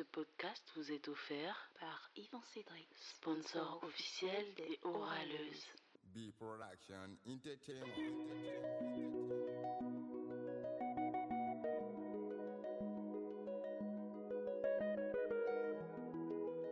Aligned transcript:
Ce 0.00 0.04
podcast 0.12 0.62
vous 0.76 0.92
est 0.92 1.08
offert 1.08 1.68
par 1.78 2.10
Yvan 2.16 2.40
Cédric, 2.54 2.88
sponsor 2.96 3.80
officiel 3.82 4.46
des 4.56 4.78
Oraleuses. 4.82 5.66
B 6.14 6.32
Production 6.38 6.94
Entertainment. 7.28 7.84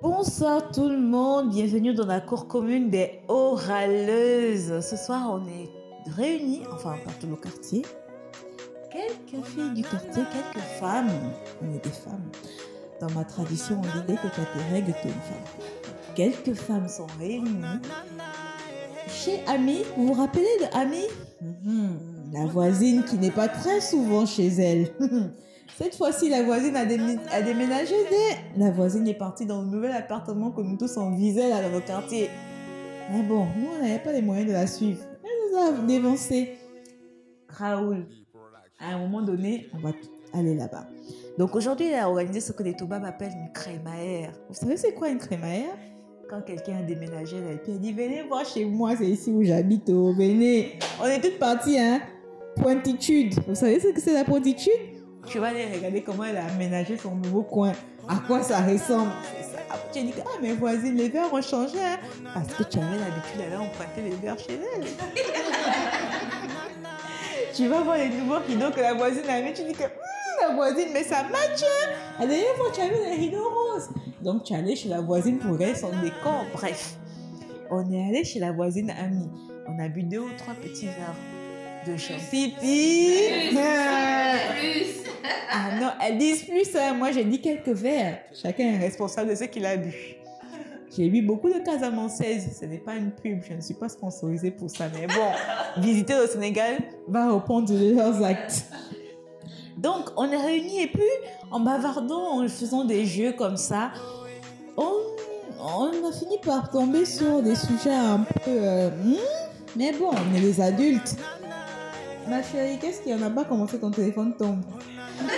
Bonsoir 0.01 0.73
tout 0.73 0.89
le 0.89 0.97
monde, 0.97 1.51
bienvenue 1.51 1.93
dans 1.93 2.07
la 2.07 2.23
cour 2.23 2.49
commune 2.49 2.89
des 2.89 3.21
Oraleuses. 3.29 4.81
Ce 4.81 4.97
soir, 4.97 5.29
on 5.31 5.47
est 5.49 5.69
réunis, 6.17 6.67
enfin 6.73 6.97
pas 7.05 7.13
tout 7.21 7.27
le 7.27 7.37
quartier, 7.37 7.85
quelques 8.91 9.45
filles 9.45 9.75
du 9.75 9.83
quartier, 9.83 10.23
quelques 10.33 10.65
femmes. 10.81 11.11
On 11.61 11.75
est 11.75 11.85
des 11.85 11.91
femmes. 11.91 12.31
Dans 13.01 13.11
ma 13.11 13.25
tradition, 13.25 13.81
on 13.81 14.01
disait 14.01 14.19
que 14.19 14.29
tu 14.35 14.41
as 14.41 14.45
tes 14.45 14.75
règles, 14.75 14.95
tu 15.01 15.09
es 15.09 15.11
une 15.11 15.21
femme. 15.21 15.65
Quelques 16.15 16.55
femmes 16.55 16.89
sont 16.89 17.07
réunies 17.19 17.63
chez 19.09 19.41
Ami. 19.47 19.83
Vous 19.97 20.09
vous 20.09 20.13
rappelez 20.15 20.49
de 20.61 20.77
Ami 20.77 21.05
Mhm. 21.41 21.99
La 22.33 22.47
voisine 22.47 23.05
qui 23.05 23.17
n'est 23.17 23.31
pas 23.31 23.49
très 23.49 23.81
souvent 23.81 24.27
chez 24.27 24.49
elle. 24.49 24.89
Cette 25.79 25.95
fois-ci, 25.95 26.29
la 26.29 26.43
voisine 26.43 26.75
a, 26.77 26.85
déménagé. 26.85 27.95
Dès... 28.11 28.61
La 28.61 28.71
voisine 28.71 29.07
est 29.07 29.15
partie 29.15 29.47
dans 29.47 29.63
le 29.63 29.69
nouvel 29.69 29.93
appartement 29.93 30.51
que 30.51 30.61
nous 30.61 30.77
tous 30.77 30.97
on 30.97 31.15
visait 31.15 31.51
dans 31.51 31.71
nos 31.71 31.81
quartiers. 31.81 32.29
Mais 33.13 33.23
bon, 33.23 33.47
nous 33.57 33.69
on 33.79 33.83
n'avait 33.83 34.01
pas 34.01 34.13
les 34.13 34.23
moyens 34.23 34.49
de 34.49 34.53
la 34.53 34.67
suivre. 34.67 35.01
Elle 35.23 35.53
nous 35.53 35.59
a 35.59 35.87
dévancé. 35.87 36.59
Raoul, 37.49 38.07
à 38.81 38.95
un 38.95 38.99
moment 38.99 39.23
donné, 39.23 39.69
on 39.73 39.79
va 39.79 39.93
aller 40.35 40.55
là-bas. 40.55 40.89
Donc 41.39 41.55
aujourd'hui, 41.55 41.87
elle 41.87 42.01
a 42.01 42.09
organisé 42.09 42.41
ce 42.41 42.51
que 42.51 42.65
les 42.65 42.75
Toubabs 42.75 43.05
appellent 43.05 43.31
une 43.31 43.53
crémaillère. 43.53 44.33
Vous 44.49 44.55
savez 44.55 44.77
c'est 44.77 44.93
quoi 44.93 45.09
une 45.09 45.19
crémaillère? 45.19 45.77
Quand 46.29 46.43
quelqu'un 46.43 46.79
a 46.79 46.83
déménagé 46.83 47.37
elle 47.37 47.79
dit 47.79 47.93
venez 47.93 48.25
voir 48.25 48.45
chez 48.45 48.65
moi, 48.65 48.97
c'est 48.99 49.07
ici 49.07 49.31
où 49.31 49.45
j'habite, 49.45 49.89
oh, 49.89 50.13
venez. 50.13 50.81
On 51.01 51.07
est 51.07 51.21
toutes 51.21 51.39
parties, 51.39 51.79
hein. 51.79 52.01
Pointitude. 52.57 53.35
Vous 53.47 53.55
savez 53.55 53.79
ce 53.79 53.87
que 53.87 54.01
c'est 54.01 54.15
la 54.15 54.25
pointitude? 54.25 54.73
Tu 55.27 55.39
vas 55.39 55.47
aller 55.49 55.67
regarder 55.73 56.03
comment 56.03 56.25
elle 56.25 56.39
a 56.39 56.47
aménagé 56.47 56.97
son 56.97 57.15
nouveau 57.15 57.43
coin. 57.43 57.71
À 58.09 58.17
quoi 58.27 58.43
ça 58.43 58.61
ressemble? 58.61 59.13
Après, 59.71 59.89
tu 59.93 60.01
as 60.01 60.03
dit 60.03 60.11
que, 60.11 60.23
ah, 60.23 60.41
mes 60.43 60.55
voisines, 60.55 60.97
les 60.97 61.09
verres 61.09 61.33
ont 61.33 61.41
changé, 61.41 61.79
hein. 61.79 61.99
Parce 62.35 62.53
que 62.53 62.65
tu 62.65 62.79
avais 62.79 62.99
l'habitude 62.99 63.39
d'aller 63.39 63.57
emprunter 63.57 64.03
les 64.03 64.17
verres 64.17 64.41
chez 64.41 64.59
elle. 64.75 64.85
tu 67.55 67.69
vas 67.69 67.81
voir 67.83 67.97
les 67.97 68.09
nouveaux 68.09 68.41
rideaux 68.45 68.73
que 68.75 68.81
la 68.81 68.95
voisine 68.95 69.29
a 69.29 69.41
mis, 69.41 69.53
tu 69.53 69.63
dis 69.63 69.73
que 69.73 69.85
la 70.47 70.55
voisine, 70.55 70.89
mais 70.93 71.03
ça 71.05 71.23
match. 71.25 71.63
hein. 71.63 71.91
La 72.21 72.27
dernière 72.27 72.55
fois, 72.57 72.67
tu 72.75 72.81
avais 72.81 73.11
les 73.11 73.17
rideaux 73.17 73.49
roses. 73.49 73.89
Donc, 74.23 74.45
tu 74.45 74.53
es 74.53 74.57
allé 74.57 74.75
chez 74.77 74.89
la 74.89 75.01
voisine 75.01 75.39
pour 75.39 75.53
regarder 75.53 75.77
son 75.77 75.91
décor. 76.03 76.45
Bref, 76.53 76.97
on 77.71 77.91
est 77.93 78.09
allé 78.09 78.25
chez 78.25 78.39
la 78.41 78.53
voisine 78.53 78.91
amie. 78.91 79.29
On 79.69 79.79
a 79.83 79.89
bu 79.89 80.03
deux 80.03 80.19
ou 80.21 80.31
trois 80.37 80.55
petits 80.55 80.87
verres 80.87 81.15
de. 81.87 81.97
Plus. 84.61 85.05
Ah 85.51 85.71
non, 85.81 85.91
elles 86.05 86.19
disent 86.19 86.45
plus. 86.45 86.75
hein. 86.77 86.95
Moi, 86.95 87.13
j'ai 87.13 87.25
dit 87.25 87.41
quelques 87.41 87.69
verres. 87.69 88.19
Chacun 88.35 88.65
est 88.65 88.79
responsable 88.79 89.31
de 89.31 89.35
ce 89.35 89.45
qu'il 89.45 89.65
a 89.67 89.77
bu. 89.77 89.95
J'ai 90.97 91.09
bu 91.11 91.21
beaucoup 91.23 91.49
de 91.49 91.59
Casamançaises. 91.65 92.59
Ce 92.59 92.65
n'est 92.65 92.79
pas 92.79 92.95
une 92.97 93.11
pub. 93.13 93.43
Je 93.49 93.53
ne 93.55 93.61
suis 93.61 93.75
pas 93.75 93.89
sponsorisée 93.89 94.51
pour 94.51 94.71
ça. 94.71 94.87
Mais 94.95 95.07
bon, 95.07 95.83
visiter 95.83 96.15
le 96.15 96.27
Sénégal 96.27 96.79
va 97.07 97.33
répondre 97.33 97.69
de 97.71 97.95
leurs 97.95 98.23
actes. 98.25 98.65
Donc, 99.79 100.11
on 100.17 100.29
est 100.31 100.37
réunis 100.37 100.83
et 100.83 100.87
puis, 100.89 101.03
en 101.53 101.61
bavardant, 101.61 102.41
en 102.41 102.49
faisant 102.49 102.85
des 102.85 103.07
jeux 103.07 103.33
comme 103.33 103.57
ça, 103.57 103.93
on, 104.77 104.91
on 105.61 106.09
a 106.09 106.13
fini 106.13 106.39
par 106.45 106.69
tomber 106.69 107.05
sur 107.05 107.43
des 107.43 107.55
sujets 107.55 107.95
un 107.95 108.19
peu... 108.19 108.41
euh, 108.49 108.91
hmm, 108.91 109.17
mais 109.77 109.93
bon, 109.93 110.11
on 110.11 110.37
est 110.37 110.41
des 110.41 110.61
adultes. 110.61 111.15
Ma 112.29 112.43
chérie, 112.43 112.79
qu'est-ce 112.81 113.03
qu'il 113.03 113.13
y 113.13 113.15
en 113.15 113.23
a 113.25 113.31
pas 113.31 113.45
commencé 113.45 113.79
ton 113.79 113.93
téléphone 113.93 114.35
tombe? 114.37 114.63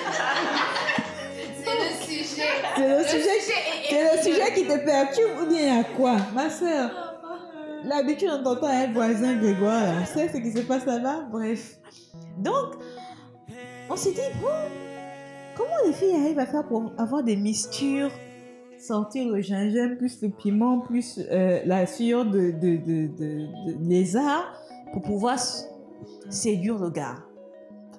C'est 1.62 1.76
le 1.76 2.24
sujet. 2.24 2.42
C'est 2.74 2.98
le 2.98 3.04
sujet, 3.04 3.40
sujet 3.40 3.52
est 3.52 3.90
c'est 3.90 4.16
le 4.16 4.22
sujet 4.22 4.54
qui 4.54 4.64
te 4.66 4.84
perturbe 4.84 5.42
ou 5.42 5.46
bien 5.46 5.80
à 5.80 5.84
quoi? 5.84 6.16
Ma 6.34 6.48
soeur, 6.48 6.90
l'habitude 7.84 8.30
on 8.32 8.42
t'entend 8.42 8.68
un 8.68 8.90
voisin 8.92 9.36
Grégoire, 9.36 9.82
là. 9.82 9.92
on 10.02 10.06
sait 10.06 10.28
ce 10.32 10.38
qui 10.38 10.50
se 10.50 10.60
passe 10.60 10.86
là-bas, 10.86 11.26
bref. 11.30 11.76
Donc, 12.38 12.76
on 13.90 13.96
s'est 13.96 14.12
dit, 14.12 14.20
bon, 14.40 14.48
comment 15.56 15.74
les 15.84 15.92
filles 15.92 16.14
arrivent 16.14 16.38
à 16.38 16.46
faire 16.46 16.64
pour 16.64 16.92
avoir 16.96 17.22
des 17.22 17.36
mixtures 17.36 18.10
Sortir 18.78 19.28
le 19.28 19.42
gingembre, 19.42 19.98
plus 19.98 20.22
le 20.22 20.30
piment, 20.30 20.78
plus 20.78 21.20
euh, 21.30 21.60
la 21.66 21.86
sueur 21.86 22.24
de, 22.24 22.50
de, 22.50 22.76
de, 22.78 23.46
lézard 23.86 24.54
pour 24.92 25.02
pouvoir 25.02 25.38
séduire 26.30 26.78
le 26.78 26.88
gars? 26.88 27.16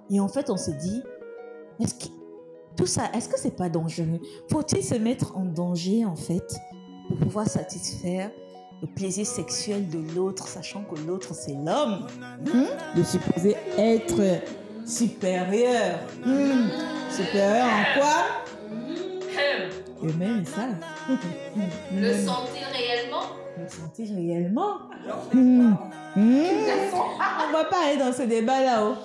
Et 0.09 0.19
en 0.19 0.27
fait, 0.27 0.49
on 0.49 0.57
s'est 0.57 0.77
dit, 0.81 1.03
tout 2.75 2.87
ça, 2.87 3.11
est-ce 3.13 3.29
que 3.29 3.37
c'est 3.37 3.55
pas 3.55 3.69
dangereux? 3.69 4.19
Faut-il 4.49 4.83
se 4.83 4.95
mettre 4.95 5.37
en 5.37 5.45
danger 5.45 6.03
en 6.03 6.15
fait 6.15 6.55
pour 7.07 7.17
pouvoir 7.17 7.47
satisfaire 7.47 8.31
le 8.81 8.87
plaisir 8.87 9.27
sexuel 9.27 9.87
de 9.87 9.99
l'autre, 10.15 10.47
sachant 10.47 10.83
que 10.83 10.99
l'autre 10.99 11.35
c'est 11.35 11.53
l'homme? 11.53 12.07
Hmm 12.41 12.97
De 12.97 13.03
supposer 13.03 13.55
être 13.77 14.41
supérieur. 14.91 15.99
Hmm. 16.25 16.69
Supérieur 17.09 17.65
en 17.65 17.99
quoi? 17.99 18.43
Eux-mêmes 20.03 20.43
ils 20.43 20.47
savent. 20.47 20.75
Le 21.95 22.13
sentir 22.13 22.67
réellement? 22.73 23.25
Le 23.57 23.67
sentir 23.67 24.15
réellement? 24.15 24.77
Hmm. 25.33 25.73
Hmm. 26.15 26.43
On 27.49 27.53
va 27.53 27.63
pas 27.65 27.85
aller 27.87 27.97
dans 27.97 28.11
ce 28.11 28.23
débat 28.23 28.61
là-haut. 28.61 28.95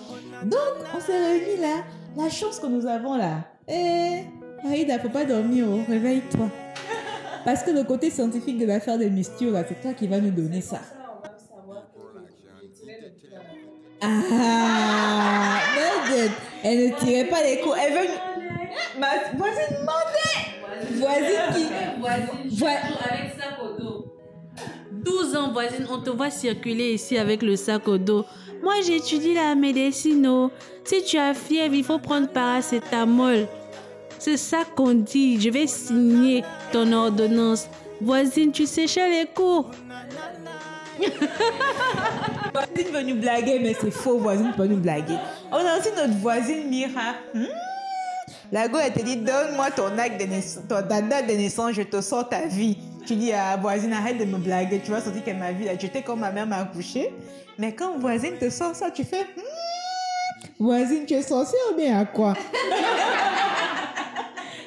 Donc, 0.44 0.60
on 0.94 1.00
s'est 1.00 1.18
réunis 1.18 1.60
là. 1.60 1.84
La 2.16 2.30
chance 2.30 2.58
que 2.58 2.66
nous 2.66 2.86
avons 2.86 3.16
là. 3.16 3.44
Eh, 3.68 4.22
Aïda, 4.66 4.98
faut 4.98 5.08
pas 5.08 5.24
dormir, 5.24 5.66
oh. 5.68 5.80
réveille-toi. 5.88 6.48
Parce 7.44 7.62
que 7.62 7.70
le 7.70 7.84
côté 7.84 8.10
scientifique 8.10 8.58
de 8.58 8.66
l'affaire 8.66 8.98
des 8.98 9.10
mystères, 9.10 9.50
là, 9.50 9.64
c'est 9.68 9.80
toi 9.80 9.92
qui 9.92 10.06
vas 10.06 10.18
nous 10.18 10.30
donner 10.30 10.60
ça. 10.60 10.80
Ah, 14.02 15.45
elle 16.70 16.90
ne 16.90 16.94
tirait 16.96 17.24
pas 17.28 17.42
les 17.42 17.60
coups. 17.60 17.76
Elle 17.82 17.92
veut. 17.94 18.08
Ma 18.98 19.08
voisine 19.36 19.76
demandait. 19.80 21.00
Voisine 21.00 21.54
qui. 21.54 22.00
Voisine, 22.00 22.58
Voi- 22.58 22.68
avec 23.10 23.32
sac 23.38 23.56
au 23.62 23.80
dos. 23.82 24.12
12 24.92 25.36
ans, 25.36 25.52
voisine, 25.52 25.86
on 25.90 25.98
te 25.98 26.10
voit 26.10 26.30
circuler 26.30 26.94
ici 26.94 27.16
avec 27.16 27.42
le 27.42 27.56
sac 27.56 27.86
au 27.88 27.96
dos. 27.98 28.24
Moi, 28.62 28.74
j'étudie 28.84 29.34
la 29.34 29.54
médecine. 29.54 30.26
oh. 30.26 30.50
Si 30.84 31.02
tu 31.04 31.18
as 31.18 31.34
fièvre, 31.34 31.74
il 31.74 31.84
faut 31.84 31.98
prendre 31.98 32.28
paracétamol. 32.28 33.46
C'est 34.18 34.36
ça 34.36 34.58
qu'on 34.74 34.94
dit. 34.94 35.40
Je 35.40 35.50
vais 35.50 35.66
signer 35.66 36.42
ton 36.72 36.90
ordonnance. 36.92 37.68
Voisine, 38.00 38.50
tu 38.52 38.66
séchais 38.66 39.08
les 39.08 39.26
cours. 39.26 39.70
Voisine 42.54 42.92
veut 42.92 43.02
nous 43.02 43.20
blaguer, 43.20 43.58
mais 43.60 43.74
c'est 43.78 43.90
faux, 43.90 44.18
voisine 44.18 44.52
peut 44.56 44.66
nous 44.66 44.78
blaguer. 44.78 45.16
On 45.50 45.56
a 45.56 45.78
aussi 45.78 45.90
notre 45.96 46.14
voisine 46.14 46.68
Mira. 46.68 47.14
Hmm? 47.34 47.44
La 48.52 48.68
go, 48.68 48.78
elle 48.78 48.92
te 48.92 49.02
dit, 49.02 49.16
donne-moi 49.16 49.70
ton 49.72 49.98
acte 49.98 50.20
de 50.20 50.26
naissance, 50.26 50.62
ton, 50.68 50.80
date 50.80 51.26
de 51.26 51.32
naissance, 51.32 51.72
je 51.72 51.82
te 51.82 52.00
sors 52.00 52.28
ta 52.28 52.46
vie. 52.46 52.78
Tu 53.06 53.14
dis 53.16 53.32
à 53.32 53.56
voisine, 53.56 53.92
arrête 53.92 54.18
de 54.18 54.24
me 54.24 54.38
blaguer, 54.38 54.80
tu 54.84 54.90
vas 54.90 55.00
sentir 55.00 55.24
que 55.24 55.30
ma 55.32 55.52
vie, 55.52 55.66
j'étais 55.80 56.02
comme 56.02 56.20
ma 56.20 56.30
mère 56.30 56.46
m'a 56.46 56.58
accouché. 56.58 57.12
Mais 57.58 57.74
quand 57.74 57.98
voisine 57.98 58.36
te 58.38 58.48
sort 58.50 58.74
ça, 58.74 58.90
tu 58.90 59.04
fais, 59.04 59.22
Hmm? 59.22 60.54
voisine, 60.58 61.04
tu 61.06 61.14
es 61.14 61.22
sorcière 61.22 61.60
ou 61.72 61.76
bien 61.76 62.00
à 62.00 62.04
quoi? 62.04 62.34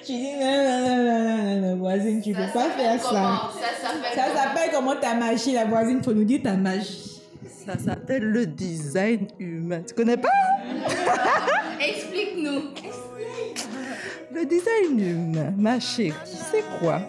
tu 0.10 0.16
dis, 0.18 0.34
non, 0.34 0.64
non, 0.64 0.80
non, 0.82 1.04
non, 1.04 1.38
non, 1.38 1.68
non, 1.68 1.78
voisine, 1.78 2.20
tu 2.20 2.34
peux 2.34 2.52
pas 2.52 2.72
faire 2.72 3.00
ça. 3.00 3.52
Ça 3.54 3.70
s'appelle 3.80 4.16
Ça 4.16 4.24
comment? 4.24 4.42
s'appelle 4.42 4.70
comment 4.74 4.96
ta 4.96 5.14
magie, 5.14 5.52
la 5.54 5.66
voisine, 5.66 6.02
faut 6.04 6.14
nous 6.14 6.24
dire 6.24 6.40
ta 6.44 6.54
magie. 6.58 7.22
Ça 7.64 7.78
s'appelle 7.78 8.24
le 8.24 8.48
design 8.48 9.28
humain. 9.38 9.82
Tu 9.88 9.94
connais 9.94 10.18
pas? 10.18 10.30
Explique-nous. 11.80 12.74
Le 14.34 14.46
design 14.46 15.00
humain, 15.00 15.54
ma 15.56 15.80
chérie, 15.80 16.14
c'est 16.26 16.64
quoi? 16.80 17.02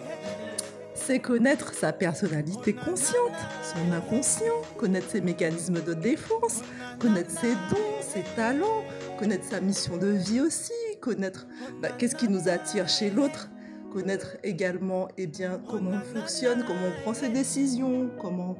C'est 0.93 1.17
connaître 1.17 1.73
sa 1.73 1.91
personnalité 1.91 2.73
consciente, 2.73 3.33
son 3.63 3.91
inconscient, 3.91 4.61
connaître 4.77 5.09
ses 5.09 5.21
mécanismes 5.21 5.81
de 5.81 5.95
défense, 5.95 6.61
connaître 6.99 7.31
ses 7.31 7.53
dons, 7.71 7.99
ses 8.01 8.23
talents, 8.35 8.83
connaître 9.17 9.45
sa 9.49 9.59
mission 9.59 9.97
de 9.97 10.09
vie 10.09 10.41
aussi, 10.41 10.71
connaître 11.01 11.47
bah, 11.81 11.89
qu'est-ce 11.97 12.15
qui 12.15 12.29
nous 12.29 12.47
attire 12.47 12.87
chez 12.87 13.09
l'autre, 13.09 13.49
connaître 13.91 14.37
également 14.43 15.09
eh 15.17 15.27
bien, 15.27 15.61
comment 15.69 15.91
on 15.91 16.19
fonctionne, 16.19 16.63
comment 16.65 16.87
on 16.87 17.01
prend 17.01 17.13
ses 17.13 17.29
décisions, 17.29 18.09
comment 18.21 18.57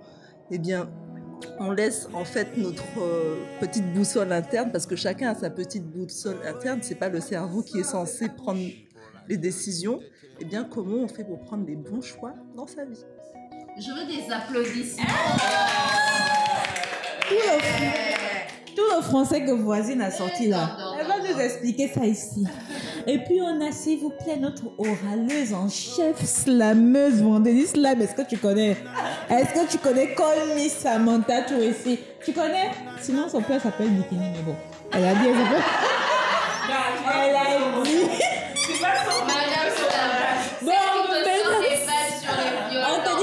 eh 0.49 0.57
bien, 0.57 0.89
on 1.59 1.71
laisse 1.71 2.07
en 2.13 2.25
fait 2.25 2.57
notre 2.57 2.83
euh, 2.99 3.37
petite 3.59 3.93
boussole 3.93 4.31
interne 4.31 4.71
parce 4.71 4.85
que 4.85 4.95
chacun 4.95 5.29
a 5.29 5.35
sa 5.35 5.49
petite 5.49 5.85
boussole 5.85 6.37
interne. 6.45 6.79
C'est 6.81 6.95
pas 6.95 7.09
le 7.09 7.21
cerveau 7.21 7.61
qui 7.61 7.79
est 7.79 7.83
censé 7.83 8.29
prendre 8.29 8.61
les 9.27 9.37
décisions, 9.37 9.99
et 10.39 10.45
bien 10.45 10.63
comment 10.63 10.97
on 10.97 11.07
fait 11.07 11.23
pour 11.23 11.39
prendre 11.41 11.65
les 11.65 11.75
bons 11.75 12.01
choix 12.01 12.33
dans 12.55 12.67
sa 12.67 12.83
vie? 12.85 13.05
Je 13.79 13.91
veux 13.91 14.05
des 14.05 14.31
applaudissements. 14.31 15.03
Tout 17.29 17.35
le, 17.35 18.75
tout 18.75 18.95
le 18.97 19.01
français 19.01 19.45
que 19.45 19.51
voisine 19.51 20.01
a 20.01 20.11
sorti 20.11 20.49
là. 20.49 20.90
Nous 21.29 21.39
expliquer 21.39 21.87
ça 21.93 22.05
ici. 22.05 22.43
Et 23.07 23.17
puis 23.19 23.41
on 23.41 23.61
a, 23.65 23.71
s'il 23.71 23.99
vous 23.99 24.09
plaît, 24.23 24.37
notre 24.37 24.63
oraleuse 24.77 25.53
en 25.53 25.69
chef, 25.69 26.23
slameuse, 26.23 27.21
vendredi 27.21 27.67
slam. 27.67 28.01
Est-ce 28.01 28.15
que 28.15 28.27
tu 28.27 28.37
connais? 28.37 28.75
Est-ce 29.29 29.53
que 29.53 29.71
tu 29.71 29.77
connais 29.77 30.13
Call 30.15 30.55
Me 30.55 30.67
Samantha 30.67 31.43
Tourissi 31.43 31.99
Tu 32.25 32.33
connais? 32.33 32.71
Sinon 32.99 33.29
son 33.29 33.41
père 33.41 33.61
s'appelle 33.61 33.89
Bikini, 33.89 34.31
mais 34.33 34.41
bon. 34.41 34.55
Elle 34.93 35.05
a 35.05 35.13
dit, 35.13 35.27
elle 35.27 35.35
s'appelle... 35.35 35.63
Elle 37.13 37.35
a 37.35 37.83
dit... 37.83 37.91
Bon, 40.61 40.71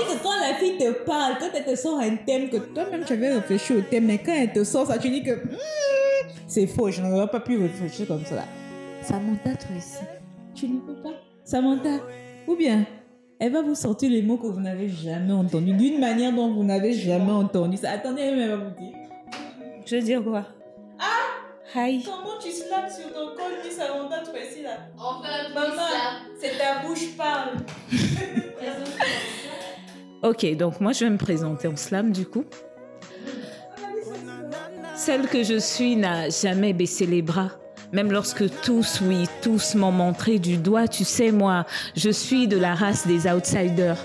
que 0.09 0.23
quand 0.23 0.37
la 0.41 0.55
fille 0.55 0.79
te 0.79 0.91
parle, 1.05 1.35
quand 1.39 1.50
elle 1.55 1.65
te 1.65 1.77
sort 1.77 2.00
un 2.00 2.17
thème, 2.17 2.49
que 2.49 2.56
toi-même 2.56 3.05
tu 3.05 3.12
avais 3.12 3.35
réfléchi 3.35 3.75
au 3.75 3.81
thème, 3.81 4.06
mais 4.06 4.19
quand 4.19 4.33
elle 4.35 4.53
te 4.53 4.65
sort 4.65 4.87
ça, 4.87 4.99
tu 4.99 5.11
dis 5.11 5.23
que 5.23 5.33
Hmm, 5.33 5.56
c'est 6.47 6.67
faux, 6.67 6.91
je 6.91 7.03
n'aurais 7.03 7.29
pas 7.29 7.41
pu 7.41 7.59
réfléchir 7.59 8.06
comme 8.06 8.25
ça. 8.25 8.44
Samantha, 9.03 9.55
toi 9.55 9.76
aussi, 9.76 10.05
tu 10.55 10.69
ne 10.69 10.81
peux 10.81 11.00
pas. 11.03 11.15
Samantha, 11.44 11.99
ou 12.47 12.56
bien, 12.56 12.85
elle 13.38 13.53
va 13.53 13.62
vous 13.62 13.75
sortir 13.75 14.11
les 14.11 14.23
mots 14.23 14.37
que 14.37 14.47
vous 14.47 14.61
n'avez 14.61 14.88
jamais 14.88 15.32
entendus, 15.32 15.73
d'une 15.75 16.00
manière 16.00 16.32
dont 16.32 16.53
vous 16.53 16.65
n'avez 16.65 16.93
jamais 16.93 17.32
entendu 17.32 17.76
ça. 17.76 17.91
Attendez, 17.93 18.23
elle 18.23 18.49
va 18.49 18.56
vous 18.56 18.75
dire. 18.76 18.94
Je 19.87 19.97
veux 19.97 20.03
dire 20.03 20.23
quoi? 20.23 20.44
Ah 20.99 21.05
Hi. 21.75 22.03
Comment 22.03 22.38
tu 22.43 22.50
slams 22.50 22.88
sur 22.91 23.12
ton 23.12 23.37
col, 23.37 23.53
Miss 23.64 23.76
Samantha, 23.76 24.23
toi 24.23 24.35
aussi 24.35 24.62
là? 24.62 24.71
Peu 24.97 25.55
Maman, 25.55 25.82
c'est 26.41 26.59
ta 26.59 26.87
bouche 26.87 27.17
parle. 27.17 27.56
Ok, 30.21 30.56
donc 30.56 30.81
moi 30.81 30.91
je 30.91 31.05
vais 31.05 31.11
me 31.11 31.17
présenter 31.17 31.69
en 31.69 31.76
slam 31.76 32.11
du 32.11 32.26
coup. 32.26 32.44
Celle 34.99 35.29
que 35.29 35.45
je 35.45 35.61
suis 35.61 35.95
n'a 35.95 36.29
jamais 36.29 36.73
baissé 36.73 37.06
les 37.06 37.23
bras. 37.23 37.53
Même 37.93 38.11
lorsque 38.11 38.45
tous, 38.62 39.00
oui, 39.00 39.27
tous 39.43 39.77
m'ont 39.77 39.93
montré 39.93 40.41
du 40.41 40.56
doigt, 40.56 40.89
tu 40.89 41.05
sais, 41.05 41.31
moi, 41.31 41.67
je 41.95 42.11
suis 42.11 42.49
de 42.49 42.59
la 42.59 42.75
race 42.75 43.06
des 43.06 43.31
outsiders. 43.31 43.97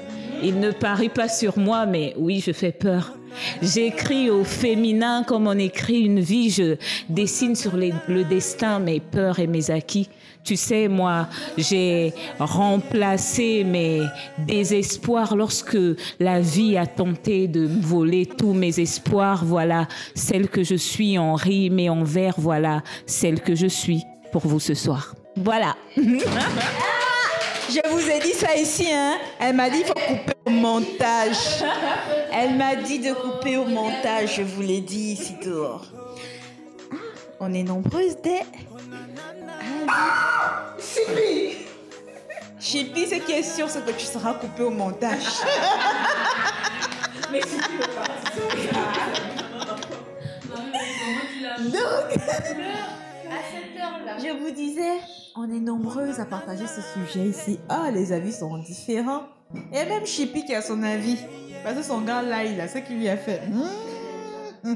Il 0.44 0.60
ne 0.60 0.70
parie 0.70 1.10
pas 1.10 1.28
sur 1.28 1.58
moi, 1.58 1.88
mais 1.88 2.14
oui, 2.16 2.44
je 2.46 2.52
fais 2.52 2.72
peur. 2.72 3.18
J'écris 3.64 4.30
au 4.30 4.44
féminin 4.44 5.24
comme 5.24 5.48
on 5.48 5.58
écrit 5.58 6.02
une 6.02 6.20
vie, 6.20 6.52
je 6.52 6.76
dessine 7.10 7.56
sur 7.56 7.76
le 7.76 8.24
destin 8.24 8.78
mes 8.78 9.00
peurs 9.00 9.40
et 9.40 9.48
mes 9.48 9.72
acquis. 9.72 10.10
Tu 10.44 10.58
sais, 10.58 10.90
moi, 10.90 11.28
j'ai 11.58 12.14
remplacé 12.38 13.64
mes 13.64 14.02
désespoirs 14.40 15.36
lorsque 15.38 15.78
la 16.20 16.42
vie 16.42 16.78
a 16.78 16.86
tenté 16.86 17.48
de 17.48 17.66
voler 17.66 18.26
tous 18.26 18.54
mes 18.54 18.80
espoirs. 18.80 19.46
Voilà 19.46 19.88
celle 20.16 20.50
que 20.50 20.64
je 20.64 20.76
suis 20.76 21.18
en 21.18 21.36
rime 21.36 21.80
et 21.80 21.90
en 21.90 22.04
vers. 22.04 22.36
Voilà 22.38 22.84
celle 23.06 23.40
que 23.42 23.56
je 23.56 23.68
suis 23.68 24.04
pour 24.34 24.46
vous 24.46 24.60
ce 24.60 24.74
soir. 24.74 25.16
Voilà. 25.38 25.76
Je 25.96 27.90
vous 27.90 28.10
ai 28.10 28.20
dit 28.20 28.34
ça 28.34 28.56
ici, 28.58 28.88
hein. 28.92 29.18
Elle 29.40 29.56
m'a 29.56 29.70
dit 29.70 29.80
il 29.80 29.86
faut 29.86 29.94
couper 29.94 30.34
au 30.46 30.50
montage. 30.50 31.64
Elle 32.34 32.56
m'a 32.58 32.76
dit 32.76 33.00
de 33.00 33.14
couper 33.14 33.56
au 33.56 33.66
montage, 33.66 34.36
je 34.36 34.42
vous 34.42 34.62
l'ai 34.62 34.82
dit 34.82 35.14
ici 35.14 35.36
dehors. 35.44 35.86
Ah, 36.92 36.96
On 37.40 37.54
est 37.54 37.64
nombreuses 37.64 38.18
des... 38.22 38.42
Ah, 39.88 40.76
Chippy 40.80 41.58
Chippy, 42.60 43.08
ce 43.08 43.16
qui 43.16 43.32
est 43.34 43.44
sûr, 43.44 43.70
c'est 43.70 43.86
que 43.86 43.92
tu 43.92 44.06
seras 44.06 44.34
coupé 44.36 44.64
au 44.64 44.70
montage. 44.70 45.26
Donc, 51.60 51.74
À 51.74 52.20
cette 53.52 53.78
heure-là. 53.78 54.18
je 54.24 54.38
vous 54.40 54.52
disais, 54.52 55.00
on 55.36 55.50
est 55.52 55.60
nombreuses 55.60 56.20
à 56.20 56.26
partager 56.26 56.66
ce 56.68 56.82
sujet 56.82 57.28
ici. 57.28 57.60
Ah, 57.70 57.90
les 57.92 58.12
avis 58.12 58.32
sont 58.32 58.58
différents. 58.58 59.24
Et 59.72 59.86
même 59.86 60.06
Chippy 60.06 60.46
qui 60.46 60.56
a 60.56 60.62
son 60.62 60.82
avis. 60.84 61.18
Parce 61.64 61.78
que 61.78 61.84
son 61.84 62.02
gars 62.02 62.22
là, 62.22 62.44
il 62.44 62.60
a 62.60 62.68
ce 62.68 62.80
qu'il 62.80 62.98
lui 62.98 63.10
a 63.10 63.18
fait. 63.18 63.42
Hmm. 63.48 64.76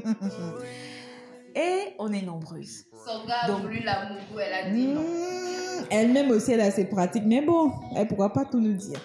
Et 1.58 1.94
on 1.98 2.12
est 2.12 2.22
nombreuses. 2.22 2.84
Son 3.04 3.26
gars 3.26 3.38
a 3.42 3.48
Donc- 3.48 3.62
voulu 3.62 3.80
la 3.80 4.08
mougou, 4.08 4.38
elle 4.40 4.52
a 4.52 4.70
dit 4.70 4.86
non. 4.86 5.00
Hmm. 5.00 5.84
Elle-même 5.90 6.30
aussi, 6.30 6.52
elle 6.52 6.60
a 6.60 6.70
ses 6.70 6.84
pratiques. 6.84 7.24
Mais 7.26 7.40
bon, 7.40 7.72
elle 7.96 8.06
pourra 8.06 8.32
pas 8.32 8.44
tout 8.44 8.60
nous 8.60 8.74
dire. 8.74 9.00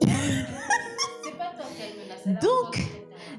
Donc, 2.26 2.78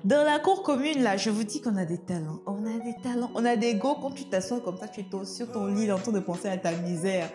Dans 0.03 0.25
la 0.25 0.37
cour 0.39 0.63
commune, 0.63 1.01
là, 1.01 1.15
je 1.15 1.29
vous 1.29 1.45
dis 1.45 1.61
qu'on 1.61 1.77
a 1.77 1.85
des 1.85 1.97
talents. 1.97 2.41
On 2.45 2.65
a 2.65 2.77
des 2.83 2.93
talents. 3.01 3.31
On 3.35 3.45
a 3.45 3.55
des 3.55 3.75
go 3.75 3.95
quand 4.01 4.11
tu 4.11 4.25
t'assois 4.25 4.59
comme 4.59 4.75
ça, 4.77 4.89
tu 4.89 4.99
es 4.99 5.05
sur 5.25 5.49
ton 5.49 5.67
lit 5.67 5.89
en 5.93 5.97
train 5.97 6.11
de 6.11 6.19
penser 6.19 6.49
à 6.49 6.57
ta 6.57 6.73
misère. 6.73 7.29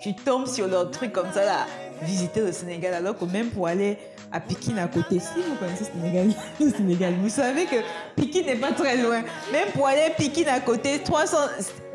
Tu 0.00 0.14
tombes 0.14 0.46
sur 0.46 0.68
leur 0.68 0.90
truc 0.90 1.12
comme 1.12 1.32
ça, 1.32 1.44
là. 1.44 1.66
Visiter 2.02 2.40
le 2.40 2.52
Sénégal, 2.52 2.94
alors 2.94 3.16
que 3.16 3.24
même 3.24 3.50
pour 3.50 3.66
aller 3.66 3.96
à 4.32 4.40
Pékin 4.40 4.76
à 4.78 4.88
côté, 4.88 5.20
si 5.20 5.40
vous 5.48 5.54
connaissez 5.54 5.84
le 5.94 6.00
Sénégal, 6.00 6.28
le 6.60 6.70
Sénégal, 6.70 7.14
vous 7.22 7.28
savez 7.28 7.66
que 7.66 7.76
Pékin 8.16 8.42
n'est 8.42 8.56
pas 8.56 8.72
très 8.72 8.96
loin. 8.96 9.22
Même 9.52 9.68
pour 9.72 9.86
aller 9.86 10.02
à 10.02 10.10
Pékin 10.10 10.46
à 10.48 10.60
côté, 10.60 10.98
300, 10.98 11.36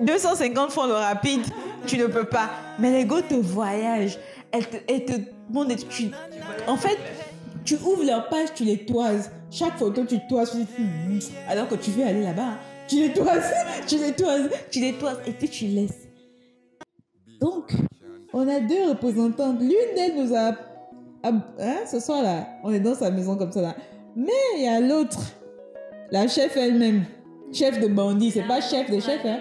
250 0.02 0.72
francs 0.72 0.88
le 0.88 0.94
rapide, 0.94 1.42
tu 1.86 1.98
ne 1.98 2.08
peux 2.08 2.24
pas. 2.24 2.50
Mais 2.80 2.92
les 2.92 3.06
go 3.06 3.22
te 3.22 3.36
voyagent. 3.36 4.18
Elles 4.52 4.68
te, 4.68 4.78
elles 4.88 5.06
te 5.06 5.14
demandent, 5.50 5.76
tu, 5.90 6.10
en 6.66 6.78
fait, 6.78 6.98
tu 7.66 7.76
ouvres 7.76 8.04
leur 8.04 8.30
page, 8.30 8.50
tu 8.56 8.64
les 8.64 8.86
toises. 8.86 9.32
Chaque 9.52 9.78
photo, 9.78 10.06
tu 10.06 10.18
toises. 10.28 10.56
Hmm. 10.56 11.20
Alors 11.48 11.68
que 11.68 11.76
tu 11.76 11.92
veux 11.92 12.04
aller 12.04 12.24
là-bas, 12.24 12.58
tu 12.88 12.96
les 12.96 13.14
toises, 13.14 13.52
tu 13.88 13.98
les 13.98 14.14
toises, 14.14 14.50
tu 14.72 14.80
les 14.80 14.94
toises 14.94 15.20
et 15.28 15.32
puis 15.32 15.50
tu 15.50 15.66
laisses. 15.66 16.08
Donc, 17.40 17.74
on 18.34 18.48
a 18.48 18.60
deux 18.60 18.90
représentantes. 18.90 19.60
L'une 19.60 19.96
d'elles 19.96 20.16
nous 20.18 20.34
a. 20.36 20.54
hein, 21.24 21.42
ce 21.86 22.00
soir-là, 22.00 22.48
on 22.64 22.72
est 22.72 22.80
dans 22.80 22.96
sa 22.96 23.12
maison 23.12 23.36
comme 23.36 23.52
ça 23.52 23.62
là. 23.62 23.76
Mais 24.16 24.32
il 24.58 24.64
y 24.64 24.68
a 24.68 24.80
l'autre, 24.80 25.20
la 26.12 26.28
chef 26.28 26.56
elle-même. 26.58 27.04
Chef 27.52 27.80
de 27.80 27.88
bandit, 27.88 28.32
c'est 28.32 28.48
pas 28.48 28.62
chef 28.62 28.90
de 28.92 29.00
chef, 29.00 29.26
hein. 29.26 29.40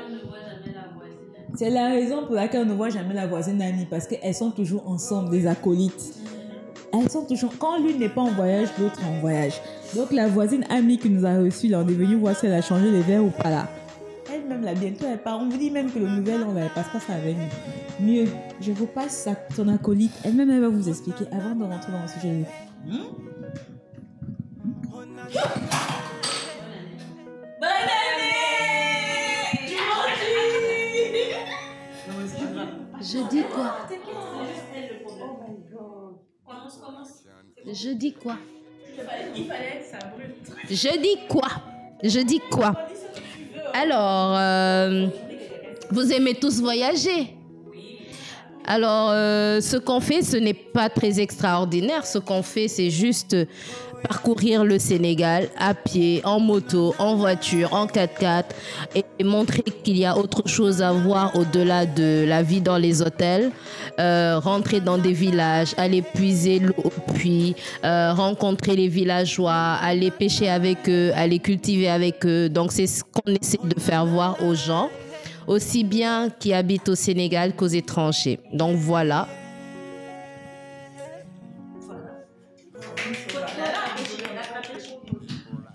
C'est 1.55 1.71
la 1.71 1.89
raison 1.89 2.25
pour 2.25 2.35
laquelle 2.35 2.63
on 2.63 2.71
ne 2.71 2.75
voit 2.75 2.89
jamais 2.89 3.15
la 3.15 3.27
voisine 3.27 3.61
amie, 3.61 3.85
parce 3.85 4.07
qu'elles 4.07 4.35
sont 4.35 4.51
toujours 4.51 4.89
ensemble, 4.89 5.31
des 5.31 5.47
acolytes. 5.47 6.15
Elles 6.93 7.11
sont 7.11 7.25
toujours. 7.25 7.53
Quand 7.59 7.79
l'une 7.79 7.99
n'est 7.99 8.09
pas 8.09 8.21
en 8.23 8.31
voyage, 8.31 8.69
l'autre 8.79 9.01
est 9.03 9.17
en 9.17 9.21
voyage. 9.21 9.61
Donc 9.95 10.13
la 10.13 10.29
voisine 10.29 10.65
amie 10.71 10.99
qui 10.99 11.11
nous 11.11 11.27
a 11.27 11.37
reçus, 11.37 11.69
là, 11.69 11.83
on 11.85 11.89
est 11.89 11.93
venu 11.93 12.15
voir 12.15 12.37
si 12.37 12.47
elle 12.47 12.55
a 12.55 12.63
changé 12.63 12.91
les 12.91 13.01
verres 13.01 13.25
ou 13.25 13.31
pas 13.31 13.51
là. 13.51 13.69
Elle-même, 14.33 14.63
là, 14.63 14.75
bientôt, 14.75 15.07
elle 15.11 15.23
part. 15.23 15.39
On 15.41 15.49
vous 15.49 15.57
dit 15.57 15.71
même 15.71 15.91
que 15.91 15.99
le 15.99 16.09
nouvel 16.09 16.43
an, 16.43 16.53
là, 16.53 16.63
elle 16.63 16.71
passe 16.71 16.89
pas 16.91 17.01
ça 17.01 17.15
avec 17.15 17.37
nous. 17.37 18.07
Mieux, 18.07 18.27
je 18.61 18.73
vous 18.73 18.87
passe 18.87 19.23
sa, 19.25 19.35
son 19.55 19.69
acolyte. 19.69 20.13
Elle-même, 20.25 20.51
elle 20.51 20.61
va 20.61 20.69
vous 20.69 20.89
expliquer 20.89 21.25
avant 21.33 21.55
de 21.55 21.65
rentrer 21.65 21.93
dans 21.93 22.03
le 22.03 22.09
sujet. 22.09 22.45
Hmm? 22.85 22.99
Bonne 24.91 25.19
année 25.19 25.49
Je 33.01 33.29
dis 33.31 33.43
quoi? 33.45 33.77
Je 37.67 37.91
dis 37.93 38.13
quoi? 38.13 38.37
Je 40.69 41.01
dis 41.01 41.19
quoi? 41.29 41.49
Je 42.03 42.21
dis 42.21 42.41
quoi? 42.51 42.73
Alors, 43.75 44.35
euh, 44.37 45.07
vous 45.91 46.13
aimez 46.13 46.35
tous 46.35 46.61
voyager 46.61 47.35
alors, 48.71 49.09
euh, 49.13 49.63
ce 49.63 49.79
qu'on 49.79 49.99
fait, 49.99 50.21
ce 50.21 50.37
n'est 50.37 50.53
pas 50.53 50.91
très 50.91 51.21
extraordinaire. 51.21 52.05
Ce 52.05 52.19
qu'on 52.19 52.43
fait, 52.43 52.69
c'est 52.69 52.91
juste 52.91 53.35
parcourir 54.03 54.65
le 54.65 54.79
Sénégal 54.79 55.49
à 55.59 55.75
pied, 55.75 56.21
en 56.25 56.41
moto, 56.41 56.95
en 56.99 57.17
voiture, 57.17 57.73
en 57.73 57.87
4x4 57.87 58.45
et 58.95 59.25
montrer 59.25 59.63
qu'il 59.85 59.97
y 59.99 60.05
a 60.05 60.17
autre 60.17 60.47
chose 60.49 60.83
à 60.83 60.93
voir 60.93 61.35
au-delà 61.37 61.87
de 61.87 62.25
la 62.27 62.43
vie 62.43 62.61
dans 62.61 62.77
les 62.79 63.03
hôtels. 63.03 63.51
Euh, 63.99 64.39
rentrer 64.39 64.81
dans 64.81 64.99
des 64.99 65.13
villages, 65.13 65.75
aller 65.77 66.03
puiser 66.03 66.61
l'eau 66.61 66.75
au 66.85 67.13
puits, 67.13 67.57
euh, 67.85 68.13
rencontrer 68.13 68.77
les 68.77 68.89
villageois, 68.89 69.77
aller 69.81 70.11
pêcher 70.11 70.49
avec 70.49 70.89
eux, 70.89 71.11
aller 71.15 71.39
cultiver 71.39 71.89
avec 71.89 72.25
eux. 72.25 72.49
Donc, 72.49 72.73
c'est 72.73 72.87
ce 72.87 73.03
qu'on 73.03 73.33
essaie 73.33 73.59
de 73.63 73.81
faire 73.81 74.07
voir 74.07 74.37
aux 74.43 74.55
gens 74.55 74.89
aussi 75.49 75.83
bien 75.83 76.29
qui 76.39 76.53
habitent 76.53 76.91
au 76.91 76.95
Sénégal 76.95 77.55
qu'aux 77.57 77.67
étrangers. 77.67 78.39
Donc 78.53 78.77
voilà. 78.77 79.27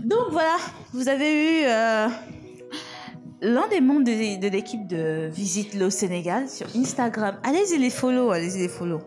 Donc 0.03 0.31
voilà, 0.31 0.57
vous 0.91 1.07
avez 1.07 1.31
eu 1.31 1.63
euh, 1.65 2.07
l'un 3.41 3.67
des 3.69 3.79
membres 3.79 4.03
de, 4.03 4.49
l'équipe 4.49 4.85
de 4.85 5.29
Visite 5.31 5.75
le 5.75 5.89
Sénégal 5.89 6.49
sur 6.49 6.67
Instagram. 6.75 7.37
Allez-y 7.41 7.77
les 7.77 7.89
follow, 7.89 8.31
allez-y 8.31 8.59
les 8.59 8.67
follow. 8.67 8.99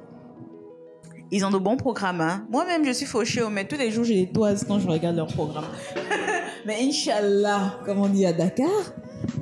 Ils 1.31 1.45
ont 1.45 1.51
de 1.51 1.59
bons 1.59 1.77
programmes. 1.77 2.23
Hein. 2.23 2.47
Moi-même, 2.51 2.83
je 2.87 2.93
suis 2.93 3.05
fauchée, 3.05 3.43
mais 3.51 3.67
tous 3.67 3.77
les 3.77 3.91
jours, 3.91 4.05
j'ai 4.05 4.15
des 4.25 4.33
toises 4.33 4.65
quand 4.67 4.79
je 4.79 4.89
regarde 4.89 5.17
leur 5.17 5.27
programme. 5.27 5.67
mais 6.67 6.79
Inch'Allah, 6.81 7.79
comme 7.85 7.99
on 7.99 8.09
dit 8.09 8.25
à 8.25 8.33
Dakar, 8.33 8.71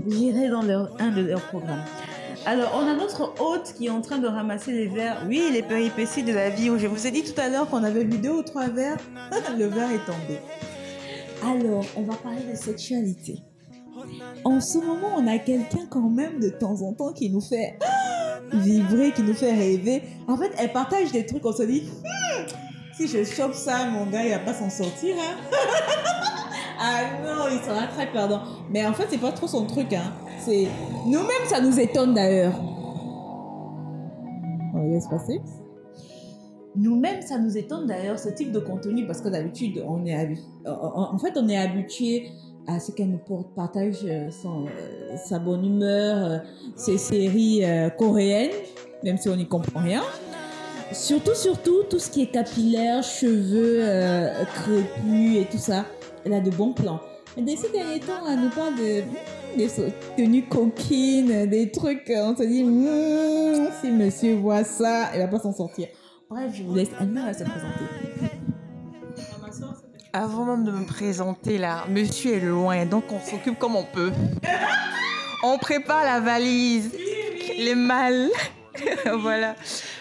j'irai 0.09 0.49
dans 0.49 0.63
leur, 0.63 0.91
un 0.99 1.13
de 1.13 1.21
leurs 1.21 1.43
programmes. 1.43 1.85
Alors, 2.47 2.73
on 2.75 2.87
a 2.87 2.95
notre 2.95 3.33
hôte 3.41 3.75
qui 3.79 3.87
est 3.87 3.91
en 3.91 4.01
train 4.01 4.19
de 4.19 4.27
ramasser 4.27 4.73
les 4.73 4.89
verres. 4.89 5.23
Oui, 5.29 5.51
les 5.53 5.63
péripéties 5.63 6.25
de 6.25 6.33
la 6.33 6.51
vie. 6.51 6.71
Je 6.79 6.89
vous 6.89 7.07
ai 7.07 7.13
dit 7.13 7.23
tout 7.23 7.41
à 7.41 7.49
l'heure 7.49 7.71
qu'on 7.71 7.85
avait 7.85 8.03
vu 8.03 8.19
deux 8.19 8.31
ou 8.31 8.43
trois 8.43 8.67
verres. 8.67 8.99
Le 9.59 9.67
verre 9.67 9.93
est 9.93 10.05
tombé. 10.05 10.41
Alors, 11.45 11.85
on 11.97 12.03
va 12.03 12.15
parler 12.15 12.43
de 12.51 12.57
sexualité. 12.57 13.39
En 14.45 14.61
ce 14.61 14.79
moment, 14.79 15.09
on 15.17 15.27
a 15.27 15.39
quelqu'un 15.39 15.87
quand 15.89 16.09
même 16.09 16.41
de 16.41 16.49
temps 16.49 16.83
en 16.83 16.93
temps 16.93 17.13
qui 17.13 17.31
nous 17.31 17.41
fait 17.41 17.79
vibrer, 18.53 19.13
qui 19.13 19.23
nous 19.23 19.35
fait 19.35 19.53
rêver. 19.53 20.03
En 20.27 20.37
fait, 20.37 20.53
elle 20.59 20.73
partage 20.73 21.13
des 21.13 21.27
trucs, 21.27 21.45
on 21.45 21.53
se 21.53 21.63
dit, 21.63 21.83
Hmm, 22.03 22.47
si 22.97 23.09
je 23.09 23.25
chope 23.25 23.55
ça, 23.55 23.87
mon 23.87 24.07
gars, 24.07 24.25
il 24.25 24.31
va 24.31 24.39
pas 24.39 24.55
s'en 24.55 24.71
sortir. 24.71 25.17
Hein? 25.19 25.37
ah 26.81 27.03
non, 27.25 27.45
il 27.53 27.59
sera 27.65 27.87
très 27.89 28.11
perdant. 28.11 28.43
Mais 28.71 28.87
en 28.87 28.93
fait, 28.93 29.07
c'est 29.11 29.19
pas 29.19 29.33
trop 29.33 29.47
son 29.47 29.67
truc. 29.67 29.93
Hein. 29.93 30.13
Nous-mêmes, 31.07 31.47
ça 31.49 31.61
nous 31.61 31.79
étonne 31.79 32.15
d'ailleurs. 32.15 32.55
On 34.75 34.93
laisse 34.93 35.09
passer. 35.09 35.41
Nous-mêmes, 36.77 37.23
ça 37.23 37.39
nous 37.39 37.57
étonne 37.57 37.87
d'ailleurs 37.87 38.19
ce 38.19 38.29
type 38.31 38.51
de 38.51 38.59
contenu 38.59 39.07
parce 39.07 39.21
que 39.21 39.29
d'habitude, 39.29 39.83
on 39.87 40.05
est 40.07 40.15
habi- 40.15 40.41
en 40.67 41.17
fait, 41.19 41.33
on 41.37 41.49
est 41.49 41.57
habitué 41.57 42.29
à 42.67 42.81
ce 42.81 42.91
qu'elle 42.93 43.11
nous 43.11 43.21
partage 43.55 43.99
euh, 44.05 44.29
euh, 44.45 45.17
sa 45.25 45.39
bonne 45.39 45.65
humeur, 45.65 46.25
euh, 46.25 46.39
ses 46.77 46.99
séries 46.99 47.63
coréennes, 47.99 48.51
même 49.05 49.19
si 49.19 49.29
on 49.29 49.37
n'y 49.37 49.47
comprend 49.47 49.81
rien. 49.81 50.03
Surtout, 50.93 51.35
surtout, 51.35 51.83
tout 51.89 51.99
ce 51.99 52.11
qui 52.11 52.23
est 52.23 52.27
capillaire, 52.31 53.03
cheveux 53.03 53.79
euh, 53.81 54.45
crépus 54.45 55.37
et 55.43 55.47
tout 55.51 55.59
ça, 55.59 55.85
elle 56.25 56.33
a 56.35 56.41
de 56.41 56.51
bons 56.51 56.73
plans. 56.73 57.01
Mais 57.37 57.43
de 57.43 57.51
ces 57.59 57.71
derniers 57.71 58.01
temps, 58.01 58.27
elle 58.31 58.41
nous 58.41 58.51
parle 58.51 58.75
de 58.77 59.03
des 59.57 59.69
tenues 60.17 60.47
coquines, 60.49 61.47
des 61.47 61.71
trucs, 61.71 62.11
on 62.13 62.35
se 62.37 62.43
dit, 62.43 62.65
Hmm, 62.65 63.69
si 63.81 63.91
monsieur 63.93 64.35
voit 64.35 64.65
ça, 64.65 65.11
il 65.15 65.21
va 65.21 65.29
pas 65.29 65.39
s'en 65.39 65.53
sortir. 65.53 65.87
Bref, 66.31 66.53
je 66.55 66.63
vous 66.63 66.75
laisse, 66.75 66.91
va 66.91 67.35
se 67.35 67.45
présenter. 67.45 67.85
Avant 70.13 70.45
même 70.45 70.65
de 70.65 70.71
me 70.71 70.87
présenter 70.87 71.59
là, 71.59 71.85
monsieur 71.89 72.35
est 72.35 72.41
loin, 72.41 72.87
donc 72.87 73.05
on 73.11 73.21
s'occupe 73.21 73.59
comme 73.59 73.77
on 73.77 73.85
peut. 73.85 74.13
On 75.43 75.59
prépare 75.59 76.05
la 76.05 76.21
valise, 76.21 76.93
les 77.59 77.75
malles. 77.75 78.31
voilà. 79.19 79.55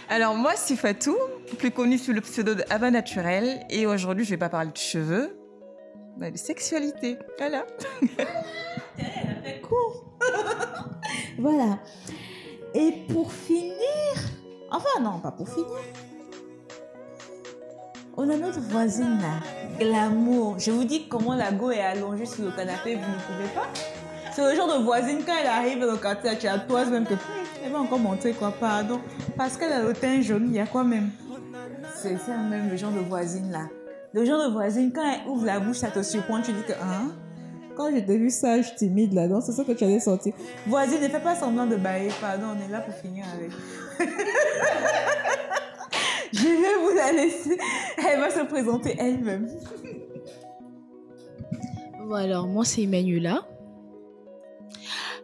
Alors 0.09 0.35
moi, 0.35 0.53
c'est 0.55 0.75
Fatou, 0.75 1.17
plus 1.57 1.71
connue 1.71 1.97
sous 1.97 2.13
le 2.13 2.21
pseudo 2.21 2.55
de 2.55 2.63
Ava 2.69 2.91
Naturel. 2.91 3.65
Et 3.69 3.85
aujourd'hui, 3.85 4.23
je 4.23 4.29
vais 4.29 4.37
pas 4.37 4.49
parler 4.49 4.71
de 4.71 4.77
cheveux, 4.77 5.35
mais 6.17 6.31
de 6.31 6.37
sexualité. 6.37 7.17
Voilà. 7.37 7.65
court. 9.61 10.17
voilà. 11.39 11.79
Et 12.73 12.91
pour 13.09 13.33
finir, 13.33 13.73
enfin 14.71 15.01
non, 15.01 15.19
pas 15.19 15.31
pour 15.31 15.49
finir. 15.49 15.67
On 18.15 18.29
a 18.29 18.38
notre 18.38 18.60
voisine 18.60 19.17
là, 19.20 19.39
Glamour. 19.79 20.60
Je 20.60 20.70
vous 20.70 20.84
dis 20.84 21.08
comment 21.08 21.34
la 21.34 21.51
go 21.51 21.72
est 21.72 21.82
allongée 21.82 22.27
sur 22.27 22.46
le 22.46 22.51
canapé, 22.51 22.93
vous 22.93 23.01
ne 23.01 23.36
pouvez 23.36 23.50
pas. 23.55 23.67
C'est 24.32 24.48
le 24.48 24.55
genre 24.55 24.77
de 24.77 24.84
voisine, 24.84 25.22
quand 25.25 25.34
elle 25.41 25.48
arrive 25.48 25.79
dans 25.79 25.91
le 25.91 25.98
quartier, 25.98 26.38
tu 26.39 26.46
as 26.48 26.60
toi 26.60 26.86
même 26.86 27.05
que 27.05 27.15
elle 27.65 27.72
va 27.72 27.79
encore 27.79 27.98
montrer 27.98 28.34
quoi, 28.34 28.51
pardon. 28.51 29.00
Parce 29.36 29.58
qu'elle 29.58 29.74
a 29.74 29.82
le 29.82 29.93
teint 29.93 30.22
jaune, 30.22 30.46
il 30.50 30.53
y 30.53 30.60
a 30.60 30.67
quoi 30.67 30.84
même? 30.84 31.10
C'est 31.96 32.17
ça 32.17 32.38
même 32.38 32.70
le 32.70 32.77
genre 32.77 32.91
de 32.91 33.00
voisine 33.00 33.51
là. 33.51 33.67
Le 34.13 34.25
genre 34.25 34.48
de 34.48 34.53
voisine, 34.53 34.91
quand 34.93 35.12
elle 35.12 35.27
ouvre 35.27 35.48
la 35.48 35.60
bouche, 35.60 35.77
ça 35.77 35.89
te 35.89 36.03
surprend, 36.03 36.39
tu 36.39 36.51
dis 36.51 36.62
que, 36.62 36.74
hein? 36.74 37.12
Quand 37.75 37.89
je 37.91 38.00
t'ai 38.00 38.29
sage, 38.29 38.75
timide 38.75 39.13
là-dedans, 39.13 39.41
c'est 39.41 39.53
ça 39.53 39.63
que 39.63 39.72
tu 39.72 39.86
allais 39.86 40.00
sortir. 40.00 40.34
Voisine, 40.67 41.01
ne 41.01 41.08
fais 41.08 41.20
pas 41.20 41.34
semblant 41.34 41.65
de 41.65 41.77
bailler, 41.77 42.12
pardon, 42.22 42.50
on 42.55 42.63
est 42.63 42.72
là 42.72 42.82
pour 42.82 42.93
finir 42.93 43.25
avec. 43.34 43.50
je 46.35 46.47
vais 46.47 46.75
vous 46.81 46.95
la 46.95 47.11
laisser. 47.11 47.57
Elle 47.97 48.19
va 48.19 48.31
se 48.31 48.43
présenter 48.45 48.95
elle-même. 48.97 49.47
Bon, 52.07 52.15
alors, 52.15 52.47
moi, 52.47 52.65
c'est 52.65 52.81
Emmanuela. 52.81 53.45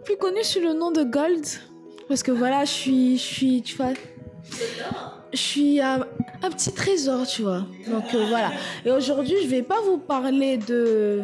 Plus 0.05 0.17
connue 0.17 0.43
sous 0.43 0.59
le 0.59 0.73
nom 0.73 0.91
de 0.91 1.03
Gold. 1.03 1.45
Parce 2.07 2.21
que 2.21 2.31
voilà, 2.31 2.63
je 2.63 2.71
suis. 2.71 3.17
Je 3.17 3.23
suis. 3.23 3.61
Tu 3.63 3.75
vois. 3.75 3.93
Je 5.33 5.37
suis 5.37 5.81
un, 5.81 6.05
petit 6.41 6.71
trésor, 6.73 7.25
tu 7.25 7.41
vois. 7.41 7.65
Donc 7.87 8.13
euh, 8.13 8.25
voilà. 8.29 8.51
Et 8.85 8.91
aujourd'hui, 8.91 9.35
je 9.43 9.47
vais 9.47 9.63
pas 9.63 9.81
vous 9.81 9.97
parler 9.97 10.57
de. 10.57 11.23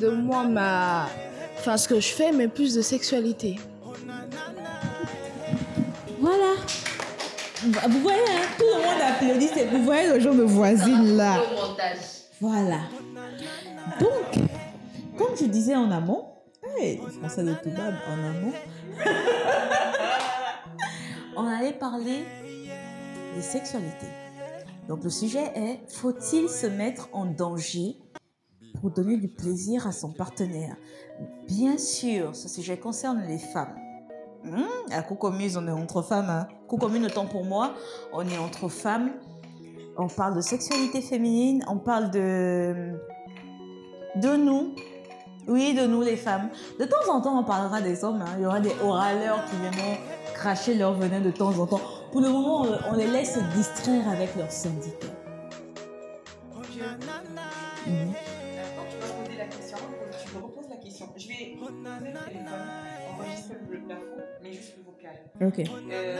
De 0.00 0.08
moi, 0.08 0.42
ma. 0.42 1.08
Enfin, 1.56 1.76
ce 1.76 1.86
que 1.86 2.00
je 2.00 2.08
fais, 2.08 2.32
mais 2.32 2.48
plus 2.48 2.74
de 2.74 2.82
sexualité. 2.82 3.56
Voilà. 6.18 6.54
Vous 7.62 8.00
voyez, 8.00 8.20
hein, 8.20 8.46
tout 8.56 8.64
le 8.64 8.76
monde 8.82 9.02
applaudit. 9.02 9.50
Vous 9.70 9.84
voyez 9.84 10.08
le 10.08 10.18
genre 10.18 10.34
de 10.34 10.44
voisine 10.44 11.14
là. 11.16 11.42
Voilà. 12.40 12.80
Donc, 13.98 14.38
comme 15.18 15.36
je 15.38 15.44
disais 15.44 15.76
en 15.76 15.90
amont, 15.90 16.24
hey, 16.78 17.02
les 17.04 17.12
Français 17.18 17.44
de 17.44 17.52
Toubab 17.52 17.94
en 18.08 18.14
amont, 18.14 18.52
on 21.36 21.46
allait 21.46 21.74
parler 21.74 22.24
des 23.36 23.42
sexualités. 23.42 24.08
Donc 24.88 25.04
le 25.04 25.10
sujet 25.10 25.52
est 25.54 25.80
faut-il 25.88 26.48
se 26.48 26.66
mettre 26.66 27.10
en 27.12 27.26
danger 27.26 27.98
pour 28.80 28.90
donner 28.90 29.18
du 29.18 29.28
plaisir 29.28 29.86
à 29.86 29.92
son 29.92 30.12
partenaire? 30.12 30.76
Bien 31.46 31.76
sûr, 31.76 32.34
ce 32.34 32.48
sujet 32.48 32.78
concerne 32.78 33.22
les 33.28 33.38
femmes. 33.38 33.76
Hmm, 34.44 34.92
à 34.92 35.02
coup 35.02 35.14
commise, 35.16 35.56
on 35.56 35.66
est 35.66 35.70
entre 35.72 36.02
femmes. 36.02 36.30
Hein. 36.30 36.48
Autant 36.68 37.26
pour 37.26 37.44
moi, 37.44 37.74
on 38.12 38.26
est 38.26 38.38
entre 38.38 38.68
femmes. 38.68 39.10
On 39.98 40.08
parle 40.08 40.36
de 40.36 40.40
sexualité 40.40 41.02
féminine, 41.02 41.64
on 41.68 41.76
parle 41.76 42.10
de 42.10 42.96
nous. 44.36 44.74
Oui, 45.48 45.74
de 45.74 45.86
nous 45.86 46.02
les 46.02 46.16
femmes. 46.16 46.48
De 46.78 46.84
temps 46.84 47.12
en 47.12 47.20
temps, 47.20 47.38
on 47.38 47.44
parlera 47.44 47.80
des 47.80 48.04
hommes. 48.04 48.22
hein. 48.22 48.34
Il 48.38 48.42
y 48.42 48.46
aura 48.46 48.60
des 48.60 48.72
oraleurs 48.84 49.44
qui 49.46 49.56
viendront 49.56 49.96
cracher 50.34 50.74
leur 50.74 50.94
venin 50.94 51.20
de 51.20 51.30
temps 51.30 51.58
en 51.58 51.66
temps. 51.66 51.80
Pour 52.12 52.20
le 52.20 52.28
moment, 52.28 52.64
on, 52.90 52.96
les 52.96 53.06
laisse 53.06 53.34
se 53.34 53.40
distraire 53.56 54.08
avec 54.08 54.34
leurs 54.36 54.50
syndicats. 54.50 55.09
Ok. 65.40 65.58
Euh, 65.58 66.16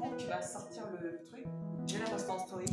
quand 0.00 0.16
tu 0.16 0.26
vas 0.26 0.40
sortir 0.40 0.84
le 1.02 1.18
truc, 1.28 1.44
je 1.84 1.94
la 1.98 2.04
en 2.32 2.38
story. 2.38 2.64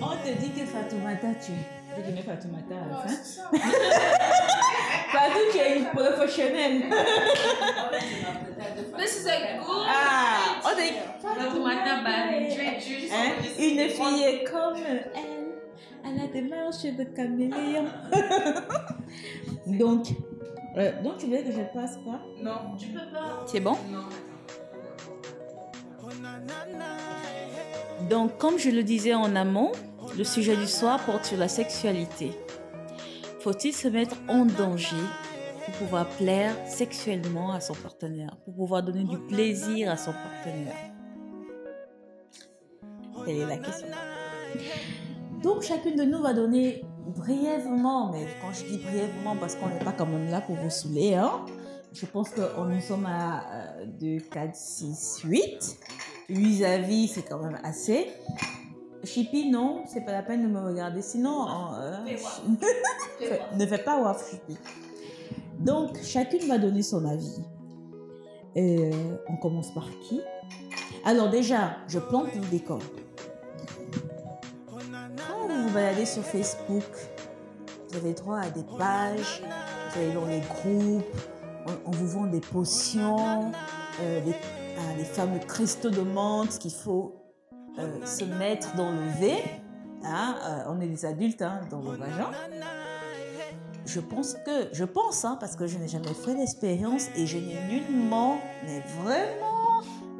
On 0.00 0.16
te 0.24 0.40
dit 0.40 0.50
que 0.50 0.64
Fatoumata, 0.64 1.34
tu 1.44 1.50
es. 1.50 1.82
Je 1.96 2.22
Fatoumata 2.22 2.74
à 2.76 2.88
la 2.88 2.96
fin? 2.98 3.14
Fatou, 5.12 5.40
tu 5.50 5.58
es 5.58 5.78
une 5.78 5.86
professionnelle. 5.86 6.82
This 8.96 9.22
is 9.22 9.26
a 9.26 9.58
good 9.58 9.86
Ah, 9.88 10.60
on 10.64 10.70
te 10.70 10.82
dit 10.82 10.94
Fatoumata. 11.20 11.94
Hein? 13.12 13.32
Une 13.58 13.88
fille 13.88 14.44
comme 14.44 14.76
elle, 14.76 15.10
elle 16.04 16.20
a 16.20 16.26
des 16.28 16.42
marches 16.42 16.84
de 16.84 17.04
caméléon. 17.04 17.86
donc, 19.66 20.06
euh, 20.76 21.02
donc 21.02 21.18
tu 21.18 21.26
veux 21.26 21.38
que 21.38 21.52
je 21.52 21.62
passe 21.72 21.98
quoi? 22.04 22.20
Non, 22.42 22.76
tu 22.78 22.88
peux 22.88 23.10
pas. 23.12 23.44
C'est 23.46 23.60
bon? 23.60 23.76
Non, 23.90 24.04
Donc, 28.10 28.36
comme 28.38 28.58
je 28.58 28.70
le 28.70 28.82
disais 28.82 29.14
en 29.14 29.36
amont, 29.36 29.72
le 30.16 30.24
sujet 30.24 30.56
du 30.56 30.66
soir 30.66 31.04
porte 31.04 31.24
sur 31.24 31.38
la 31.38 31.48
sexualité. 31.48 32.32
Faut-il 33.40 33.72
se 33.72 33.88
mettre 33.88 34.16
en 34.28 34.44
danger 34.44 34.96
pour 35.64 35.74
pouvoir 35.74 36.06
plaire 36.06 36.54
sexuellement 36.66 37.52
à 37.52 37.60
son 37.60 37.74
partenaire, 37.74 38.36
pour 38.44 38.54
pouvoir 38.54 38.82
donner 38.82 39.04
du 39.04 39.18
plaisir 39.18 39.90
à 39.90 39.96
son 39.96 40.12
partenaire? 40.12 40.74
Telle 43.24 43.36
est 43.36 43.46
la 43.46 43.58
question? 43.58 43.86
Donc, 45.42 45.62
chacune 45.62 45.96
de 45.96 46.04
nous 46.04 46.20
va 46.22 46.34
donner 46.34 46.84
brièvement, 47.06 48.12
mais 48.12 48.26
quand 48.40 48.52
je 48.52 48.64
dis 48.64 48.78
brièvement, 48.78 49.36
parce 49.36 49.54
qu'on 49.56 49.68
n'est 49.68 49.84
pas 49.84 49.92
quand 49.92 50.06
même 50.06 50.30
là 50.30 50.40
pour 50.40 50.56
vous 50.56 50.70
saouler, 50.70 51.14
hein, 51.14 51.44
je 51.92 52.06
pense 52.06 52.30
que 52.30 52.40
nous 52.40 52.80
sommes 52.80 53.06
à 53.06 53.44
euh, 53.80 53.86
2, 54.00 54.20
4, 54.30 54.54
6, 54.54 55.22
8. 55.24 55.78
8 56.28 56.64
avis, 56.64 57.08
c'est 57.08 57.22
quand 57.22 57.38
même 57.38 57.58
assez. 57.62 58.06
Chippy, 59.04 59.50
non, 59.50 59.82
c'est 59.86 60.02
pas 60.02 60.12
la 60.12 60.22
peine 60.22 60.42
de 60.42 60.48
me 60.48 60.60
regarder. 60.60 61.02
Sinon, 61.02 61.46
euh, 61.74 61.98
ne 63.56 63.66
fais 63.66 63.78
pas 63.78 64.00
waf, 64.00 64.30
Chippy. 64.30 64.56
Donc, 65.58 66.00
chacune 66.02 66.46
va 66.48 66.58
donner 66.58 66.82
son 66.82 67.04
avis. 67.04 67.42
Euh, 68.56 69.16
on 69.28 69.36
commence 69.36 69.72
par 69.74 69.88
qui? 70.08 70.20
Alors 71.04 71.30
déjà, 71.30 71.76
je 71.88 71.98
plante 71.98 72.34
le 72.34 72.40
décor. 72.50 72.80
Vous 75.62 75.70
baladez 75.70 76.06
sur 76.06 76.24
Facebook, 76.24 76.82
vous 77.88 77.96
avez 77.96 78.14
droit 78.14 78.38
à 78.38 78.50
des 78.50 78.64
pages, 78.76 79.42
vous 79.90 80.00
allez 80.00 80.12
dans 80.12 80.24
les 80.24 80.40
groupes, 80.40 81.16
on, 81.86 81.90
vous 81.92 82.08
vend 82.08 82.26
des 82.26 82.40
potions, 82.40 83.52
euh, 84.00 84.24
des, 84.24 84.34
ah, 84.76 84.96
les 84.98 85.04
fameux 85.04 85.38
cristaux 85.38 85.90
de 85.90 86.00
menthe 86.00 86.58
qu'il 86.58 86.72
faut 86.72 87.14
euh, 87.78 88.04
se 88.04 88.24
mettre 88.24 88.74
dans 88.74 88.90
le 88.90 89.06
V. 89.20 89.34
Hein, 90.04 90.34
euh, 90.44 90.64
on 90.66 90.80
est 90.80 90.88
des 90.88 91.04
adultes 91.06 91.42
hein, 91.42 91.60
dans 91.70 91.80
le 91.80 91.96
vagin. 91.96 92.32
Je 93.86 94.00
pense 94.00 94.34
que, 94.44 94.68
je 94.72 94.84
pense, 94.84 95.24
hein, 95.24 95.36
parce 95.38 95.54
que 95.54 95.68
je 95.68 95.78
n'ai 95.78 95.88
jamais 95.88 96.12
fait 96.12 96.34
l'expérience 96.34 97.06
et 97.14 97.24
je 97.26 97.38
n'ai 97.38 97.58
nullement, 97.68 98.38
mais 98.64 98.82
vraiment, 99.00 99.71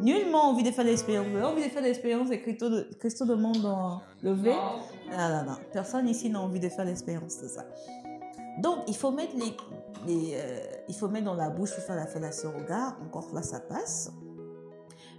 nullement 0.03 0.51
envie 0.51 0.63
de 0.63 0.71
faire 0.71 0.85
l'expérience. 0.85 1.27
Vous 1.27 1.37
avez 1.37 1.47
envie 1.47 1.65
de 1.65 1.69
faire 1.69 1.83
l'expérience 1.83 2.29
des 2.29 2.41
cristaux 2.41 2.69
de, 2.69 2.89
cristaux 2.99 3.25
de 3.25 3.35
monde 3.35 3.61
dans 3.63 4.03
le 4.23 4.33
V 4.33 4.53
Non, 5.11 5.45
non. 5.47 5.57
Personne 5.73 6.09
ici 6.09 6.31
n'a 6.31 6.41
envie 6.41 6.61
de 6.61 6.69
faire 6.69 6.85
l'expérience 6.85 7.41
de 7.41 7.49
ça. 7.49 7.65
Donc, 8.59 8.79
il 8.87 8.97
faut 8.97 9.11
mettre 9.11 9.35
les, 9.37 10.35
euh, 10.35 10.61
il 10.89 10.95
faut 10.95 11.09
mettre 11.09 11.25
dans 11.25 11.35
la 11.35 11.49
bouche 11.49 11.75
pour 11.75 11.85
faire 11.85 11.97
la 11.97 12.07
fellation 12.07 12.51
au 12.51 12.69
gars. 12.69 12.97
Encore 13.07 13.29
là, 13.33 13.43
ça 13.43 13.61
passe. 13.61 14.13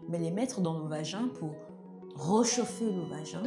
Mais 0.09 0.19
les 0.19 0.31
mettre 0.31 0.61
dans 0.61 0.79
le 0.79 0.87
vagin 0.87 1.29
pour 1.39 1.55
réchauffer 2.15 2.85
le 2.85 3.03
vagin. 3.09 3.43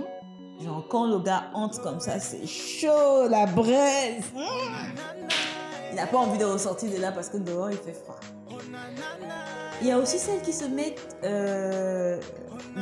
Genre, 0.61 0.87
quand 0.89 1.07
le 1.07 1.19
gars 1.21 1.51
entre 1.55 1.83
comme 1.83 2.01
ça, 2.01 2.19
c'est 2.19 2.47
chaud, 2.47 3.29
la 3.29 3.47
braise. 3.47 4.25
Il 5.91 5.97
n'a 5.97 6.07
pas 6.07 6.19
envie 6.19 6.39
de 6.39 6.45
ressortir 6.45 6.91
de 6.91 7.01
là 7.01 7.13
parce 7.13 7.29
que 7.29 7.37
dehors, 7.37 7.71
il 7.71 7.77
fait 7.77 7.93
froid. 7.93 8.19
Il 9.87 9.91
y 9.91 9.93
a 9.93 9.99
aussi 10.01 10.19
celles 10.19 10.43
qui 10.43 10.53
se 10.53 10.65
mettent 10.65 11.17
euh, 11.23 12.21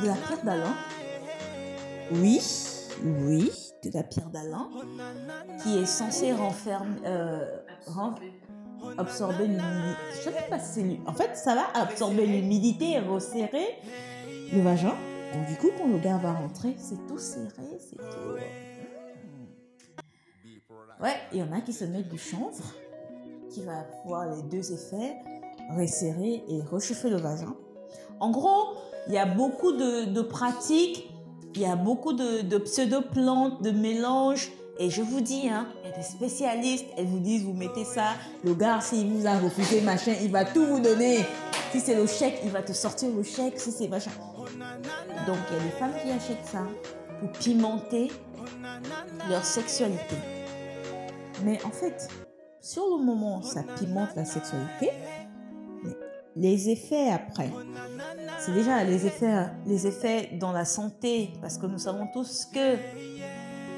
de 0.00 0.06
la 0.06 0.14
pierre 0.14 0.42
d'Alain. 0.42 0.75
Oui, 2.12 2.40
oui, 3.04 3.52
de 3.82 3.90
la 3.92 4.02
pierre 4.02 4.30
d'Alain, 4.30 4.70
qui 5.62 5.80
est 5.80 5.84
censée 5.84 6.32
renfermer, 6.32 6.96
euh, 7.04 7.58
absorber 8.96 9.49
l'humidité. 9.49 9.99
Je 10.14 10.30
sais 10.30 10.46
pas 10.49 10.58
si 10.58 10.99
En 11.04 11.12
fait, 11.12 11.37
ça 11.37 11.54
va 11.54 11.66
absorber 11.78 12.25
l'humidité 12.25 12.92
et 12.92 13.00
resserrer 13.00 13.66
le 14.54 14.62
vagin. 14.62 14.94
Donc 15.34 15.46
du 15.46 15.56
coup, 15.56 15.68
quand 15.76 15.88
le 15.88 15.99
gars 15.99 16.16
va 16.16 16.32
rentrer, 16.32 16.75
c'est 16.78 17.06
tout 17.06 17.18
serré, 17.18 17.50
c'est 17.80 17.96
tout. 17.96 18.38
Ouais, 21.02 21.16
il 21.34 21.38
y 21.38 21.42
en 21.42 21.52
a 21.52 21.61
qui 21.61 21.75
se 21.75 21.84
mettent 21.84 22.08
du 22.08 22.16
chanvre, 22.16 22.64
qui 23.50 23.62
va 23.62 23.84
avoir 24.06 24.34
les 24.34 24.42
deux 24.44 24.73
effets, 24.73 25.16
resserrer 25.71 26.44
et 26.49 26.61
réchauffer 26.71 27.11
le 27.11 27.16
vagin. 27.16 27.54
En 28.21 28.30
gros, 28.30 28.75
il 29.06 29.14
y 29.14 29.18
a 29.18 29.26
beaucoup 29.26 29.73
de, 29.73 30.23
pratiques, 30.23 31.11
il 31.54 31.61
y 31.61 31.66
a 31.66 31.76
beaucoup 31.76 32.12
de, 32.12 32.42
de 32.42 32.59
pseudo-plantes, 32.59 33.62
de 33.62 33.71
mélanges. 33.71 34.52
Et 34.78 34.90
je 34.90 35.02
vous 35.02 35.21
dis, 35.21 35.49
hein, 35.49 35.68
il 35.83 35.90
y 35.90 35.92
a 35.92 35.97
des 35.97 36.02
spécialistes, 36.02 36.87
elles 36.97 37.06
vous 37.06 37.21
disent, 37.21 37.44
vous 37.44 37.52
mettez 37.52 37.85
ça, 37.85 38.14
le 38.42 38.54
gars, 38.54 38.80
s'il 38.80 39.06
vous 39.06 39.26
a 39.26 39.38
refusé, 39.38 39.80
machin, 39.80 40.14
il 40.21 40.33
va 40.33 40.44
tout 40.44 40.66
vous 40.66 40.80
donner. 40.80 41.25
Si 41.71 41.80
c'est 41.80 41.94
le 41.94 42.06
chèque, 42.06 42.40
il 42.44 42.50
va 42.50 42.62
te 42.62 42.73
sortir 42.73 43.09
le 43.14 43.23
chèque, 43.23 43.61
si 43.61 43.71
c'est 43.71 43.87
machin. 43.87 44.11
Donc, 45.26 45.37
il 45.50 45.56
y 45.56 45.61
a 45.61 45.62
des 45.62 45.71
femmes 45.71 45.92
qui 46.02 46.11
achètent 46.11 46.47
ça 46.47 46.66
pour 47.21 47.30
pimenter 47.33 48.11
leur 49.30 49.44
sexualité. 49.44 50.16
Mais 51.44 51.62
en 51.64 51.71
fait, 51.71 52.09
sur 52.61 52.97
le 52.97 53.04
moment, 53.04 53.42
ça 53.42 53.62
pimente 53.78 54.11
la 54.16 54.25
sexualité. 54.25 54.90
Les 56.36 56.68
effets 56.68 57.10
après, 57.10 57.50
c'est 58.40 58.52
déjà 58.52 58.82
les 58.82 59.06
effets, 59.06 59.46
les 59.66 59.86
effets 59.86 60.30
dans 60.40 60.50
la 60.50 60.64
santé, 60.64 61.30
parce 61.40 61.58
que 61.58 61.66
nous 61.66 61.78
savons 61.78 62.08
tous 62.12 62.46
que, 62.52 62.76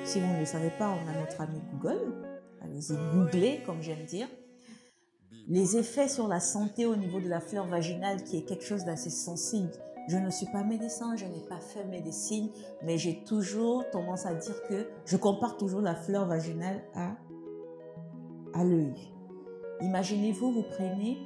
si 0.04 0.20
vous 0.20 0.32
ne 0.32 0.40
le 0.40 0.46
savez 0.46 0.70
pas, 0.70 0.88
on 0.90 1.08
a 1.08 1.20
notre 1.20 1.40
ami 1.40 1.60
Google. 1.72 2.14
Allez-y, 2.62 2.96
googlez, 3.12 3.62
comme 3.66 3.82
j'aime 3.82 4.04
dire. 4.06 4.28
Les 5.48 5.76
effets 5.76 6.08
sur 6.08 6.28
la 6.28 6.40
santé 6.40 6.86
au 6.86 6.96
niveau 6.96 7.20
de 7.20 7.28
la 7.28 7.40
fleur 7.40 7.66
vaginale, 7.66 8.24
qui 8.24 8.38
est 8.38 8.42
quelque 8.42 8.64
chose 8.64 8.84
d'assez 8.84 9.10
sensible. 9.10 9.70
Je 10.08 10.16
ne 10.16 10.30
suis 10.30 10.46
pas 10.46 10.64
médecin, 10.64 11.14
je 11.16 11.26
n'ai 11.26 11.44
pas 11.48 11.60
fait 11.60 11.84
médecine, 11.84 12.48
mais 12.82 12.96
j'ai 12.96 13.22
toujours 13.24 13.88
tendance 13.90 14.24
à 14.24 14.34
dire 14.34 14.54
que 14.68 14.88
je 15.04 15.16
compare 15.16 15.56
toujours 15.56 15.82
la 15.82 15.94
fleur 15.94 16.26
vaginale 16.26 16.82
à, 16.94 17.16
à 18.54 18.64
l'œil. 18.64 18.94
Imaginez-vous, 19.82 20.52
vous 20.52 20.62
prenez 20.62 21.18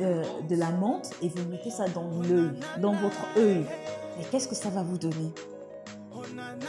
euh, 0.00 0.24
de 0.48 0.56
la 0.56 0.70
menthe 0.70 1.10
et 1.22 1.28
vous 1.28 1.48
mettez 1.48 1.70
ça 1.70 1.88
dans 1.88 2.10
l'œil, 2.22 2.52
dans 2.80 2.92
votre 2.92 3.26
œil. 3.36 3.64
Mais 4.16 4.24
qu'est-ce 4.30 4.48
que 4.48 4.54
ça 4.54 4.70
va 4.70 4.82
vous 4.82 4.98
donner? 4.98 5.32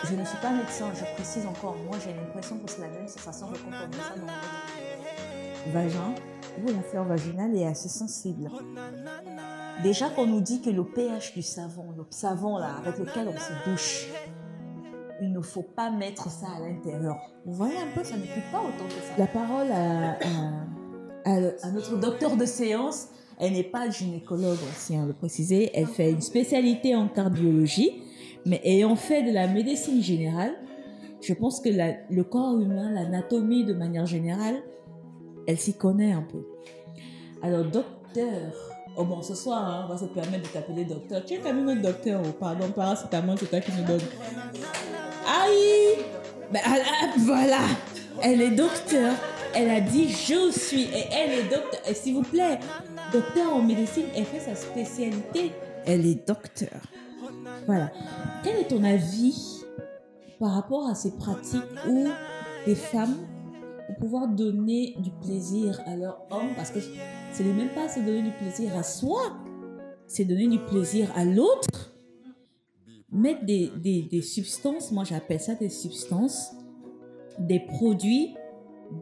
Je 0.05 0.15
ne 0.15 0.23
suis 0.23 0.37
pas 0.37 0.51
médecin, 0.51 0.85
je 0.93 1.03
précise 1.15 1.45
encore, 1.45 1.75
moi 1.85 1.97
j'ai 2.03 2.13
l'impression 2.13 2.57
que 2.59 2.69
c'est 2.69 2.81
la 2.81 2.89
même 2.89 3.07
sensation 3.07 3.47
que 3.47 3.57
quand 3.57 3.69
on 3.69 3.91
ça 3.93 4.15
dans 4.15 4.27
votre 4.27 5.73
vagin, 5.73 6.15
où 6.63 6.67
la 6.67 6.81
fleur 6.81 7.05
vaginale 7.05 7.55
est 7.55 7.65
assez 7.65 7.89
sensible. 7.89 8.49
Déjà 9.83 10.09
qu'on 10.09 10.27
nous 10.27 10.41
dit 10.41 10.61
que 10.61 10.69
le 10.69 10.83
pH 10.83 11.33
du 11.33 11.41
savon, 11.41 11.93
le 11.97 12.05
savon 12.09 12.57
là 12.57 12.77
avec 12.77 12.97
lequel 12.97 13.27
on 13.27 13.37
se 13.37 13.69
douche, 13.69 14.07
il 15.21 15.31
ne 15.31 15.41
faut 15.41 15.63
pas 15.63 15.89
mettre 15.89 16.29
ça 16.29 16.47
à 16.55 16.59
l'intérieur. 16.59 17.17
Vous 17.45 17.53
voyez 17.53 17.77
un 17.77 17.87
peu, 17.93 18.03
ça 18.03 18.17
ne 18.17 18.23
pue 18.23 18.41
pas 18.51 18.59
autant 18.59 18.85
que 18.85 19.01
ça. 19.01 19.13
La 19.17 19.27
parole 19.27 19.71
à, 19.71 20.17
à- 21.27 21.71
notre 21.71 21.97
docteur 21.99 22.35
de 22.37 22.45
séance, 22.45 23.07
elle 23.39 23.53
n'est 23.53 23.63
pas 23.63 23.89
gynécologue 23.89 24.57
aussi, 24.71 24.95
hein, 24.95 25.05
le 25.05 25.13
préciser. 25.13 25.69
Elle 25.73 25.87
fait 25.87 26.11
une 26.11 26.21
spécialité 26.21 26.95
en 26.95 27.07
cardiologie, 27.07 28.01
mais 28.45 28.61
ayant 28.63 28.95
fait 28.95 29.23
de 29.23 29.31
la 29.31 29.47
médecine 29.47 30.01
générale, 30.01 30.53
je 31.21 31.33
pense 31.33 31.59
que 31.59 31.69
le 31.69 32.23
corps 32.23 32.59
humain, 32.59 32.91
l'anatomie 32.91 33.65
de 33.65 33.73
manière 33.73 34.05
générale, 34.05 34.61
elle 35.47 35.57
s'y 35.59 35.73
connaît 35.73 36.11
un 36.11 36.21
peu. 36.23 36.45
Alors, 37.41 37.63
docteur, 37.65 38.53
oh 38.95 39.03
bon, 39.03 39.21
ce 39.21 39.35
soir, 39.35 39.63
hein, 39.65 39.85
on 39.85 39.93
va 39.93 39.97
se 39.99 40.05
permettre 40.05 40.43
de 40.43 40.53
t'appeler 40.53 40.85
docteur. 40.85 41.23
Tu 41.25 41.35
es 41.35 41.37
quand 41.37 41.53
même 41.53 41.67
un 41.69 41.75
docteur, 41.75 42.21
oh, 42.25 42.31
pardon, 42.39 42.69
paracétamol, 42.69 43.37
c'est 43.39 43.49
toi 43.49 43.59
qui 43.59 43.71
nous 43.71 43.85
donne. 43.85 44.01
Aïe 45.25 46.03
Ben, 46.51 46.61
ah, 46.65 46.75
ah, 46.77 47.07
Voilà 47.19 47.59
Elle 48.23 48.41
est 48.41 48.51
docteur. 48.51 49.13
Elle 49.59 49.71
a 49.71 49.81
dit 49.81 50.09
je 50.09 50.51
suis. 50.51 50.83
Et 50.83 51.05
elle 51.11 51.31
est 51.31 51.49
docteur. 51.49 51.81
S'il 51.95 52.13
vous 52.13 52.21
plaît, 52.21 52.59
docteur 53.11 53.55
en 53.55 53.63
médecine, 53.63 54.05
elle 54.15 54.25
fait 54.25 54.39
sa 54.39 54.53
spécialité. 54.53 55.51
Elle 55.83 56.05
est 56.05 56.27
docteur. 56.27 56.79
Voilà. 57.65 57.91
Quel 58.43 58.57
est 58.57 58.67
ton 58.67 58.83
avis 58.83 59.63
par 60.39 60.51
rapport 60.51 60.87
à 60.87 60.93
ces 60.93 61.17
pratiques 61.17 61.63
où 61.89 62.05
les 62.67 62.75
femmes 62.75 63.15
vont 63.89 63.95
pouvoir 63.95 64.27
donner 64.27 64.95
du 64.99 65.09
plaisir 65.09 65.81
à 65.87 65.95
leur 65.95 66.27
homme 66.29 66.53
Parce 66.55 66.69
que 66.69 66.79
ce 66.79 67.41
n'est 67.41 67.53
même 67.53 67.73
pas 67.73 67.89
se 67.89 67.99
donner 67.99 68.21
du 68.21 68.31
plaisir 68.31 68.77
à 68.77 68.83
soi, 68.83 69.19
c'est 70.05 70.25
donner 70.25 70.47
du 70.47 70.59
plaisir 70.59 71.11
à 71.15 71.25
l'autre 71.25 71.95
mettre 73.11 73.43
des, 73.45 73.71
des, 73.77 74.03
des 74.03 74.21
substances, 74.21 74.91
moi 74.91 75.03
j'appelle 75.03 75.39
ça 75.39 75.55
des 75.55 75.69
substances, 75.69 76.51
des 77.39 77.61
produits 77.61 78.35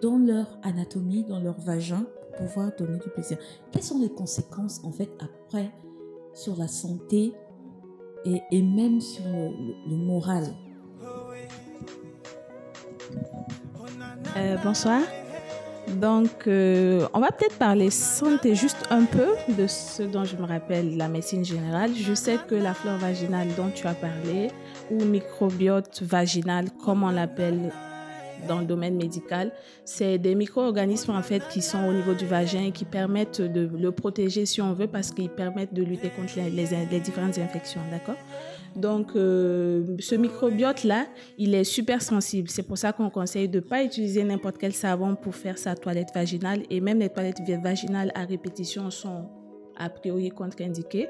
dans 0.01 0.17
leur 0.17 0.59
anatomie, 0.63 1.23
dans 1.23 1.39
leur 1.39 1.59
vagin, 1.59 2.05
pour 2.37 2.47
pouvoir 2.47 2.71
donner 2.77 2.97
du 2.99 3.09
plaisir. 3.09 3.37
Quelles 3.71 3.83
sont 3.83 3.99
les 3.99 4.09
conséquences 4.09 4.83
en 4.83 4.91
fait 4.91 5.09
après 5.19 5.71
sur 6.33 6.55
la 6.57 6.67
santé 6.67 7.33
et, 8.25 8.41
et 8.51 8.61
même 8.61 8.99
sur 8.99 9.23
le, 9.25 9.95
moral? 9.95 10.43
Euh, 14.37 14.57
bonsoir. 14.63 15.01
Donc, 15.87 16.47
euh, 16.47 17.07
on 17.13 17.19
va 17.19 17.31
peut-être 17.31 17.57
parler 17.57 17.89
santé 17.89 18.55
juste 18.55 18.87
un 18.89 19.05
peu 19.05 19.27
de 19.55 19.67
ce 19.67 20.03
dont 20.03 20.23
je 20.23 20.35
me 20.35 20.43
rappelle, 20.43 20.97
la 20.97 21.07
médecine 21.07 21.45
générale. 21.45 21.91
Je 21.95 22.13
sais 22.13 22.37
que 22.47 22.55
la 22.55 22.73
flore 22.73 22.97
vaginale 22.97 23.49
dont 23.55 23.69
tu 23.73 23.87
as 23.87 23.93
parlé, 23.93 24.49
ou 24.89 25.03
microbiote 25.05 26.01
vaginal, 26.01 26.71
comme 26.83 27.03
on 27.03 27.11
l'appelle 27.11 27.71
dans 28.47 28.59
le 28.59 28.65
domaine 28.65 28.95
médical, 28.95 29.51
c'est 29.83 30.17
des 30.17 30.35
micro-organismes 30.35 31.11
en 31.11 31.21
fait 31.21 31.43
qui 31.49 31.61
sont 31.61 31.83
au 31.83 31.93
niveau 31.93 32.13
du 32.13 32.25
vagin 32.25 32.65
et 32.65 32.71
qui 32.71 32.85
permettent 32.85 33.41
de 33.41 33.69
le 33.77 33.91
protéger 33.91 34.45
si 34.45 34.61
on 34.61 34.73
veut 34.73 34.87
parce 34.87 35.11
qu'ils 35.11 35.29
permettent 35.29 35.73
de 35.73 35.83
lutter 35.83 36.09
contre 36.09 36.33
les, 36.37 36.99
différentes 36.99 37.37
infections, 37.37 37.81
d'accord? 37.91 38.15
Donc, 38.75 39.11
euh, 39.15 39.95
ce 39.99 40.15
microbiote-là, 40.15 41.05
il 41.37 41.55
est 41.55 41.63
super 41.63 42.01
sensible. 42.01 42.49
C'est 42.49 42.63
pour 42.63 42.77
ça 42.77 42.91
qu'on 42.91 43.09
conseille 43.09 43.47
de 43.47 43.59
ne 43.59 43.63
pas 43.63 43.83
utiliser 43.83 44.23
n'importe 44.23 44.57
quel 44.57 44.73
savon 44.73 45.15
pour 45.15 45.33
faire 45.33 45.57
sa 45.57 45.75
toilette 45.75 46.09
vaginale. 46.13 46.63
Et 46.69 46.81
même 46.81 46.99
les 46.99 47.09
toilettes 47.09 47.41
vaginales 47.63 48.11
à 48.15 48.25
répétition 48.25 48.91
sont 48.91 49.29
a 49.77 49.89
priori 49.89 50.29
contre-indiquées. 50.29 51.09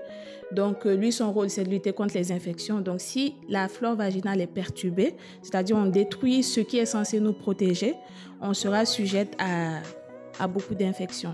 Donc, 0.51 0.85
euh, 0.85 0.95
lui, 0.95 1.11
son 1.11 1.31
rôle, 1.31 1.49
c'est 1.49 1.63
de 1.63 1.69
lutter 1.69 1.93
contre 1.93 2.15
les 2.15 2.31
infections. 2.31 2.79
Donc, 2.79 3.01
si 3.01 3.35
la 3.49 3.67
flore 3.67 3.95
vaginale 3.95 4.41
est 4.41 4.47
perturbée, 4.47 5.15
c'est-à-dire 5.41 5.75
on 5.77 5.87
détruit 5.87 6.43
ce 6.43 6.59
qui 6.59 6.77
est 6.77 6.85
censé 6.85 7.19
nous 7.19 7.33
protéger, 7.33 7.95
on 8.41 8.53
sera 8.53 8.85
sujette 8.85 9.35
à 9.39 9.79
à 10.39 10.47
beaucoup 10.47 10.75
d'infections. 10.75 11.33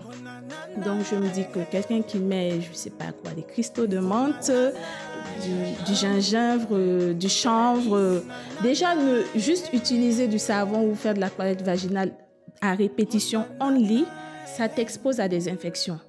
Donc 0.85 1.01
je 1.09 1.15
me 1.15 1.27
dis 1.29 1.45
que 1.51 1.59
quelqu'un 1.71 2.01
qui 2.01 2.19
met, 2.19 2.61
je 2.61 2.73
sais 2.73 2.89
pas 2.89 3.11
quoi, 3.11 3.31
des 3.31 3.43
cristaux 3.43 3.87
de 3.87 3.99
menthe, 3.99 4.51
du, 5.43 5.85
du 5.85 5.95
gingembre, 5.95 7.13
du 7.13 7.29
chanvre, 7.29 8.21
déjà 8.61 8.95
ne 8.95 9.21
juste 9.35 9.71
utiliser 9.73 10.27
du 10.27 10.39
savon 10.39 10.87
ou 10.89 10.95
faire 10.95 11.13
de 11.13 11.19
la 11.19 11.29
toilette 11.29 11.61
vaginale 11.61 12.11
à 12.61 12.75
répétition 12.75 13.45
only, 13.59 14.05
ça 14.45 14.69
t'expose 14.69 15.19
à 15.19 15.27
des 15.27 15.49
infections. 15.49 15.99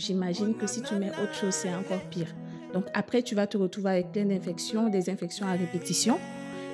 J'imagine 0.00 0.54
que 0.54 0.66
si 0.66 0.80
tu 0.80 0.94
mets 0.94 1.10
autre 1.10 1.34
chose, 1.34 1.52
c'est 1.52 1.74
encore 1.74 2.00
pire. 2.08 2.34
Donc 2.72 2.86
après, 2.94 3.22
tu 3.22 3.34
vas 3.34 3.46
te 3.46 3.58
retrouver 3.58 3.90
avec 3.90 4.12
plein 4.12 4.24
d'infections, 4.24 4.88
des 4.88 5.10
infections 5.10 5.46
à 5.46 5.52
répétition. 5.52 6.18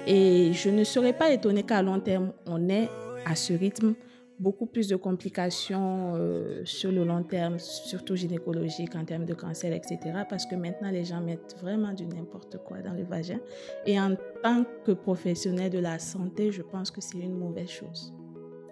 Et 0.06 0.52
je 0.52 0.70
ne 0.70 0.84
serais 0.84 1.12
pas 1.12 1.32
étonnée 1.32 1.64
qu'à 1.64 1.82
long 1.82 1.98
terme, 1.98 2.32
on 2.46 2.68
ait 2.68 2.88
à 3.24 3.34
ce 3.34 3.52
rythme 3.52 3.94
beaucoup 4.38 4.66
plus 4.66 4.86
de 4.86 4.94
complications 4.94 6.12
euh, 6.14 6.64
sur 6.64 6.92
le 6.92 7.02
long 7.04 7.24
terme, 7.24 7.58
surtout 7.58 8.14
gynécologiques 8.14 8.94
en 8.94 9.04
termes 9.04 9.24
de 9.24 9.34
cancer, 9.34 9.72
etc. 9.72 9.98
Parce 10.28 10.46
que 10.46 10.54
maintenant, 10.54 10.90
les 10.90 11.04
gens 11.04 11.20
mettent 11.20 11.56
vraiment 11.60 11.92
du 11.92 12.06
n'importe 12.06 12.58
quoi 12.58 12.78
dans 12.78 12.92
le 12.92 13.02
vagin. 13.02 13.40
Et 13.86 13.98
en 13.98 14.14
tant 14.44 14.64
que 14.84 14.92
professionnel 14.92 15.70
de 15.70 15.80
la 15.80 15.98
santé, 15.98 16.52
je 16.52 16.62
pense 16.62 16.92
que 16.92 17.00
c'est 17.00 17.18
une 17.18 17.36
mauvaise 17.36 17.70
chose. 17.70 18.14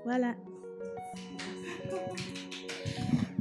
Voilà. 0.04 0.34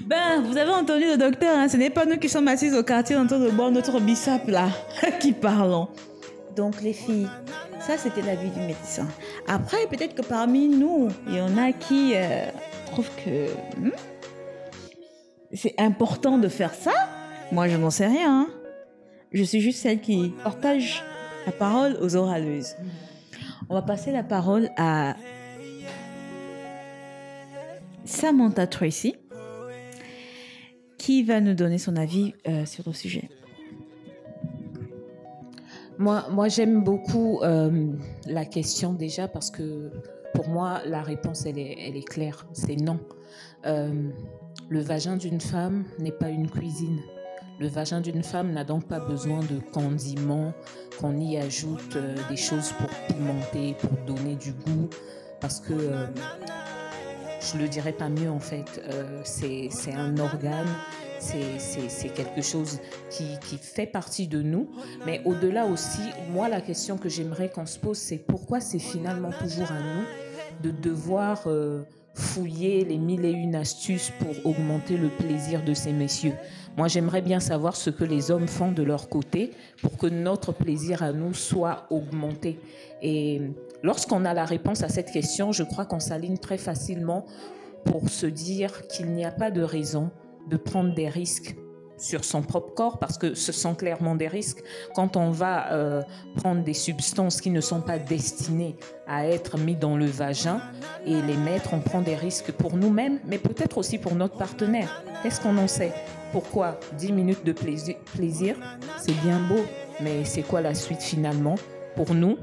Ben, 0.05 0.41
vous 0.43 0.57
avez 0.57 0.71
entendu 0.71 1.05
le 1.05 1.17
docteur, 1.17 1.57
hein, 1.57 1.67
ce 1.69 1.77
n'est 1.77 1.89
pas 1.89 2.05
nous 2.05 2.17
qui 2.17 2.27
sommes 2.27 2.47
assises 2.47 2.75
au 2.75 2.83
quartier 2.83 3.15
en 3.15 3.25
train 3.25 3.39
de 3.39 3.49
boire 3.49 3.71
notre 3.71 3.99
bissap 3.99 4.47
là, 4.47 4.67
qui 5.19 5.31
parlons. 5.31 5.87
Donc 6.55 6.81
les 6.81 6.93
filles, 6.93 7.29
ça 7.79 7.97
c'était 7.97 8.21
l'avis 8.21 8.49
du 8.49 8.59
médecin. 8.59 9.07
Après, 9.47 9.87
peut-être 9.89 10.13
que 10.15 10.21
parmi 10.21 10.67
nous, 10.67 11.07
il 11.27 11.35
y 11.35 11.41
en 11.41 11.57
a 11.57 11.71
qui 11.71 12.13
euh, 12.15 12.45
trouvent 12.91 13.09
que 13.25 13.47
hmm, 13.79 13.91
c'est 15.53 15.75
important 15.79 16.37
de 16.37 16.47
faire 16.49 16.73
ça. 16.73 16.91
Moi, 17.51 17.67
je 17.69 17.77
n'en 17.77 17.89
sais 17.89 18.07
rien. 18.07 18.41
hein. 18.41 18.47
Je 19.31 19.43
suis 19.43 19.61
juste 19.61 19.81
celle 19.81 19.99
qui 20.01 20.33
partage 20.43 21.03
la 21.45 21.51
parole 21.51 21.97
aux 22.01 22.15
oraleuses. 22.15 22.75
On 23.69 23.73
va 23.75 23.81
passer 23.81 24.11
la 24.11 24.23
parole 24.23 24.69
à 24.77 25.15
Samantha 28.05 28.67
Tracy, 28.67 29.15
qui 31.03 31.21
va 31.23 31.41
nous 31.41 31.53
donner 31.53 31.79
son 31.79 31.97
avis 31.97 32.33
euh, 32.47 32.65
sur 32.65 32.85
le 32.87 32.93
sujet? 32.93 33.29
Moi, 35.97 36.25
moi 36.31 36.47
j'aime 36.47 36.81
beaucoup 36.81 37.41
euh, 37.41 37.91
la 38.25 38.45
question 38.45 38.93
déjà 38.93 39.27
parce 39.27 39.51
que 39.51 39.91
pour 40.33 40.47
moi, 40.47 40.79
la 40.85 41.01
réponse, 41.01 41.45
elle 41.45 41.59
est, 41.59 41.75
elle 41.77 41.97
est 41.97 42.07
claire. 42.07 42.47
C'est 42.53 42.77
non. 42.77 43.01
Euh, 43.65 44.11
le 44.69 44.79
vagin 44.79 45.17
d'une 45.17 45.41
femme 45.41 45.83
n'est 45.99 46.13
pas 46.13 46.29
une 46.29 46.49
cuisine. 46.49 46.99
Le 47.59 47.67
vagin 47.67 47.99
d'une 47.99 48.23
femme 48.23 48.53
n'a 48.53 48.63
donc 48.63 48.87
pas 48.87 49.01
besoin 49.01 49.41
de 49.41 49.59
condiments, 49.73 50.53
qu'on 51.01 51.19
y 51.19 51.37
ajoute 51.37 51.97
des 52.29 52.37
choses 52.37 52.71
pour 52.71 52.89
pimenter, 53.09 53.75
pour 53.77 53.91
donner 54.07 54.35
du 54.35 54.53
goût. 54.53 54.89
Parce 55.41 55.59
que 55.59 55.73
je 57.51 57.57
le 57.57 57.67
dirais 57.67 57.91
pas 57.93 58.09
mieux 58.09 58.29
en 58.29 58.39
fait. 58.39 58.81
Euh, 58.89 59.21
c'est 59.23 59.69
un 59.93 60.17
organe, 60.17 60.67
c'est- 61.19 62.13
quelque 62.13 62.41
chose 62.41 62.79
qui, 63.09 63.23
qui 63.47 63.57
fait 63.57 63.85
partie 63.87 64.27
de 64.27 64.41
nous. 64.41 64.69
Mais 65.05 65.21
au-delà 65.25 65.65
aussi, 65.65 66.01
moi 66.31 66.47
la 66.49 66.61
question 66.61 66.97
que 66.97 67.09
j'aimerais 67.09 67.49
qu'on 67.49 67.65
se 67.65 67.79
pose, 67.79 67.97
c'est 67.97 68.17
pourquoi 68.17 68.59
c'est 68.59 68.79
finalement 68.79 69.31
toujours 69.39 69.71
à 69.71 69.79
nous 69.79 70.05
de 70.61 70.69
devoir 70.71 71.43
euh, 71.47 71.83
fouiller 72.13 72.85
les 72.85 72.97
mille 72.99 73.25
et 73.25 73.31
une 73.31 73.55
astuces 73.55 74.11
pour 74.19 74.45
augmenter 74.45 74.97
le 74.97 75.09
plaisir 75.09 75.63
de 75.63 75.73
ces 75.73 75.91
messieurs. 75.91 76.33
Moi 76.77 76.87
j'aimerais 76.87 77.21
bien 77.21 77.39
savoir 77.39 77.75
ce 77.75 77.89
que 77.89 78.03
les 78.03 78.29
hommes 78.29 78.47
font 78.47 78.71
de 78.71 78.83
leur 78.83 79.09
côté 79.09 79.51
pour 79.81 79.97
que 79.97 80.07
notre 80.07 80.51
plaisir 80.51 81.01
à 81.01 81.11
nous 81.11 81.33
soit 81.33 81.87
augmenté. 81.89 82.59
Et 83.01 83.41
lorsqu'on 83.83 84.25
a 84.25 84.33
la 84.33 84.45
réponse 84.45 84.81
à 84.81 84.89
cette 84.89 85.11
question, 85.11 85.51
je 85.51 85.63
crois 85.63 85.85
qu'on 85.85 85.99
s'aligne 85.99 86.37
très 86.37 86.57
facilement 86.57 87.25
pour 87.85 88.09
se 88.09 88.25
dire 88.25 88.87
qu'il 88.87 89.11
n'y 89.11 89.25
a 89.25 89.31
pas 89.31 89.51
de 89.51 89.61
raison 89.61 90.09
de 90.49 90.57
prendre 90.57 90.93
des 90.95 91.09
risques 91.09 91.55
sur 91.97 92.25
son 92.25 92.41
propre 92.41 92.73
corps 92.73 92.99
parce 92.99 93.17
que 93.17 93.33
ce 93.33 93.51
sont 93.51 93.75
clairement 93.75 94.15
des 94.15 94.27
risques. 94.27 94.63
Quand 94.95 95.15
on 95.15 95.31
va 95.31 95.71
euh, 95.71 96.01
prendre 96.35 96.63
des 96.63 96.73
substances 96.73 97.39
qui 97.39 97.49
ne 97.49 97.61
sont 97.61 97.81
pas 97.81 97.99
destinées 97.99 98.75
à 99.07 99.27
être 99.27 99.57
mis 99.57 99.75
dans 99.75 99.95
le 99.95 100.05
vagin 100.05 100.61
et 101.05 101.21
les 101.21 101.37
mettre, 101.37 101.73
on 101.73 101.79
prend 101.79 102.01
des 102.01 102.15
risques 102.15 102.51
pour 102.51 102.75
nous-mêmes, 102.75 103.19
mais 103.25 103.37
peut-être 103.37 103.77
aussi 103.77 103.97
pour 103.97 104.15
notre 104.15 104.37
partenaire. 104.37 105.03
Qu'est-ce 105.21 105.39
qu'on 105.39 105.57
en 105.57 105.67
sait? 105.67 105.93
Pourquoi 106.31 106.79
10 106.97 107.11
minutes 107.11 107.45
de 107.45 107.53
plaisir? 107.53 108.55
C'est 108.97 109.21
bien 109.21 109.39
beau, 109.39 109.63
mais 110.01 110.25
c'est 110.25 110.41
quoi 110.41 110.61
la 110.61 110.73
suite 110.73 111.01
finalement? 111.01 111.55
Pour 111.95 112.15
nous, 112.15 112.37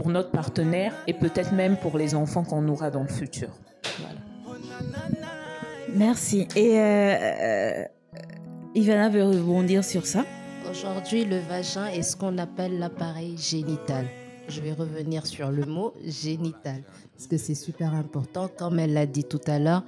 pour 0.00 0.08
notre 0.08 0.30
partenaire 0.30 0.94
et 1.06 1.12
peut-être 1.12 1.52
même 1.52 1.76
pour 1.76 1.98
les 1.98 2.14
enfants 2.14 2.42
qu'on 2.42 2.66
aura 2.68 2.90
dans 2.90 3.02
le 3.02 3.08
futur 3.08 3.50
Voilà. 3.98 4.18
Merci. 5.94 6.48
Et 6.56 6.78
euh, 6.78 6.82
euh, 6.82 7.84
Ivana 8.74 9.10
veut 9.10 9.24
rebondir 9.24 9.84
sur 9.84 10.06
ça. 10.06 10.24
Aujourd'hui, 10.70 11.26
le 11.26 11.38
vagin 11.40 11.88
est 11.88 12.00
ce 12.00 12.16
qu'on 12.16 12.38
appelle 12.38 12.78
l'appareil 12.78 13.36
génital. 13.36 14.06
Je 14.48 14.62
vais 14.62 14.72
revenir 14.72 15.26
sur 15.26 15.50
le 15.50 15.66
mot 15.66 15.92
génital, 16.02 16.82
parce 17.14 17.26
que 17.26 17.36
c'est 17.36 17.54
super 17.54 17.92
important. 17.92 18.48
Comme 18.48 18.78
elle 18.78 18.94
l'a 18.94 19.04
dit 19.04 19.24
tout 19.24 19.40
à 19.46 19.58
l'heure, 19.58 19.84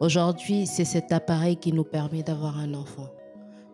aujourd'hui, 0.00 0.66
c'est 0.66 0.84
cet 0.84 1.12
appareil 1.12 1.56
qui 1.56 1.72
nous 1.72 1.84
permet 1.84 2.24
d'avoir 2.24 2.58
un 2.58 2.74
enfant. 2.74 3.10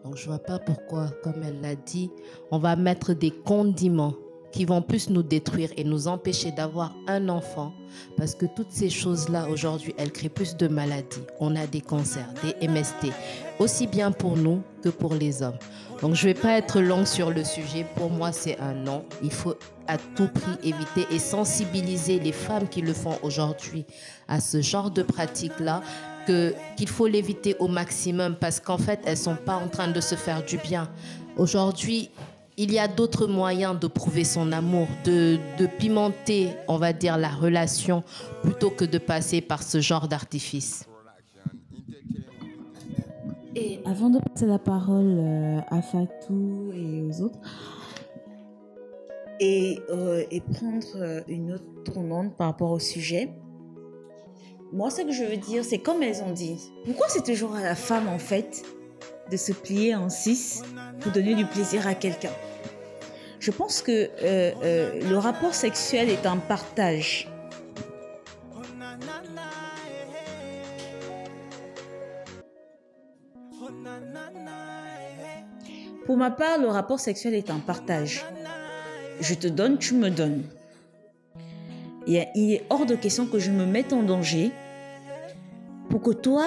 Donc, 0.04 0.16
je 0.16 0.26
vois 0.26 0.38
pas 0.38 0.58
pourquoi, 0.58 1.08
comme 1.24 1.42
elle 1.42 1.62
l'a 1.62 1.76
dit, 1.76 2.10
on 2.50 2.58
va 2.58 2.76
mettre 2.76 3.14
des 3.14 3.30
condiments 3.30 4.14
qui 4.52 4.64
vont 4.64 4.82
plus 4.82 5.10
nous 5.10 5.22
détruire 5.22 5.70
et 5.76 5.84
nous 5.84 6.08
empêcher 6.08 6.52
d'avoir 6.52 6.94
un 7.06 7.28
enfant. 7.28 7.72
Parce 8.16 8.34
que 8.34 8.46
toutes 8.46 8.70
ces 8.70 8.90
choses-là, 8.90 9.48
aujourd'hui, 9.48 9.94
elles 9.98 10.12
créent 10.12 10.28
plus 10.28 10.56
de 10.56 10.68
maladies. 10.68 11.22
On 11.40 11.56
a 11.56 11.66
des 11.66 11.80
cancers, 11.80 12.28
des 12.42 12.68
MST, 12.68 13.12
aussi 13.58 13.86
bien 13.86 14.12
pour 14.12 14.36
nous 14.36 14.62
que 14.82 14.88
pour 14.88 15.14
les 15.14 15.42
hommes. 15.42 15.58
Donc, 16.00 16.14
je 16.14 16.28
vais 16.28 16.34
pas 16.34 16.52
être 16.52 16.80
longue 16.80 17.06
sur 17.06 17.30
le 17.30 17.44
sujet. 17.44 17.84
Pour 17.96 18.10
moi, 18.10 18.30
c'est 18.30 18.58
un 18.60 18.74
non. 18.74 19.04
Il 19.22 19.32
faut 19.32 19.54
à 19.88 19.96
tout 19.96 20.28
prix 20.28 20.52
éviter 20.62 21.06
et 21.10 21.18
sensibiliser 21.18 22.20
les 22.20 22.32
femmes 22.32 22.68
qui 22.68 22.82
le 22.82 22.92
font 22.92 23.18
aujourd'hui 23.22 23.84
à 24.28 24.40
ce 24.40 24.60
genre 24.60 24.90
de 24.90 25.02
pratique-là 25.02 25.82
que 26.26 26.54
qu'il 26.76 26.88
faut 26.88 27.06
l'éviter 27.06 27.56
au 27.58 27.68
maximum 27.68 28.36
parce 28.36 28.60
qu'en 28.60 28.78
fait, 28.78 29.00
elles 29.06 29.16
sont 29.16 29.36
pas 29.36 29.56
en 29.56 29.68
train 29.68 29.88
de 29.88 30.00
se 30.00 30.14
faire 30.14 30.44
du 30.44 30.58
bien. 30.58 30.88
Aujourd'hui, 31.36 32.10
il 32.58 32.72
y 32.72 32.78
a 32.80 32.88
d'autres 32.88 33.28
moyens 33.28 33.78
de 33.78 33.86
prouver 33.86 34.24
son 34.24 34.50
amour, 34.50 34.88
de, 35.04 35.38
de 35.58 35.66
pimenter, 35.66 36.50
on 36.66 36.76
va 36.76 36.92
dire, 36.92 37.16
la 37.16 37.28
relation 37.28 38.02
plutôt 38.42 38.70
que 38.70 38.84
de 38.84 38.98
passer 38.98 39.40
par 39.40 39.62
ce 39.62 39.80
genre 39.80 40.08
d'artifice. 40.08 40.84
Et 43.54 43.78
avant 43.84 44.10
de 44.10 44.18
passer 44.18 44.46
la 44.46 44.58
parole 44.58 45.18
euh, 45.18 45.60
à 45.68 45.80
Fatou 45.82 46.72
et 46.74 47.02
aux 47.02 47.22
autres, 47.22 47.38
et, 49.38 49.78
euh, 49.90 50.24
et 50.32 50.40
prendre 50.40 50.96
euh, 50.96 51.20
une 51.28 51.52
autre 51.52 51.82
tournante 51.84 52.36
par 52.36 52.48
rapport 52.48 52.72
au 52.72 52.80
sujet, 52.80 53.30
moi, 54.72 54.90
ce 54.90 55.02
que 55.02 55.12
je 55.12 55.22
veux 55.22 55.36
dire, 55.36 55.64
c'est 55.64 55.78
comme 55.78 56.02
elles 56.02 56.22
ont 56.22 56.32
dit, 56.32 56.58
pourquoi 56.84 57.06
c'est 57.08 57.24
toujours 57.24 57.54
à 57.54 57.62
la 57.62 57.76
femme, 57.76 58.08
en 58.08 58.18
fait, 58.18 58.64
de 59.30 59.36
se 59.36 59.52
plier 59.52 59.94
en 59.94 60.08
six 60.08 60.62
pour 61.00 61.12
donner 61.12 61.34
du 61.34 61.44
plaisir 61.44 61.86
à 61.86 61.94
quelqu'un 61.94 62.32
Je 63.40 63.50
pense 63.50 63.82
que 63.82 63.92
euh, 63.92 64.52
euh, 64.62 65.00
le 65.08 65.18
rapport 65.18 65.54
sexuel 65.54 66.08
est 66.08 66.26
un 66.26 66.38
partage. 66.38 67.28
Pour 76.06 76.16
ma 76.16 76.30
part, 76.30 76.58
le 76.58 76.68
rapport 76.68 77.00
sexuel 77.00 77.34
est 77.34 77.50
un 77.50 77.58
partage. 77.58 78.24
Je 79.20 79.34
te 79.34 79.46
donne, 79.46 79.76
tu 79.76 79.94
me 79.94 80.08
donnes. 80.08 80.44
Il 82.06 82.16
est 82.16 82.64
hors 82.70 82.86
de 82.86 82.94
question 82.94 83.26
que 83.26 83.38
je 83.38 83.50
me 83.50 83.66
mette 83.66 83.92
en 83.92 84.02
danger 84.02 84.50
pour 85.90 86.00
que 86.02 86.12
toi, 86.12 86.46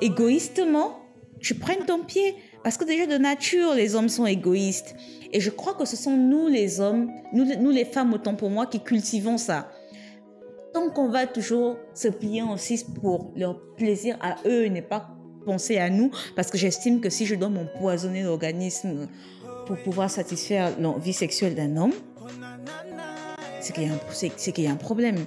égoïstement, 0.00 1.03
tu 1.44 1.54
prennes 1.54 1.84
ton 1.86 2.02
pied. 2.02 2.34
Parce 2.64 2.78
que 2.78 2.84
déjà 2.84 3.06
de 3.06 3.18
nature, 3.18 3.74
les 3.74 3.94
hommes 3.94 4.08
sont 4.08 4.24
égoïstes. 4.24 4.96
Et 5.32 5.40
je 5.40 5.50
crois 5.50 5.74
que 5.74 5.84
ce 5.84 5.96
sont 5.96 6.16
nous 6.16 6.48
les 6.48 6.80
hommes, 6.80 7.10
nous, 7.32 7.70
les 7.70 7.84
femmes 7.84 8.14
autant 8.14 8.34
pour 8.34 8.48
moi, 8.48 8.66
qui 8.66 8.80
cultivons 8.80 9.36
ça. 9.36 9.70
Tant 10.72 10.88
qu'on 10.90 11.08
va 11.08 11.26
toujours 11.26 11.76
se 11.92 12.08
plier 12.08 12.42
en 12.42 12.56
six 12.56 12.82
pour 12.82 13.32
leur 13.36 13.60
plaisir 13.76 14.16
à 14.22 14.36
eux 14.46 14.64
et 14.64 14.70
ne 14.70 14.80
pas 14.80 15.10
penser 15.44 15.76
à 15.76 15.90
nous, 15.90 16.10
parce 16.34 16.50
que 16.50 16.56
j'estime 16.56 17.00
que 17.00 17.10
si 17.10 17.26
je 17.26 17.34
dois 17.34 17.50
m'empoisonner 17.50 18.22
l'organisme 18.22 19.06
pour 19.66 19.76
pouvoir 19.76 20.10
satisfaire 20.10 20.72
l'envie 20.80 21.12
sexuelle 21.12 21.54
d'un 21.54 21.76
homme, 21.76 21.92
c'est 23.60 23.74
qu'il 23.74 23.84
y, 23.84 24.66
y 24.66 24.66
a 24.66 24.72
un 24.72 24.76
problème. 24.76 25.18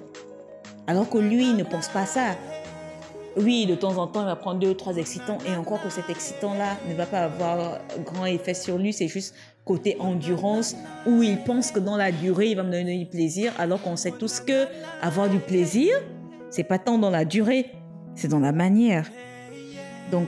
Alors 0.87 1.07
que 1.07 1.19
lui, 1.19 1.49
il 1.49 1.55
ne 1.55 1.63
pense 1.63 1.89
pas 1.89 2.01
à 2.01 2.05
ça. 2.07 2.35
Oui, 3.37 3.65
de 3.65 3.75
temps 3.75 3.97
en 3.97 4.07
temps, 4.07 4.21
il 4.21 4.25
va 4.25 4.35
prendre 4.35 4.59
deux 4.59 4.69
ou 4.69 4.73
trois 4.73 4.97
excitants 4.97 5.37
et 5.47 5.55
encore 5.55 5.81
que 5.81 5.89
cet 5.89 6.09
excitant-là 6.09 6.77
ne 6.89 6.95
va 6.95 7.05
pas 7.05 7.25
avoir 7.25 7.79
grand 8.03 8.25
effet 8.25 8.53
sur 8.53 8.77
lui, 8.77 8.93
c'est 8.93 9.07
juste 9.07 9.35
côté 9.65 9.97
endurance 9.99 10.75
où 11.05 11.21
il 11.21 11.43
pense 11.43 11.71
que 11.71 11.79
dans 11.79 11.97
la 11.97 12.11
durée, 12.11 12.47
il 12.47 12.55
va 12.55 12.63
me 12.63 12.71
donner 12.71 12.97
du 12.97 13.05
plaisir 13.05 13.53
alors 13.59 13.81
qu'on 13.81 13.97
sait 13.97 14.11
tous 14.11 14.39
que 14.39 14.65
avoir 15.01 15.29
du 15.29 15.39
plaisir, 15.39 15.93
c'est 16.49 16.63
pas 16.63 16.79
tant 16.79 16.97
dans 16.97 17.09
la 17.09 17.25
durée, 17.25 17.71
c'est 18.15 18.29
dans 18.29 18.39
la 18.39 18.53
manière. 18.53 19.09
Donc, 20.11 20.27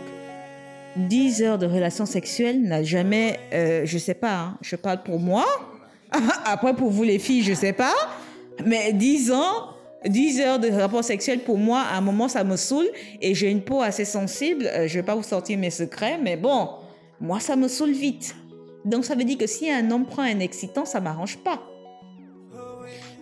10 0.97 1.43
heures 1.43 1.57
de 1.57 1.65
relation 1.65 2.05
sexuelle 2.05 2.61
n'a 2.61 2.83
jamais, 2.83 3.39
euh, 3.53 3.83
je 3.85 3.97
sais 3.97 4.13
pas, 4.13 4.39
hein, 4.39 4.57
je 4.61 4.75
parle 4.75 5.01
pour 5.03 5.19
moi. 5.19 5.45
Après, 6.45 6.73
pour 6.73 6.89
vous 6.89 7.03
les 7.03 7.19
filles, 7.19 7.43
je 7.43 7.53
sais 7.53 7.73
pas. 7.73 7.93
Mais 8.65 8.91
10 8.91 9.31
ans, 9.31 9.69
10 10.05 10.39
heures 10.41 10.59
de 10.59 10.69
rapport 10.69 11.03
sexuel, 11.03 11.39
pour 11.39 11.57
moi, 11.57 11.81
à 11.81 11.97
un 11.97 12.01
moment, 12.01 12.27
ça 12.27 12.43
me 12.43 12.55
saoule. 12.55 12.87
Et 13.21 13.33
j'ai 13.33 13.49
une 13.49 13.61
peau 13.61 13.81
assez 13.81 14.05
sensible. 14.05 14.65
Euh, 14.67 14.87
je 14.87 14.93
vais 14.99 15.03
pas 15.03 15.15
vous 15.15 15.23
sortir 15.23 15.57
mes 15.57 15.69
secrets, 15.69 16.17
mais 16.21 16.37
bon, 16.37 16.69
moi, 17.19 17.39
ça 17.39 17.55
me 17.55 17.67
saoule 17.67 17.91
vite. 17.91 18.35
Donc, 18.85 19.05
ça 19.05 19.15
veut 19.15 19.25
dire 19.25 19.37
que 19.37 19.47
si 19.47 19.69
un 19.69 19.91
homme 19.91 20.05
prend 20.05 20.23
un 20.23 20.39
excitant, 20.39 20.85
ça 20.85 21.01
m'arrange 21.01 21.37
pas. 21.37 21.61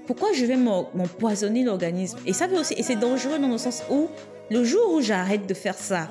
Pourquoi 0.05 0.29
je 0.33 0.45
vais 0.45 0.55
m'empoisonner 0.55 1.63
l'organisme? 1.63 2.17
Et 2.25 2.33
ça 2.33 2.47
aussi, 2.47 2.73
et 2.75 2.83
c'est 2.83 2.95
dangereux 2.95 3.39
dans 3.39 3.49
le 3.49 3.57
sens 3.57 3.83
où 3.89 4.07
le 4.49 4.63
jour 4.63 4.93
où 4.93 5.01
j'arrête 5.01 5.45
de 5.47 5.53
faire 5.53 5.77
ça, 5.77 6.07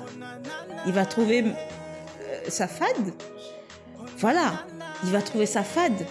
il 0.85 0.93
va 0.93 1.05
trouver 1.05 1.43
euh, 1.43 1.51
sa 2.47 2.67
fade. 2.67 3.13
Voilà, 4.19 4.65
il 5.03 5.09
va 5.09 5.21
trouver 5.21 5.47
sa 5.47 5.63
fade. 5.63 6.05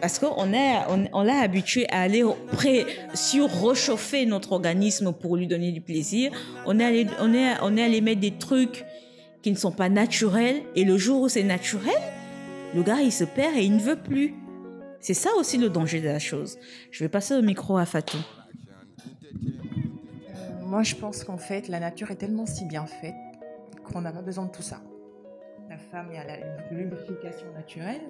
Parce 0.00 0.18
qu'on 0.18 0.52
est, 0.52 1.08
on, 1.12 1.22
l'a 1.22 1.38
habitué 1.38 1.86
à 1.90 2.02
aller 2.02 2.22
pré, 2.52 2.86
sur-rechauffer 3.14 4.26
notre 4.26 4.52
organisme 4.52 5.12
pour 5.12 5.36
lui 5.36 5.46
donner 5.46 5.72
du 5.72 5.80
plaisir. 5.80 6.32
On 6.66 6.78
est, 6.78 6.84
allé, 6.84 7.06
on, 7.18 7.32
est, 7.32 7.54
on 7.62 7.76
est 7.76 7.82
allé 7.82 8.00
mettre 8.00 8.20
des 8.20 8.36
trucs 8.36 8.84
qui 9.42 9.50
ne 9.50 9.56
sont 9.56 9.72
pas 9.72 9.88
naturels. 9.88 10.62
Et 10.74 10.84
le 10.84 10.98
jour 10.98 11.22
où 11.22 11.28
c'est 11.28 11.42
naturel, 11.42 11.94
le 12.74 12.82
gars, 12.82 13.00
il 13.00 13.12
se 13.12 13.24
perd 13.24 13.56
et 13.56 13.64
il 13.64 13.76
ne 13.76 13.80
veut 13.80 13.96
plus. 13.96 14.34
C'est 15.00 15.14
ça 15.14 15.30
aussi 15.38 15.56
le 15.56 15.70
danger 15.70 16.00
de 16.00 16.08
la 16.08 16.18
chose. 16.18 16.58
Je 16.90 17.02
vais 17.04 17.08
passer 17.08 17.34
au 17.34 17.42
micro 17.42 17.78
à 17.78 17.86
Fatou. 17.86 18.18
Moi, 20.62 20.82
je 20.82 20.94
pense 20.96 21.24
qu'en 21.24 21.38
fait, 21.38 21.68
la 21.68 21.80
nature 21.80 22.10
est 22.10 22.16
tellement 22.16 22.44
si 22.44 22.64
bien 22.64 22.86
faite 22.86 23.14
qu'on 23.84 24.00
n'a 24.00 24.12
pas 24.12 24.22
besoin 24.22 24.46
de 24.46 24.50
tout 24.50 24.62
ça. 24.62 24.80
La 25.68 25.78
femme, 25.78 26.10
elle 26.12 26.30
a 26.30 26.36
une 26.70 26.78
lubrification 26.78 27.46
naturelle, 27.54 28.02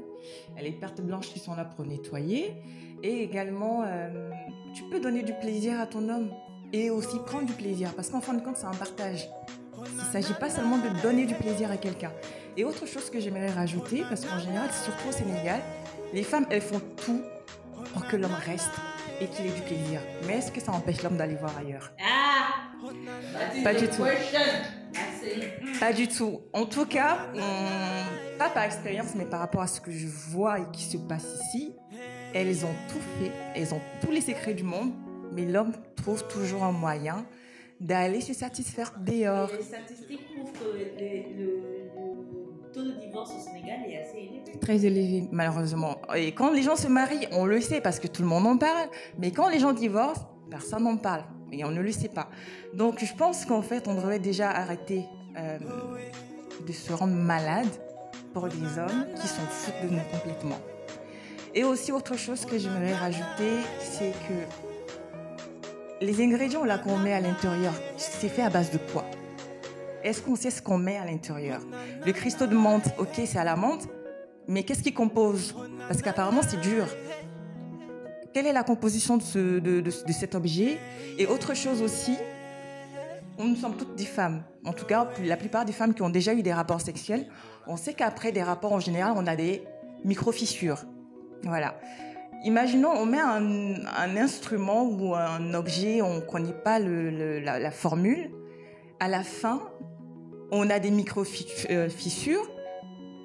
elle 0.57 0.67
a 0.67 0.69
les 0.69 0.73
pertes 0.73 1.01
blanches 1.01 1.29
qui 1.29 1.39
sont 1.39 1.55
là 1.55 1.65
pour 1.65 1.87
nettoyer, 1.87 2.55
et 3.03 3.23
également, 3.23 3.83
euh, 3.87 4.31
tu 4.75 4.83
peux 4.85 5.01
donner 5.01 5.23
du 5.23 5.33
plaisir 5.33 5.81
à 5.81 5.87
ton 5.87 6.09
homme 6.09 6.31
et 6.73 6.91
aussi 6.91 7.19
prendre 7.25 7.47
du 7.47 7.55
plaisir, 7.55 7.95
parce 7.95 8.11
qu'en 8.11 8.21
fin 8.21 8.35
de 8.35 8.41
compte, 8.41 8.57
c'est 8.57 8.67
un 8.67 8.75
partage. 8.75 9.29
Il 9.79 9.97
ne 9.97 10.13
s'agit 10.13 10.35
pas 10.35 10.51
seulement 10.51 10.79
de 10.79 11.03
donner 11.03 11.27
du 11.27 11.35
plaisir 11.35 11.71
à 11.71 11.77
quelqu'un. 11.77 12.13
Et 12.57 12.65
autre 12.65 12.87
chose 12.87 13.11
que 13.11 13.21
j'aimerais 13.21 13.51
rajouter, 13.51 14.03
parce 14.09 14.25
qu'en 14.25 14.39
général, 14.39 14.71
surtout 14.73 15.09
au 15.09 15.13
Sénégal, 15.13 15.61
les 16.13 16.23
femmes, 16.23 16.47
elles 16.51 16.63
font 16.63 16.81
tout 17.05 17.23
pour 17.93 18.07
que 18.07 18.17
l'homme 18.17 18.37
reste 18.45 18.73
et 19.21 19.27
qu'il 19.27 19.47
ait 19.47 19.51
du 19.51 19.63
plaisir. 19.63 20.01
Mais 20.27 20.39
est-ce 20.39 20.53
que 20.53 20.61
ça 20.61 20.73
empêche 20.73 21.03
l'homme 21.03 21.17
d'aller 21.17 21.37
voir 21.37 21.57
ailleurs? 21.59 21.93
Pas 23.65 23.75
du 23.75 23.89
tout. 23.89 24.03
Pas 25.81 25.93
du 25.93 26.09
tout. 26.09 26.41
En 26.53 26.67
tout 26.67 26.87
cas, 26.87 27.19
pas 28.39 28.49
par 28.51 28.65
expérience, 28.65 29.15
mais 29.17 29.25
par 29.25 29.41
rapport 29.41 29.63
à 29.63 29.67
ce 29.67 29.81
que 29.81 29.91
je 29.91 30.07
vois 30.07 30.61
et 30.61 30.65
qui 30.73 30.83
se 30.83 30.97
passe 30.97 31.27
ici, 31.41 31.73
elles 32.35 32.65
ont 32.65 32.75
tout 32.89 33.01
fait, 33.19 33.33
elles 33.55 33.73
ont 33.73 33.81
tous 34.03 34.11
les 34.11 34.21
secrets 34.21 34.55
du 34.55 34.63
monde, 34.63 34.93
mais 35.33 35.45
l'homme 35.45 35.73
trouve 35.97 36.27
toujours 36.29 36.65
un 36.65 36.73
moyen 36.73 37.27
d'aller 37.81 38.21
se 38.21 38.33
satisfaire 38.33 38.93
dehors. 38.99 39.51
Les 39.57 39.63
statistiques 39.63 40.35
prouvent 40.35 40.53
que 40.53 40.65
le, 40.77 42.73
taux 42.73 42.83
de 42.83 42.93
divorce 43.01 43.33
au 43.35 43.41
Sénégal 43.41 43.81
est 43.89 43.99
assez 43.99 44.19
élevé. 44.19 44.59
Très 44.61 44.85
élevé, 44.85 45.29
malheureusement. 45.31 46.01
Et 46.15 46.33
quand 46.33 46.53
les 46.53 46.63
gens 46.63 46.77
se 46.77 46.89
marient, 46.89 47.29
on 47.33 47.45
le 47.47 47.61
sait 47.61 47.81
parce 47.81 48.01
que 48.01 48.07
tout 48.07 48.23
le 48.23 48.29
monde 48.29 48.47
en 48.47 48.59
parle, 48.59 48.89
mais 49.19 49.31
quand 49.31 49.49
les 49.49 49.59
gens 49.59 49.73
divorcent, 49.73 50.29
personne 50.51 50.85
n'en 50.85 50.97
parle 50.97 51.25
et 51.53 51.65
on 51.65 51.71
ne 51.71 51.81
le 51.81 51.93
sait 51.93 52.09
pas. 52.09 52.29
Donc 52.75 53.05
je 53.05 53.15
pense 53.15 53.45
qu'en 53.45 53.63
fait, 53.63 53.89
on 53.89 53.95
devrait 53.95 54.19
déjà 54.19 54.51
arrêter 54.51 55.05
euh, 55.37 55.59
de 56.67 56.73
se 56.73 56.93
rendre 56.93 57.15
malade 57.15 57.69
pour 58.33 58.49
des 58.49 58.79
hommes 58.79 59.07
qui 59.21 59.27
s'en 59.27 59.43
foutent 59.43 59.89
de 59.89 59.95
nous 59.95 60.03
complètement. 60.13 60.59
Et 61.55 61.65
aussi 61.65 61.93
autre 61.93 62.17
chose 62.17 62.45
que 62.45 62.59
j'aimerais 62.59 62.95
rajouter, 62.95 63.53
c'est 63.81 64.13
que 64.29 66.05
les 66.05 66.23
ingrédients 66.23 66.65
là 66.65 66.79
qu'on 66.79 66.99
met 66.99 67.15
à 67.15 67.21
l'intérieur, 67.21 67.73
c'est 67.97 68.29
fait 68.29 68.43
à 68.43 68.51
base 68.51 68.71
de 68.71 68.79
quoi? 68.93 69.05
Est-ce 70.05 70.21
qu'on 70.21 70.37
sait 70.37 70.51
ce 70.51 70.61
qu'on 70.61 70.77
met 70.79 70.99
à 70.99 71.05
l'intérieur? 71.07 71.61
Le 72.05 72.13
cristaux 72.13 72.47
de 72.47 72.55
menthe, 72.55 72.89
ok, 72.99 73.23
c'est 73.25 73.39
à 73.39 73.45
la 73.45 73.57
menthe, 73.57 73.89
mais 74.47 74.63
qu'est-ce 74.63 74.83
qui 74.83 74.93
compose? 74.93 75.55
Parce 75.89 76.03
qu'apparemment 76.03 76.43
c'est 76.47 76.61
dur. 76.61 76.87
Quelle 78.35 78.47
est 78.47 78.53
la 78.53 78.65
composition 78.65 79.17
de, 79.17 79.23
ce, 79.23 79.39
de, 79.39 79.81
de, 79.81 79.91
de 79.91 80.13
cet 80.13 80.35
objet? 80.35 80.79
Et 81.19 81.27
autre 81.27 81.55
chose 81.55 81.81
aussi, 81.81 82.17
nous 83.45 83.57
sommes 83.57 83.77
toutes 83.77 83.95
des 83.97 84.05
femmes. 84.05 84.43
En 84.65 84.73
tout 84.73 84.87
cas, 84.87 85.09
la 85.23 85.37
plupart 85.37 85.65
des 85.65 85.73
femmes 85.73 85.95
qui 85.95 86.03
ont 86.03 86.11
déjà 86.11 86.35
eu 86.35 86.43
des 86.43 86.53
rapports 86.53 86.81
sexuels, 86.81 87.27
on 87.67 87.77
sait 87.77 87.95
qu'après 87.95 88.33
des 88.33 88.43
rapports 88.43 88.73
en 88.73 88.81
général, 88.81 89.13
on 89.17 89.27
a 89.27 89.37
des 89.37 89.63
micro-fissures. 90.05 90.85
Voilà. 91.43 91.79
Imaginons, 92.45 92.91
on 92.91 93.07
met 93.07 93.21
un, 93.21 94.17
instrument 94.17 94.85
ou 94.85 95.15
un 95.15 95.55
objet, 95.55 96.03
on 96.03 96.17
ne 96.17 96.21
connaît 96.21 96.53
pas 96.53 96.79
la, 96.79 97.71
formule. 97.71 98.31
À 99.01 99.09
la 99.09 99.23
fin, 99.23 99.61
on 100.51 100.71
a 100.71 100.79
des 100.79 100.91
micro-fissures, 100.91 102.51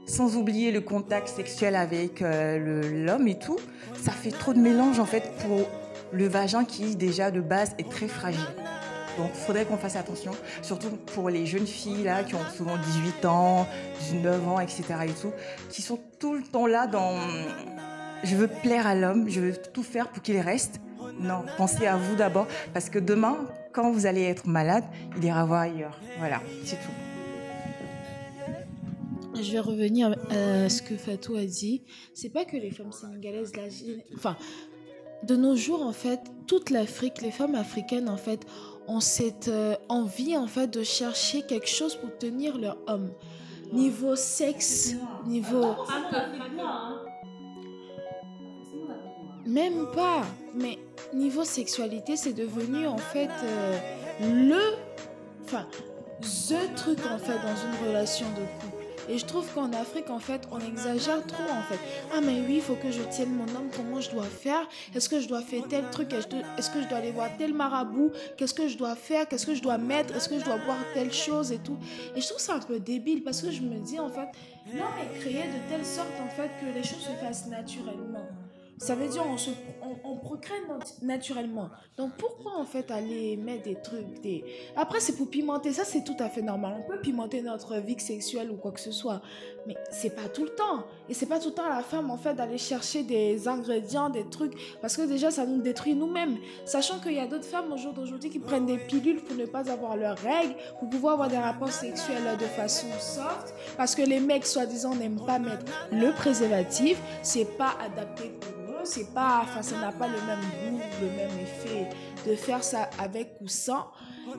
sans 0.05 0.35
oublier 0.35 0.71
le 0.71 0.81
contact 0.81 1.27
sexuel 1.27 1.75
avec 1.75 2.21
euh, 2.21 3.05
l'homme 3.05 3.27
et 3.27 3.37
tout. 3.37 3.57
Ça 3.95 4.11
fait 4.11 4.31
trop 4.31 4.53
de 4.53 4.59
mélange 4.59 4.99
en 4.99 5.05
fait 5.05 5.31
pour 5.47 5.67
le 6.11 6.27
vagin 6.27 6.65
qui 6.65 6.95
déjà 6.95 7.31
de 7.31 7.41
base 7.41 7.75
est 7.77 7.89
très 7.89 8.07
fragile. 8.07 8.60
Donc 9.17 9.31
il 9.33 9.39
faudrait 9.39 9.65
qu'on 9.65 9.77
fasse 9.77 9.95
attention, 9.95 10.31
surtout 10.61 10.89
pour 11.13 11.29
les 11.29 11.45
jeunes 11.45 11.67
filles 11.67 12.03
là 12.03 12.23
qui 12.23 12.35
ont 12.35 12.45
souvent 12.55 12.77
18 12.77 13.25
ans, 13.25 13.67
19 14.11 14.47
ans, 14.47 14.59
etc. 14.59 14.83
et 15.07 15.11
tout, 15.11 15.31
qui 15.69 15.81
sont 15.81 15.99
tout 16.19 16.33
le 16.33 16.43
temps 16.43 16.67
là 16.67 16.87
dans 16.87 17.17
je 18.23 18.35
veux 18.35 18.47
plaire 18.47 18.87
à 18.87 18.95
l'homme, 18.95 19.29
je 19.29 19.41
veux 19.41 19.53
tout 19.73 19.83
faire 19.83 20.09
pour 20.09 20.21
qu'il 20.21 20.39
reste. 20.39 20.79
Non, 21.19 21.43
pensez 21.57 21.85
à 21.85 21.97
vous 21.97 22.15
d'abord, 22.15 22.47
parce 22.73 22.89
que 22.89 22.99
demain, 22.99 23.37
quand 23.73 23.91
vous 23.91 24.05
allez 24.05 24.23
être 24.23 24.47
malade, 24.47 24.83
il 25.17 25.25
ira 25.25 25.45
voir 25.45 25.61
ailleurs. 25.61 25.99
Voilà, 26.19 26.41
c'est 26.63 26.77
tout. 26.77 26.91
Je 29.41 29.51
vais 29.53 29.59
revenir 29.59 30.15
à 30.29 30.69
ce 30.69 30.81
que 30.81 30.95
Fatou 30.95 31.35
a 31.35 31.45
dit. 31.45 31.83
C'est 32.13 32.29
pas 32.29 32.45
que 32.45 32.57
les 32.57 32.71
femmes 32.71 32.91
sénégalaises, 32.91 33.55
la... 33.55 33.63
enfin, 34.15 34.37
de 35.23 35.35
nos 35.35 35.55
jours, 35.55 35.83
en 35.83 35.93
fait, 35.93 36.19
toute 36.47 36.69
l'Afrique, 36.69 37.21
les 37.21 37.31
femmes 37.31 37.55
africaines, 37.55 38.09
en 38.09 38.17
fait, 38.17 38.41
ont 38.91 38.99
cette 38.99 39.47
euh, 39.47 39.75
envie, 39.89 40.37
en 40.37 40.47
fait, 40.47 40.67
de 40.67 40.83
chercher 40.83 41.43
quelque 41.43 41.69
chose 41.69 41.95
pour 41.95 42.17
tenir 42.17 42.57
leur 42.57 42.77
homme. 42.87 43.11
Niveau 43.71 44.15
sexe, 44.15 44.95
niveau. 45.25 45.75
Même 49.45 49.87
pas. 49.95 50.23
Mais 50.53 50.77
niveau 51.13 51.45
sexualité, 51.45 52.17
c'est 52.17 52.33
devenu 52.33 52.85
en 52.87 52.97
fait 52.97 53.29
euh, 53.43 53.77
le. 54.21 54.59
Enfin, 55.45 55.65
the 56.21 56.75
truc 56.75 56.99
en 57.09 57.17
fait 57.17 57.33
dans 57.33 57.55
une 57.55 57.87
relation 57.87 58.27
de 58.29 58.61
couple. 58.61 58.80
Et 59.11 59.17
je 59.17 59.25
trouve 59.25 59.45
qu'en 59.53 59.73
Afrique, 59.73 60.09
en 60.09 60.19
fait, 60.19 60.47
on 60.53 60.59
exagère 60.61 61.21
trop, 61.27 61.43
en 61.43 61.61
fait. 61.63 61.79
Ah, 62.13 62.21
mais 62.21 62.39
oui, 62.47 62.55
il 62.55 62.61
faut 62.61 62.75
que 62.75 62.91
je 62.91 63.01
tienne 63.01 63.35
mon 63.35 63.43
homme, 63.43 63.69
comment 63.75 63.99
je 63.99 64.09
dois 64.09 64.23
faire? 64.23 64.65
Est-ce 64.95 65.09
que 65.09 65.19
je 65.19 65.27
dois 65.27 65.41
faire 65.41 65.63
tel 65.67 65.83
truc? 65.89 66.13
Est-ce 66.13 66.69
que 66.69 66.81
je 66.81 66.87
dois 66.87 66.99
aller 66.99 67.11
voir 67.11 67.27
tel 67.37 67.53
marabout? 67.53 68.11
Qu'est-ce 68.37 68.53
que 68.53 68.69
je 68.69 68.77
dois 68.77 68.95
faire? 68.95 69.27
Qu'est-ce 69.27 69.45
que 69.45 69.53
je 69.53 69.61
dois 69.61 69.77
mettre? 69.77 70.15
Est-ce 70.15 70.29
que 70.29 70.39
je 70.39 70.45
dois 70.45 70.59
boire 70.59 70.79
telle 70.93 71.11
chose 71.11 71.51
et 71.51 71.57
tout? 71.57 71.77
Et 72.15 72.21
je 72.21 72.27
trouve 72.27 72.39
ça 72.39 72.55
un 72.55 72.59
peu 72.59 72.79
débile 72.79 73.21
parce 73.21 73.41
que 73.41 73.51
je 73.51 73.61
me 73.61 73.79
dis, 73.79 73.99
en 73.99 74.09
fait, 74.09 74.29
l'homme 74.73 74.97
est 75.03 75.19
créé 75.19 75.43
de 75.43 75.69
telle 75.69 75.85
sorte, 75.85 76.13
en 76.23 76.29
fait, 76.29 76.49
que 76.61 76.73
les 76.73 76.83
choses 76.83 77.01
se 77.01 77.25
fassent 77.25 77.47
naturellement. 77.47 78.29
Ça 78.77 78.95
veut 78.95 79.09
dire 79.09 79.23
on, 79.27 79.37
se, 79.37 79.51
on, 80.03 80.11
on 80.13 81.05
naturellement. 81.05 81.69
Donc 81.97 82.11
pourquoi 82.17 82.57
en 82.57 82.65
fait 82.65 82.91
aller 82.91 83.37
mettre 83.37 83.63
des 83.63 83.75
trucs. 83.75 84.05
Après 84.75 84.99
c'est 84.99 85.15
pour 85.15 85.29
pimenter, 85.29 85.71
ça 85.71 85.83
c'est 85.83 86.03
tout 86.03 86.15
à 86.19 86.29
fait 86.29 86.41
normal. 86.41 86.75
On 86.79 86.89
peut 86.89 86.99
pimenter 86.99 87.41
notre 87.41 87.75
vie 87.77 87.99
sexuelle 87.99 88.51
ou 88.51 88.55
quoi 88.55 88.71
que 88.71 88.79
ce 88.79 88.91
soit. 88.91 89.21
Mais 89.67 89.75
c'est 89.91 90.15
pas 90.15 90.27
tout 90.27 90.43
le 90.43 90.49
temps. 90.49 90.85
Et 91.09 91.13
c'est 91.13 91.25
pas 91.25 91.39
tout 91.39 91.49
le 91.49 91.55
temps 91.55 91.65
à 91.65 91.69
la 91.69 91.83
femme 91.83 92.09
en 92.09 92.17
fait 92.17 92.33
d'aller 92.33 92.57
chercher 92.57 93.03
des 93.03 93.47
ingrédients, 93.47 94.09
des 94.09 94.25
trucs. 94.25 94.53
Parce 94.81 94.97
que 94.97 95.03
déjà 95.03 95.31
ça 95.31 95.45
nous 95.45 95.61
détruit 95.61 95.95
nous-mêmes. 95.95 96.37
Sachant 96.65 96.99
qu'il 96.99 97.13
y 97.13 97.19
a 97.19 97.27
d'autres 97.27 97.45
femmes 97.45 97.71
au 97.71 97.77
jour 97.77 97.93
d'aujourd'hui 97.93 98.29
qui 98.29 98.39
prennent 98.39 98.65
des 98.65 98.77
pilules 98.77 99.21
pour 99.21 99.35
ne 99.35 99.45
pas 99.45 99.69
avoir 99.71 99.97
leurs 99.97 100.17
règles, 100.17 100.55
pour 100.79 100.89
pouvoir 100.89 101.13
avoir 101.13 101.29
des 101.29 101.37
rapports 101.37 101.71
sexuels 101.71 102.37
de 102.39 102.45
façon 102.45 102.87
soft. 102.99 103.53
Parce 103.77 103.95
que 103.95 104.01
les 104.01 104.19
mecs 104.19 104.45
soi-disant 104.45 104.95
n'aiment 104.95 105.23
pas 105.25 105.39
mettre 105.39 105.65
le 105.91 106.11
préservatif. 106.13 107.01
C'est 107.21 107.57
pas 107.57 107.75
adapté 107.79 108.31
pour 108.39 108.70
c'est 108.83 109.13
pas, 109.13 109.41
enfin, 109.43 109.61
ça 109.61 109.79
n'a 109.79 109.91
pas 109.91 110.07
le 110.07 110.21
même 110.21 110.39
goût, 110.39 110.79
le 111.01 111.07
même 111.09 111.39
effet 111.39 111.89
de 112.27 112.35
faire 112.35 112.63
ça 112.63 112.89
avec 112.99 113.35
ou 113.41 113.47
sans. 113.47 113.87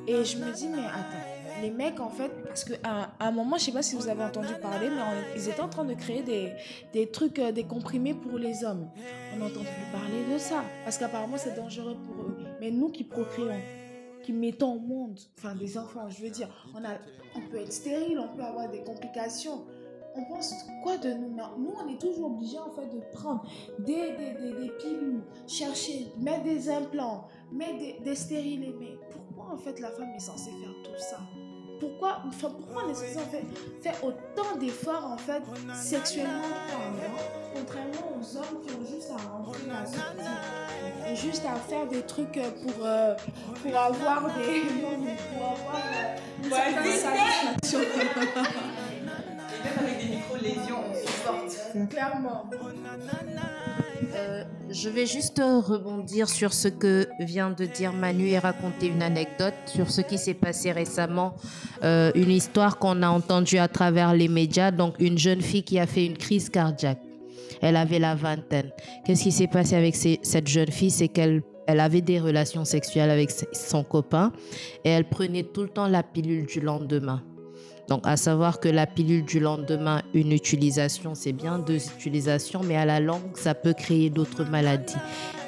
Et 0.07 0.25
je 0.25 0.39
me 0.39 0.53
dis, 0.53 0.69
mais 0.69 0.79
attends, 0.79 1.61
les 1.61 1.71
mecs, 1.71 2.01
en 2.01 2.09
fait, 2.09 2.31
parce 2.45 2.65
qu'à 2.65 3.11
un 3.21 3.31
moment, 3.31 3.57
je 3.59 3.65
sais 3.65 3.73
pas 3.73 3.83
si 3.83 3.95
vous 3.95 4.09
avez 4.09 4.25
entendu 4.25 4.55
parler, 4.61 4.89
mais 4.89 5.03
ils 5.37 5.49
étaient 5.49 5.61
en 5.61 5.69
train 5.69 5.85
de 5.85 5.95
créer 5.95 6.23
des, 6.23 6.53
des 6.93 7.11
trucs, 7.11 7.39
euh, 7.39 7.53
des 7.53 7.65
comprimés 7.65 8.15
pour 8.15 8.39
les 8.39 8.65
hommes. 8.65 8.89
On 9.35 9.39
n'entend 9.39 9.61
plus 9.61 9.93
parler 9.93 10.25
de 10.33 10.39
ça, 10.39 10.65
parce 10.85 10.99
qu'apparemment, 10.99 11.37
c'est 11.37 11.55
dangereux 11.55 11.97
pour 12.07 12.25
eux. 12.25 12.37
Mais 12.61 12.71
nous 12.71 12.91
qui 12.91 13.05
procréons, 13.05 13.61
qui 14.23 14.33
mettons 14.33 14.75
au 14.75 14.79
monde, 14.79 15.19
enfin 15.39 15.55
des 15.55 15.77
enfants, 15.77 16.09
je 16.09 16.23
veux 16.23 16.31
dire, 16.31 16.49
on, 16.75 16.85
a, 16.85 16.95
on 17.37 17.41
peut 17.51 17.59
être 17.59 17.73
stérile, 17.73 18.19
on 18.19 18.35
peut 18.35 18.45
avoir 18.45 18.71
des 18.71 18.83
complications. 18.83 19.65
On 20.15 20.25
pense 20.25 20.55
quoi 20.83 20.99
de 20.99 21.11
nous? 21.15 21.31
Nous, 21.31 21.73
on 21.83 21.89
est 21.89 21.97
toujours 21.99 22.27
obligés 22.27 22.59
en 22.59 22.71
fait 22.71 22.87
de 22.95 23.01
prendre 23.13 23.47
des, 23.79 24.13
des, 24.13 24.35
des, 24.35 24.53
des 24.61 24.69
pilules, 24.79 25.23
chercher, 25.47 26.13
mettre 26.19 26.43
des 26.45 26.69
implants, 26.69 27.29
mettre 27.51 27.79
des, 27.79 27.99
des 28.05 28.15
stérilés. 28.15 28.75
Mais 28.79 28.99
pourquoi 29.11 29.55
en 29.55 29.57
fait 29.57 29.81
la 29.81 29.91
femme 29.91 30.11
est 30.15 30.21
censée 30.21 30.51
faire 30.51 30.75
tout 30.85 30.99
ça? 30.99 31.19
Pourquoi, 31.81 32.19
enfin, 32.29 32.51
pourquoi 32.51 32.83
on 32.87 32.91
est 32.91 32.95
censé 32.95 33.17
en 33.17 33.21
fait, 33.31 33.43
faire 33.83 34.05
autant 34.05 34.55
d'efforts 34.61 35.05
en 35.05 35.17
fait 35.17 35.43
sexuellement 35.75 36.43
parlant, 36.69 37.19
contrairement 37.55 38.13
aux 38.21 38.37
hommes 38.37 38.61
qui 38.65 38.73
ont 38.75 38.85
juste 38.87 39.11
à 39.11 39.17
rentrer 39.17 39.63
et 41.11 41.17
juste 41.17 41.45
à 41.45 41.57
faire 41.57 41.89
des 41.89 42.03
trucs 42.03 42.37
euh, 42.37 42.51
pour, 42.63 42.85
euh, 42.87 43.17
pour 43.63 43.77
avoir 43.77 44.27
des 44.37 44.61
pour 45.35 45.45
avoir 45.49 45.77
euh, 45.77 46.17
une 46.45 46.51
certaine 46.51 46.93
satisfaction? 46.93 47.81
Euh, 54.15 54.45
je 54.71 54.89
vais 54.89 55.07
juste 55.07 55.39
rebondir 55.39 56.29
sur 56.29 56.53
ce 56.53 56.69
que 56.69 57.09
vient 57.21 57.51
de 57.51 57.65
dire 57.65 57.93
Manu 57.93 58.29
et 58.29 58.39
raconter 58.39 58.89
une 58.89 59.03
anecdote 59.03 59.55
sur 59.67 59.91
ce 59.91 60.01
qui 60.01 60.19
s'est 60.19 60.35
passé 60.35 60.73
récemment. 60.73 61.35
Euh, 61.83 62.13
une 62.15 62.31
histoire 62.31 62.79
qu'on 62.79 63.03
a 63.03 63.09
entendue 63.09 63.59
à 63.59 63.69
travers 63.69 64.15
les 64.15 64.29
médias. 64.29 64.71
Donc, 64.71 64.97
une 64.99 65.19
jeune 65.19 65.41
fille 65.41 65.63
qui 65.63 65.79
a 65.79 65.87
fait 65.87 66.05
une 66.07 66.19
crise 66.19 66.51
cardiaque. 66.51 67.01
Elle 67.61 67.77
avait 67.77 67.99
la 67.99 68.15
vingtaine. 68.15 68.71
Qu'est-ce 69.05 69.23
qui 69.23 69.33
s'est 69.33 69.47
passé 69.47 69.77
avec 69.77 69.95
cette 69.95 70.49
jeune 70.49 70.71
fille? 70.71 70.91
C'est 70.91 71.09
qu'elle 71.09 71.43
elle 71.67 71.81
avait 71.81 72.01
des 72.01 72.19
relations 72.19 72.65
sexuelles 72.65 73.11
avec 73.11 73.31
son 73.53 73.85
copain 73.85 74.33
et 74.85 74.91
elle 74.91 75.09
prenait 75.09 75.45
tout 75.45 75.63
le 75.63 75.69
temps 75.69 75.87
la 75.87 76.03
pilule 76.03 76.47
du 76.47 76.61
lendemain. 76.61 77.23
Donc, 77.89 78.03
à 78.07 78.17
savoir 78.17 78.61
que 78.61 78.69
la 78.69 78.87
pilule 78.87 79.25
du 79.25 79.41
lendemain, 79.41 80.03
une 80.15 80.33
utilisation, 80.33 81.15
c'est 81.15 81.33
bien, 81.33 81.59
deux 81.59 81.85
utilisations, 81.99 82.61
mais 82.65 82.77
à 82.77 82.85
la 82.85 83.01
longue, 83.01 83.37
ça 83.37 83.55
peut 83.55 83.73
créer 83.73 84.09
d'autres 84.09 84.45
maladies. 84.45 84.97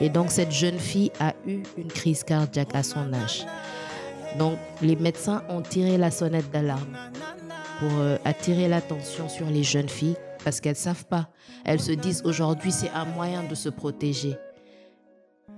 Et 0.00 0.08
donc, 0.08 0.30
cette 0.30 0.50
jeune 0.50 0.78
fille 0.78 1.12
a 1.20 1.32
eu 1.46 1.62
une 1.78 1.88
crise 1.88 2.24
cardiaque 2.24 2.74
à 2.74 2.82
son 2.82 3.12
âge. 3.12 3.46
Donc, 4.38 4.58
les 4.82 4.96
médecins 4.96 5.42
ont 5.48 5.62
tiré 5.62 5.96
la 5.96 6.10
sonnette 6.10 6.50
d'alarme 6.50 6.96
pour 7.78 7.98
euh, 7.98 8.16
attirer 8.24 8.68
l'attention 8.68 9.28
sur 9.28 9.46
les 9.46 9.62
jeunes 9.62 9.88
filles 9.88 10.16
parce 10.44 10.60
qu'elles 10.60 10.72
ne 10.72 10.78
savent 10.78 11.06
pas. 11.06 11.28
Elles 11.64 11.80
se 11.80 11.92
disent 11.92 12.22
aujourd'hui, 12.24 12.72
c'est 12.72 12.90
un 12.90 13.04
moyen 13.04 13.44
de 13.44 13.54
se 13.54 13.68
protéger. 13.68 14.36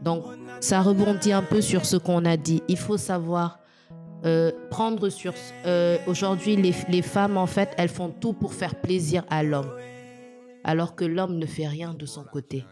Donc, 0.03 0.25
ça 0.61 0.83
rebondit 0.83 1.33
un 1.33 1.43
peu 1.43 1.63
sur 1.63 1.87
ce 1.87 1.97
qu'on 1.97 2.25
a 2.27 2.37
dit. 2.37 2.63
Il 2.69 2.77
faut 2.77 2.99
savoir 2.99 3.61
euh, 4.27 4.51
prendre 4.71 5.09
sur... 5.09 5.33
euh, 5.65 5.97
Aujourd'hui, 6.07 6.57
les, 6.57 6.75
les 6.89 7.03
femmes, 7.03 7.37
en 7.37 7.47
fait, 7.47 7.71
elles 7.79 7.89
font 7.89 8.11
tout 8.11 8.33
pour 8.33 8.53
faire 8.53 8.75
plaisir 8.81 9.25
à 9.31 9.43
l'homme, 9.43 9.71
alors 10.65 10.95
que 10.95 11.05
l'homme 11.05 11.39
ne 11.39 11.47
fait 11.47 11.67
rien 11.67 11.95
de 11.95 12.07
son 12.07 12.25
côté. 12.25 12.65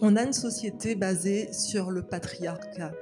On 0.00 0.14
a 0.14 0.22
une 0.22 0.32
société 0.32 0.94
basée 0.94 1.52
sur 1.52 1.90
le 1.90 2.02
patriarcat. 2.02 2.92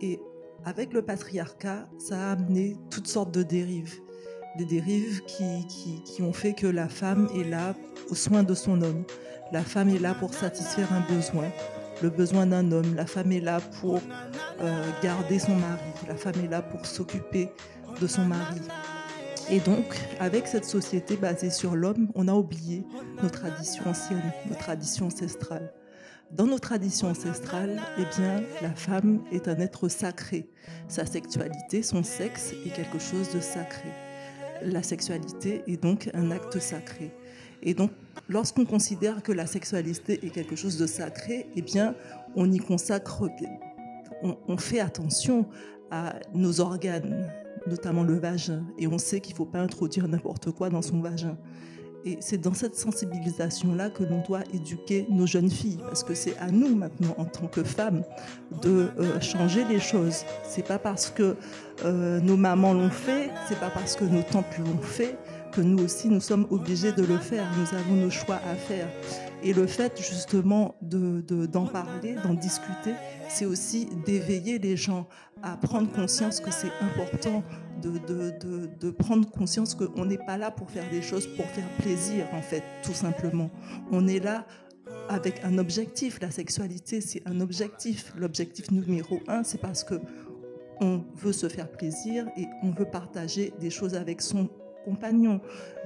Et 0.00 0.20
avec 0.64 0.92
le 0.92 1.02
patriarcat, 1.02 1.88
ça 1.98 2.28
a 2.28 2.32
amené 2.32 2.76
toutes 2.88 3.08
sortes 3.08 3.34
de 3.34 3.42
dérives. 3.42 3.94
Des 4.58 4.64
dérives 4.64 5.22
qui, 5.26 5.66
qui, 5.66 6.02
qui 6.04 6.22
ont 6.22 6.32
fait 6.32 6.52
que 6.52 6.68
la 6.68 6.88
femme 6.88 7.28
est 7.34 7.42
là 7.42 7.74
au 8.10 8.14
soin 8.14 8.44
de 8.44 8.54
son 8.54 8.80
homme. 8.82 9.02
La 9.52 9.62
femme 9.62 9.88
est 9.88 9.98
là 9.98 10.14
pour 10.14 10.32
satisfaire 10.34 10.92
un 10.92 11.00
besoin, 11.12 11.48
le 12.02 12.10
besoin 12.10 12.46
d'un 12.46 12.70
homme. 12.72 12.94
La 12.94 13.06
femme 13.06 13.32
est 13.32 13.40
là 13.40 13.60
pour 13.80 14.00
euh, 14.60 14.90
garder 15.02 15.38
son 15.38 15.54
mari. 15.54 15.90
La 16.06 16.16
femme 16.16 16.34
est 16.44 16.48
là 16.48 16.62
pour 16.62 16.86
s'occuper 16.86 17.50
de 18.00 18.06
son 18.06 18.24
mari. 18.24 18.60
Et 19.50 19.60
donc, 19.60 19.96
avec 20.20 20.46
cette 20.46 20.66
société 20.66 21.16
basée 21.16 21.50
sur 21.50 21.74
l'homme, 21.74 22.10
on 22.14 22.28
a 22.28 22.34
oublié 22.34 22.84
nos 23.22 23.30
traditions 23.30 23.84
anciennes, 23.86 24.32
nos 24.48 24.54
traditions 24.54 25.06
ancestrales. 25.06 25.72
Dans 26.30 26.46
nos 26.46 26.58
traditions 26.58 27.08
ancestrales, 27.08 27.80
eh 27.96 28.04
bien, 28.18 28.42
la 28.60 28.74
femme 28.74 29.22
est 29.32 29.48
un 29.48 29.58
être 29.60 29.88
sacré. 29.88 30.50
Sa 30.86 31.06
sexualité, 31.06 31.82
son 31.82 32.02
sexe 32.02 32.52
est 32.66 32.70
quelque 32.70 32.98
chose 32.98 33.32
de 33.32 33.40
sacré. 33.40 33.88
La 34.62 34.82
sexualité 34.82 35.62
est 35.66 35.82
donc 35.82 36.10
un 36.12 36.30
acte 36.30 36.58
sacré. 36.58 37.10
Et 37.62 37.74
donc, 37.74 37.90
lorsqu'on 38.28 38.64
considère 38.64 39.22
que 39.22 39.32
la 39.32 39.46
sexualité 39.46 40.24
est 40.24 40.30
quelque 40.30 40.56
chose 40.56 40.78
de 40.78 40.86
sacré, 40.86 41.48
eh 41.56 41.62
bien, 41.62 41.94
on 42.36 42.50
y 42.50 42.58
consacre, 42.58 43.28
on, 44.22 44.56
fait 44.56 44.80
attention 44.80 45.46
à 45.90 46.14
nos 46.34 46.60
organes, 46.60 47.30
notamment 47.66 48.04
le 48.04 48.18
vagin. 48.18 48.64
Et 48.78 48.86
on 48.86 48.98
sait 48.98 49.20
qu'il 49.20 49.34
ne 49.34 49.38
faut 49.38 49.46
pas 49.46 49.60
introduire 49.60 50.06
n'importe 50.08 50.50
quoi 50.52 50.70
dans 50.70 50.82
son 50.82 51.00
vagin. 51.00 51.36
Et 52.04 52.16
c'est 52.20 52.38
dans 52.38 52.54
cette 52.54 52.76
sensibilisation-là 52.76 53.90
que 53.90 54.04
l'on 54.04 54.22
doit 54.22 54.44
éduquer 54.54 55.06
nos 55.10 55.26
jeunes 55.26 55.50
filles, 55.50 55.80
parce 55.82 56.04
que 56.04 56.14
c'est 56.14 56.36
à 56.38 56.50
nous 56.50 56.76
maintenant, 56.76 57.14
en 57.18 57.24
tant 57.24 57.48
que 57.48 57.64
femmes, 57.64 58.04
de 58.62 58.88
euh, 58.98 59.20
changer 59.20 59.64
les 59.64 59.80
choses. 59.80 60.22
C'est 60.44 60.64
pas 60.64 60.78
parce 60.78 61.10
que 61.10 61.36
euh, 61.84 62.20
nos 62.20 62.36
mamans 62.36 62.72
l'ont 62.72 62.90
fait, 62.90 63.30
c'est 63.48 63.58
pas 63.58 63.70
parce 63.70 63.96
que 63.96 64.04
nos 64.04 64.22
tantes 64.22 64.58
l'ont 64.58 64.80
fait 64.80 65.18
nous 65.60 65.82
aussi 65.84 66.08
nous 66.08 66.20
sommes 66.20 66.46
obligés 66.50 66.92
de 66.92 67.02
le 67.02 67.18
faire. 67.18 67.46
Nous 67.58 67.76
avons 67.78 67.94
nos 67.94 68.10
choix 68.10 68.36
à 68.36 68.54
faire. 68.54 68.88
Et 69.42 69.52
le 69.52 69.66
fait 69.66 69.92
justement 69.96 70.74
de, 70.82 71.20
de- 71.20 71.46
d'en 71.46 71.66
parler, 71.66 72.16
d'en 72.24 72.34
discuter, 72.34 72.94
c'est 73.28 73.44
aussi 73.46 73.88
d'éveiller 74.04 74.58
les 74.58 74.76
gens 74.76 75.06
à 75.42 75.56
prendre 75.56 75.90
conscience 75.92 76.40
que 76.40 76.50
c'est 76.50 76.72
important 76.80 77.44
de, 77.80 77.90
de, 78.08 78.30
de, 78.40 78.68
de 78.80 78.90
prendre 78.90 79.30
conscience 79.30 79.74
qu'on 79.76 80.04
n'est 80.04 80.18
pas 80.18 80.36
là 80.36 80.50
pour 80.50 80.68
faire 80.70 80.90
des 80.90 81.02
choses 81.02 81.28
pour 81.36 81.46
faire 81.46 81.68
plaisir, 81.78 82.26
en 82.32 82.42
fait, 82.42 82.64
tout 82.82 82.92
simplement. 82.94 83.48
On 83.92 84.08
est 84.08 84.18
là 84.18 84.44
avec 85.08 85.40
un 85.44 85.58
objectif. 85.58 86.18
La 86.20 86.32
sexualité, 86.32 87.00
c'est 87.00 87.22
un 87.26 87.40
objectif. 87.40 88.12
L'objectif 88.16 88.70
numéro 88.72 89.20
un, 89.28 89.44
c'est 89.44 89.60
parce 89.60 89.84
que 89.84 90.00
on 90.80 91.04
veut 91.14 91.32
se 91.32 91.48
faire 91.48 91.68
plaisir 91.70 92.26
et 92.36 92.46
on 92.62 92.70
veut 92.70 92.84
partager 92.84 93.52
des 93.60 93.70
choses 93.70 93.94
avec 93.94 94.20
son 94.20 94.48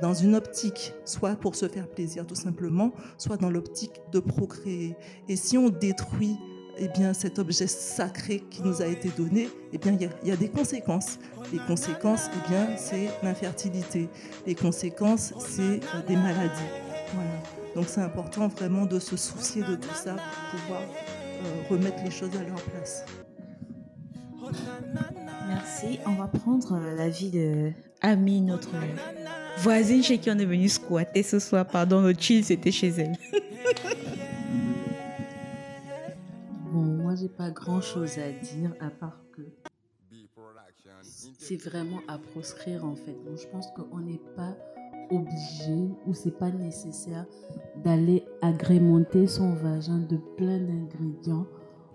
dans 0.01 0.15
une 0.15 0.35
optique, 0.35 0.95
soit 1.05 1.35
pour 1.37 1.55
se 1.55 1.69
faire 1.69 1.89
plaisir 1.89 2.27
tout 2.27 2.35
simplement, 2.35 2.93
soit 3.19 3.37
dans 3.37 3.51
l'optique 3.51 4.01
de 4.13 4.21
procréer. 4.21 4.97
Et 5.29 5.37
si 5.37 5.57
on 5.59 5.69
détruit 5.69 6.37
eh 6.79 6.89
bien, 6.89 7.13
cet 7.13 7.39
objet 7.39 7.67
sacré 7.67 8.41
qui 8.51 8.63
nous 8.63 8.81
a 8.81 8.87
été 8.87 9.11
donné, 9.11 9.49
eh 9.75 9.79
bien, 9.79 9.93
il 9.93 10.01
y 10.03 10.05
a- 10.07 10.11
il 10.23 10.29
y, 10.29 10.33
a 10.33 10.37
des 10.37 10.49
conséquences. 10.49 11.19
Les 11.53 11.59
conséquences, 11.59 12.31
eh 12.35 12.49
bien, 12.49 12.77
c'est 12.79 13.11
l'infertilité. 13.23 14.09
Les 14.47 14.55
conséquences, 14.55 15.35
c'est 15.39 15.81
euh, 15.95 16.03
des 16.09 16.17
maladies. 16.17 16.71
Voilà. 17.15 17.31
Donc, 17.75 17.85
c'est 17.89 18.01
important 18.01 18.49
vraiment 18.49 18.87
de 18.87 18.99
se 18.99 19.19
soucier 19.19 19.63
de 19.63 19.75
tout 19.75 19.95
ça 19.95 20.15
pour 20.15 20.61
pouvoir 20.61 20.81
euh, 20.81 21.63
remettre 21.69 22.03
les 22.05 22.11
choses 22.11 22.35
à 22.37 22.43
leur 22.43 22.63
place. 22.63 23.05
Merci. 25.49 25.99
On 26.07 26.13
va 26.15 26.27
prendre 26.27 26.73
euh, 26.75 26.97
l'avis 26.97 27.31
de 27.31 27.73
Ami, 28.05 28.41
notre 28.41 28.71
voisine 29.59 30.03
chez 30.03 30.19
qui 30.19 30.29
on 30.29 30.39
est 30.39 30.45
venu 30.45 30.69
squatter 30.69 31.23
ce 31.23 31.39
soir. 31.39 31.65
Pardon, 31.65 32.01
notre 32.01 32.21
chill, 32.21 32.45
c'était 32.45 32.73
chez 32.73 32.89
elle. 32.89 33.17
Bon, 36.73 36.81
moi, 36.81 37.15
j'ai 37.15 37.29
pas 37.29 37.51
grand 37.51 37.83
chose 37.83 38.19
à 38.19 38.31
dire 38.31 38.73
à 38.81 38.89
part 38.89 39.21
que 39.37 39.43
c'est 41.39 41.63
vraiment 41.63 42.01
à 42.09 42.17
proscrire 42.17 42.85
en 42.85 42.97
fait. 42.97 43.13
Donc, 43.27 43.37
je 43.37 43.47
pense 43.49 43.67
qu'on 43.77 43.99
n'est 43.99 44.21
pas 44.35 44.57
obligé 45.11 45.91
ou 46.07 46.15
c'est 46.15 46.39
pas 46.39 46.51
nécessaire 46.51 47.27
d'aller 47.85 48.25
agrémenter 48.41 49.27
son 49.27 49.53
vagin 49.53 49.99
de 49.99 50.17
plein 50.37 50.59
d'ingrédients 50.59 51.47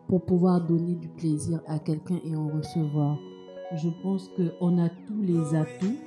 pour 0.07 0.23
pouvoir 0.23 0.61
donner 0.61 0.93
du 0.95 1.07
plaisir 1.07 1.61
à 1.67 1.79
quelqu'un 1.79 2.19
et 2.23 2.35
en 2.35 2.47
recevoir. 2.47 3.17
Je 3.75 3.89
pense 4.01 4.29
qu'on 4.29 4.83
a 4.83 4.89
tous 4.89 5.21
les 5.21 5.53
atouts 5.53 5.97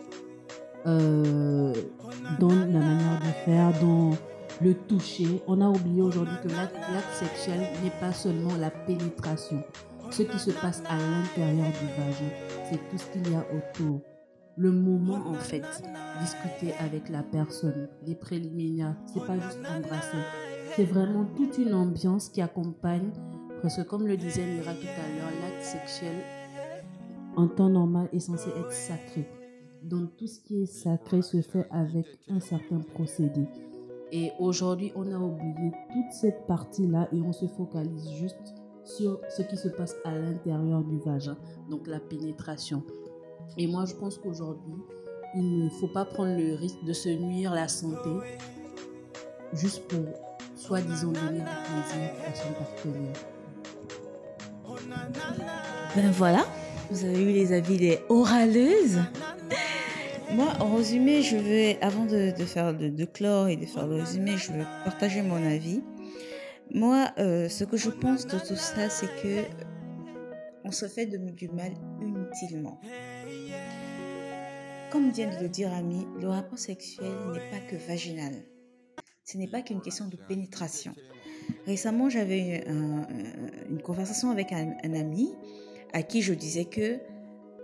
euh, 0.87 1.75
dans 2.39 2.49
la 2.49 2.65
manière 2.65 3.21
de 3.21 3.33
faire, 3.45 3.73
dans 3.81 4.11
le 4.63 4.75
toucher. 4.75 5.43
On 5.47 5.61
a 5.61 5.69
oublié 5.69 6.01
aujourd'hui 6.01 6.37
que 6.43 6.49
l'acte 6.49 7.13
sexuel 7.13 7.61
n'est 7.83 8.01
pas 8.01 8.13
seulement 8.13 8.57
la 8.59 8.71
pénétration. 8.71 9.63
Ce 10.11 10.23
qui 10.23 10.39
se 10.39 10.51
passe 10.51 10.83
à 10.89 10.97
l'intérieur 10.97 11.67
du 11.69 11.87
vagin, 12.01 12.33
c'est 12.71 12.79
tout 12.89 12.99
ce 12.99 13.07
qu'il 13.13 13.31
y 13.31 13.35
a 13.35 13.45
autour. 13.55 14.01
Le 14.57 14.73
moment, 14.73 15.29
en 15.29 15.35
fait, 15.35 15.65
discuter 16.21 16.75
avec 16.81 17.09
la 17.11 17.23
personne, 17.23 17.89
les 18.07 18.15
préliminaires, 18.15 18.97
c'est 19.07 19.25
pas 19.25 19.39
juste 19.39 19.59
embrasser. 19.59 20.19
C'est 20.77 20.85
vraiment 20.85 21.27
toute 21.37 21.59
une 21.59 21.75
ambiance 21.75 22.31
qui 22.31 22.41
accompagne, 22.41 23.11
parce 23.63 23.77
que 23.77 23.83
comme 23.83 24.07
le 24.07 24.17
disait 24.17 24.47
Mira 24.47 24.73
tout 24.73 24.87
à 24.87 25.17
l'heure, 25.17 25.31
l'acte 25.43 25.63
sexuel 25.63 26.15
en 27.37 27.49
temps 27.49 27.69
normal 27.69 28.09
est 28.13 28.21
censé 28.21 28.51
être 28.51 28.73
sacré. 28.73 29.29
Donc 29.83 30.17
tout 30.17 30.27
ce 30.27 30.41
qui 30.41 30.63
est 30.63 30.67
sacré 30.67 31.23
se 31.23 31.41
fait 31.41 31.67
avec 31.71 32.07
un 32.29 32.41
certain 32.41 32.81
procédé. 32.95 33.47
Et 34.13 34.33
aujourd'hui, 34.39 34.93
on 34.97 35.11
a 35.13 35.19
oublié 35.19 35.73
toute 35.93 36.13
cette 36.13 36.47
partie-là 36.47 37.09
et 37.13 37.21
on 37.21 37.33
se 37.33 37.47
focalise 37.47 38.11
juste 38.11 38.55
sur 38.85 39.21
ce 39.29 39.43
qui 39.43 39.57
se 39.57 39.69
passe 39.69 39.95
à 40.05 40.17
l'intérieur 40.17 40.83
du 40.83 40.99
vagin, 40.99 41.37
donc 41.71 41.87
la 41.87 42.01
pénétration. 42.01 42.83
Et 43.57 43.67
moi, 43.67 43.85
je 43.85 43.95
pense 43.95 44.19
qu'aujourd'hui, 44.19 44.75
il 45.37 45.65
ne 45.65 45.69
faut 45.69 45.89
pas 45.89 46.05
prendre 46.05 46.37
le 46.37 46.55
risque 46.55 46.83
de 46.85 46.93
se 46.93 47.09
nuire 47.09 47.55
la 47.55 47.69
santé 47.69 48.11
juste 49.53 49.87
pour, 49.89 50.07
soi-disant, 50.57 51.13
donner 51.13 51.39
du 51.39 51.45
plaisir 51.45 52.11
à 52.27 52.35
son 52.35 52.53
partenaire. 52.53 53.17
Ben 55.95 56.11
voilà, 56.13 56.45
vous 56.91 57.05
avez 57.05 57.23
eu 57.23 57.33
les 57.33 57.53
avis 57.53 57.77
des 57.77 57.99
oraleuses. 58.09 58.99
Moi, 60.33 60.47
en 60.61 60.77
résumé, 60.77 61.23
je 61.23 61.37
vais, 61.37 61.79
avant 61.81 62.05
de, 62.05 62.31
faire 62.45 62.75
de, 62.75 62.89
de 62.89 63.05
clore 63.05 63.49
et 63.49 63.57
de 63.57 63.67
faire 63.67 63.87
le 63.87 63.97
résumé, 63.97 64.37
je 64.37 64.53
vais 64.53 64.65
partager 64.85 65.23
mon 65.23 65.45
avis. 65.45 65.83
Moi, 66.73 67.09
euh, 67.19 67.49
ce 67.49 67.65
que 67.65 67.77
je 67.77 67.91
pense 67.91 68.27
de 68.27 68.39
tout 68.39 68.55
ça, 68.57 68.89
c'est 68.89 69.09
que 69.23 69.45
on 70.65 70.71
se 70.71 70.87
fait 70.87 71.07
de- 71.07 71.17
du 71.31 71.49
mal 71.49 71.73
inutilement. 72.01 72.81
Comme 74.93 75.11
vient 75.11 75.31
de 75.31 75.43
le 75.43 75.49
dire 75.49 75.73
Ami, 75.73 76.07
le 76.21 76.29
rapport 76.29 76.59
sexuel 76.59 77.11
n'est 77.33 77.51
pas 77.51 77.59
que 77.69 77.77
vaginal. 77.89 78.33
Ce 79.25 79.37
n'est 79.37 79.49
pas 79.49 79.63
qu'une 79.63 79.81
question 79.81 80.07
de 80.09 80.17
pénétration. 80.17 80.93
Récemment, 81.67 82.09
j'avais 82.09 82.41
eu 82.41 82.69
un- 82.69 83.03
un- 83.03 83.69
une 83.71 83.83
conversation 83.83 84.31
avec 84.31 84.53
un 84.53 84.95
ami 84.95 85.33
à 85.93 86.03
qui 86.03 86.23
je 86.23 86.35
disais 86.35 86.65
que 86.65 86.99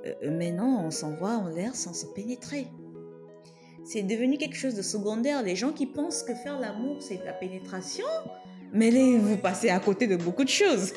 euh, 0.07 0.31
maintenant, 0.31 0.85
on 0.85 0.91
s'envoie 0.91 1.37
en 1.37 1.49
l'air 1.49 1.74
sans 1.74 1.93
se 1.93 2.07
pénétrer. 2.07 2.66
C'est 3.85 4.03
devenu 4.03 4.37
quelque 4.37 4.57
chose 4.57 4.74
de 4.74 4.83
secondaire. 4.83 5.43
Les 5.43 5.55
gens 5.57 5.72
qui 5.72 5.87
pensent 5.87 6.22
que 6.22 6.35
faire 6.35 6.59
l'amour, 6.59 6.97
c'est 7.01 7.20
la 7.24 7.33
pénétration, 7.33 8.07
mais 8.72 8.91
les, 8.91 9.16
vous 9.16 9.37
passez 9.37 9.68
à 9.70 9.79
côté 9.79 10.07
de 10.09 10.16
beaucoup 10.16 10.43
de 10.45 10.49
choses. 10.49 10.93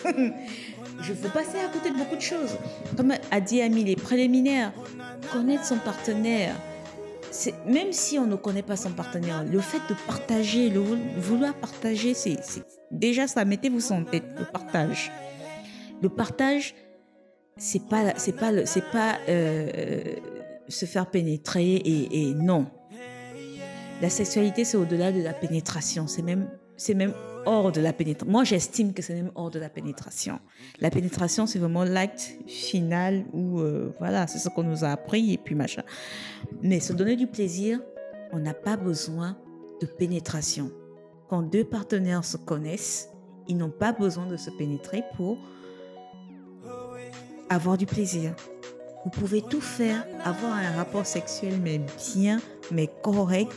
Je 1.02 1.14
veux 1.14 1.30
passer 1.30 1.60
à 1.60 1.70
côté 1.72 1.92
de 1.92 1.96
beaucoup 1.98 2.16
de 2.16 2.22
choses. 2.22 2.58
Comme 2.98 3.14
a 3.32 3.40
dit 3.42 3.62
Ami, 3.62 3.84
les 3.84 3.96
préliminaires, 3.96 4.74
connaître 5.32 5.66
son 5.66 5.78
partenaire, 5.78 6.56
même 7.68 7.94
si 7.94 8.18
on 8.18 8.26
ne 8.26 8.36
connaît 8.36 8.64
pas 8.64 8.76
son 8.76 8.92
partenaire, 8.92 9.44
le 9.44 9.60
fait 9.60 9.82
de 9.88 9.96
partager, 10.08 10.70
le 10.70 10.80
vou- 10.80 10.98
vouloir 11.18 11.54
partager, 11.54 12.14
c'est 12.16 12.38
déjà 12.92 13.28
ça 13.28 13.46
mettez-vous 13.46 13.92
en 13.92 14.04
tête, 14.04 14.24
le 14.38 14.46
partage. 14.46 15.12
Le 16.02 16.10
partage, 16.10 16.74
c'est 17.60 17.86
pas 17.88 18.14
c'est 18.18 18.32
pas 18.32 18.66
c'est 18.66 18.90
pas 18.92 19.20
euh, 19.28 20.02
se 20.68 20.86
faire 20.86 21.08
pénétrer 21.08 21.76
et, 21.76 22.30
et 22.30 22.34
non. 22.34 22.66
La 24.02 24.10
sexualité 24.10 24.64
c'est 24.64 24.78
au-delà 24.78 25.12
de 25.12 25.22
la 25.22 25.34
pénétration, 25.34 26.08
c'est 26.08 26.22
même 26.22 26.50
c'est 26.78 26.94
même 26.94 27.14
hors 27.46 27.72
de 27.72 27.82
la 27.82 27.92
pénétration. 27.92 28.32
Moi 28.32 28.46
j'estime 28.46 28.94
que 28.94 29.02
c'est 29.02 29.14
même 29.14 29.32
hors 29.36 29.52
de 29.52 29.60
la 29.60 29.70
pénétration. 29.70 30.40
La 30.80 30.90
pénétration 30.90 31.46
c'est 31.46 31.60
vraiment 31.60 31.84
l'acte 31.84 32.34
final 32.48 33.26
où 33.34 33.60
euh, 33.60 33.94
voilà 34.00 34.26
c'est 34.28 34.40
ce 34.40 34.48
qu'on 34.48 34.64
nous 34.64 34.86
a 34.86 34.90
appris 34.90 35.34
et 35.34 35.38
puis 35.38 35.54
machin. 35.54 35.84
Mais 36.62 36.80
se 36.80 36.94
donner 36.94 37.18
du 37.18 37.28
plaisir, 37.28 37.82
on 38.32 38.40
n'a 38.40 38.54
pas 38.54 38.78
besoin 38.78 39.38
de 39.82 39.86
pénétration. 39.86 40.72
Quand 41.30 41.42
deux 41.42 41.66
partenaires 41.66 42.24
se 42.24 42.38
connaissent, 42.38 43.10
ils 43.50 43.58
n'ont 43.58 43.70
pas 43.70 43.92
besoin 43.92 44.28
de 44.28 44.38
se 44.38 44.50
pénétrer 44.50 45.04
pour 45.18 45.38
avoir 47.50 47.78
du 47.78 47.86
plaisir. 47.86 48.34
Vous 49.04 49.12
pouvez 49.12 49.42
tout 49.42 49.62
faire, 49.62 50.06
avoir 50.24 50.54
un 50.54 50.72
rapport 50.76 51.06
sexuel, 51.06 51.54
mais 51.64 51.80
bien, 52.14 52.40
mais 52.72 52.90
correct, 53.02 53.54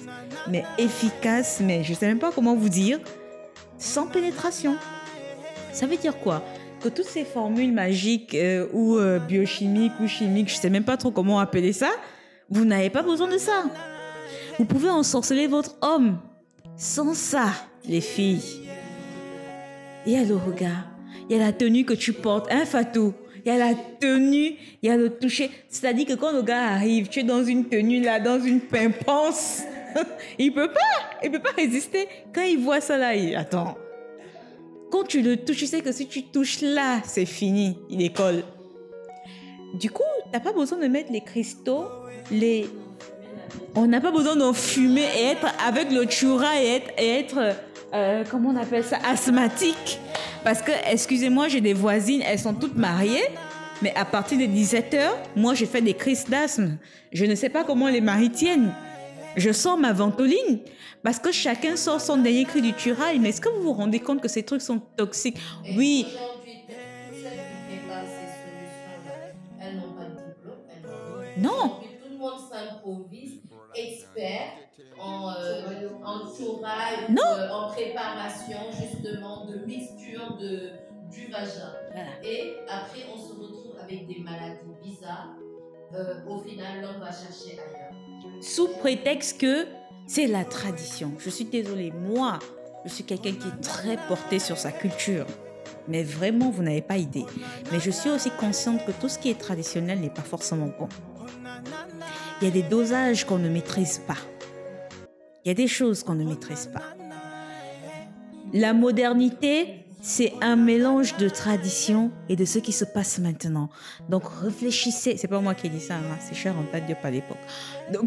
mais 0.49 0.64
efficace, 0.78 1.61
mais 1.61 1.82
je 1.82 1.90
ne 1.90 1.97
sais 1.97 2.07
même 2.07 2.20
pas 2.20 2.30
comment 2.32 2.55
vous 2.55 2.68
dire, 2.68 3.01
sans 3.76 4.07
pénétration. 4.07 4.76
Ça 5.72 5.86
veut 5.86 5.97
dire 5.97 6.18
quoi? 6.20 6.43
Que 6.80 6.88
toutes 6.88 7.07
ces 7.07 7.24
formules 7.24 7.72
magiques 7.72 8.34
euh, 8.34 8.68
ou 8.72 8.99
euh, 8.99 9.18
biochimiques 9.18 9.93
ou 10.01 10.07
chimiques, 10.07 10.49
je 10.49 10.57
ne 10.57 10.61
sais 10.61 10.70
même 10.70 10.84
pas 10.84 10.97
trop 10.97 11.11
comment 11.11 11.40
appeler 11.40 11.72
ça, 11.72 11.90
vous 12.49 12.64
n'avez 12.64 12.90
pas 12.90 13.03
besoin 13.03 13.28
de 13.28 13.38
ça. 13.38 13.64
Vous 14.59 14.64
pouvez 14.64 14.90
ensorceler 14.90 15.49
votre 15.49 15.76
homme 15.80 16.18
sans 16.76 17.14
ça, 17.14 17.47
les 17.84 18.01
filles. 18.01 18.68
Il 20.07 20.12
y 20.12 20.16
a 20.16 20.24
le 20.24 20.36
regard, 20.36 20.88
il 21.28 21.36
y 21.36 21.40
a 21.40 21.45
la 21.45 21.53
tenue 21.53 21.84
que 21.84 21.95
tu 21.95 22.12
portes, 22.12 22.51
un 22.53 22.64
fatou? 22.64 23.14
Il 23.45 23.49
y 23.49 23.55
a 23.55 23.59
la 23.59 23.74
tenue, 23.74 24.57
il 24.82 24.88
y 24.88 24.90
a 24.90 24.97
le 24.97 25.11
toucher. 25.11 25.51
C'est-à-dire 25.68 26.07
que 26.07 26.14
quand 26.14 26.32
le 26.32 26.43
gars 26.43 26.68
arrive, 26.68 27.09
tu 27.09 27.20
es 27.20 27.24
dans 27.24 27.43
une 27.43 27.68
tenue 27.68 28.01
là, 28.01 28.20
dans 28.20 28.40
une 28.40 28.61
pimpance. 28.61 29.62
il 30.38 30.53
peut 30.53 30.70
pas, 30.72 31.20
il 31.24 31.30
peut 31.30 31.40
pas 31.40 31.51
résister. 31.51 32.09
Quand 32.32 32.43
il 32.43 32.59
voit 32.59 32.80
ça 32.80 32.97
là, 32.97 33.14
il 33.14 33.34
attend. 33.34 33.76
Quand 34.90 35.05
tu 35.05 35.22
le 35.22 35.38
touches, 35.38 35.57
tu 35.57 35.66
sais 35.66 35.80
que 35.80 35.90
si 35.90 36.07
tu 36.07 36.24
touches 36.24 36.61
là, 36.61 37.01
c'est 37.05 37.26
fini, 37.26 37.78
il 37.88 37.99
décolle. 37.99 38.45
Du 39.74 39.90
coup, 39.90 40.03
t'as 40.30 40.40
pas 40.40 40.53
besoin 40.53 40.78
de 40.78 40.86
mettre 40.86 41.11
les 41.11 41.22
cristaux, 41.22 41.86
les. 42.30 42.66
On 43.74 43.86
n'a 43.86 44.01
pas 44.01 44.11
besoin 44.11 44.36
d'en 44.36 44.53
fumer 44.53 45.07
et 45.18 45.24
être 45.24 45.47
avec 45.66 45.90
le 45.90 46.07
chura 46.09 46.62
et 46.62 46.76
être, 46.76 46.90
et 46.99 47.20
être 47.20 47.57
euh, 47.95 48.24
comment 48.30 48.51
on 48.51 48.57
appelle 48.57 48.84
ça, 48.84 48.99
asthmatique. 49.05 49.99
Parce 50.45 50.61
que, 50.61 50.72
excusez-moi, 50.90 51.49
j'ai 51.49 51.61
des 51.61 51.74
voisines, 51.74 52.22
elles 52.22 52.38
sont 52.38 52.55
toutes 52.55 52.76
mariées, 52.76 53.28
mais 53.80 53.95
à 53.95 54.05
partir 54.05 54.38
de 54.38 54.47
17 54.47 54.95
heures, 54.95 55.16
moi, 55.36 55.55
j'ai 55.55 55.66
fait 55.66 55.80
des 55.80 55.95
crises 55.95 56.24
d'asthme. 56.24 56.78
Je 57.12 57.24
ne 57.24 57.34
sais 57.34 57.49
pas 57.49 57.64
comment 57.64 57.88
les 57.88 58.01
maris 58.01 58.30
tiennent. 58.30 58.72
Je 59.36 59.53
sors 59.53 59.78
ma 59.78 59.93
ventoline 59.93 60.61
parce 61.03 61.18
que 61.18 61.32
chacun 61.32 61.76
sort 61.76 62.01
son 62.01 62.18
dernier 62.18 62.45
cri 62.45 62.61
du 62.61 62.72
turail. 62.74 63.18
Mais 63.18 63.30
est-ce 63.30 63.40
que 63.40 63.49
vous 63.49 63.62
vous 63.62 63.72
rendez 63.72 64.01
compte 64.01 64.20
que 64.20 64.28
ces 64.28 64.43
trucs 64.43 64.62
sont 64.62 64.78
toxiques? 64.97 65.38
Oui. 65.76 66.07
Elles 69.61 69.76
pas 69.80 70.05
de 70.05 70.16
diplôme, 70.28 70.59
elles. 70.70 71.43
Non. 71.43 71.80
Tout 71.80 72.09
le 72.11 72.18
monde 72.18 72.40
s'improvise 72.51 73.40
expert 73.74 74.53
en, 75.03 75.31
euh, 75.31 75.63
en 76.05 76.21
euh, 76.21 77.49
en 77.51 77.69
préparation 77.69 78.59
justement 78.81 79.47
de 79.47 79.65
mixture 79.67 80.37
de, 80.41 80.71
du 81.11 81.31
vagin. 81.31 81.73
Et 82.23 82.55
après, 82.69 83.01
on 83.13 83.19
se 83.19 83.33
retrouve 83.33 83.77
avec 83.83 84.07
des 84.07 84.21
maladies 84.21 84.75
bizarres. 84.83 85.35
Euh, 85.95 86.15
au 86.27 86.39
final, 86.39 86.81
l'homme 86.81 87.01
va 87.01 87.11
chercher 87.11 87.59
ailleurs. 87.59 87.93
sous 88.41 88.69
prétexte 88.79 89.41
que 89.41 89.67
c'est 90.07 90.27
la 90.27 90.45
tradition. 90.45 91.13
Je 91.19 91.31
suis 91.31 91.45
désolée, 91.45 91.93
moi, 91.93 92.39
je 92.85 92.91
suis 92.91 93.05
quelqu'un 93.05 93.33
qui 93.33 93.49
est 93.49 93.61
très 93.61 93.97
porté 94.09 94.39
sur 94.39 94.57
sa 94.57 94.73
culture. 94.73 95.27
Mais 95.89 96.03
vraiment, 96.03 96.51
vous 96.51 96.63
n'avez 96.63 96.81
pas 96.81 96.97
idée. 96.97 97.27
Mais 97.71 97.81
je 97.81 97.91
suis 97.91 98.09
aussi 98.09 98.31
consciente 98.31 98.85
que 98.87 98.93
tout 98.93 99.09
ce 99.09 99.19
qui 99.19 99.31
est 99.31 99.39
traditionnel 99.39 100.01
n'est 100.01 100.11
pas 100.11 100.23
forcément 100.23 100.71
bon. 100.79 100.89
Il 102.41 102.45
y 102.45 102.49
a 102.49 102.51
des 102.51 102.63
dosages 102.63 103.25
qu'on 103.25 103.39
ne 103.39 103.49
maîtrise 103.49 104.01
pas. 104.07 104.17
Il 105.45 105.49
y 105.49 105.51
a 105.51 105.55
des 105.55 105.66
choses 105.66 106.03
qu'on 106.05 106.14
ne 106.14 106.24
maîtrise 106.24 106.68
pas. 106.72 106.82
La 108.53 108.72
modernité, 108.74 109.82
c'est 110.01 110.32
un 110.40 110.57
mélange 110.57 111.16
de 111.16 111.28
tradition 111.28 112.11
et 112.28 112.36
de 112.36 112.45
ce 112.45 112.59
qui 112.59 112.72
se 112.72 112.84
passe 112.84 113.18
maintenant. 113.18 113.70
Donc 114.09 114.24
réfléchissez. 114.43 115.16
C'est 115.16 115.28
pas 115.28 115.40
moi 115.40 115.55
qui 115.55 115.68
ai 115.68 115.70
dit 115.70 115.80
ça, 115.80 115.95
hein, 115.95 116.18
c'est 116.20 116.34
cher 116.34 116.55
en 116.59 116.64
tête 116.64 116.86
Diop 116.86 117.05
à 117.05 117.11
l'époque. 117.11 117.38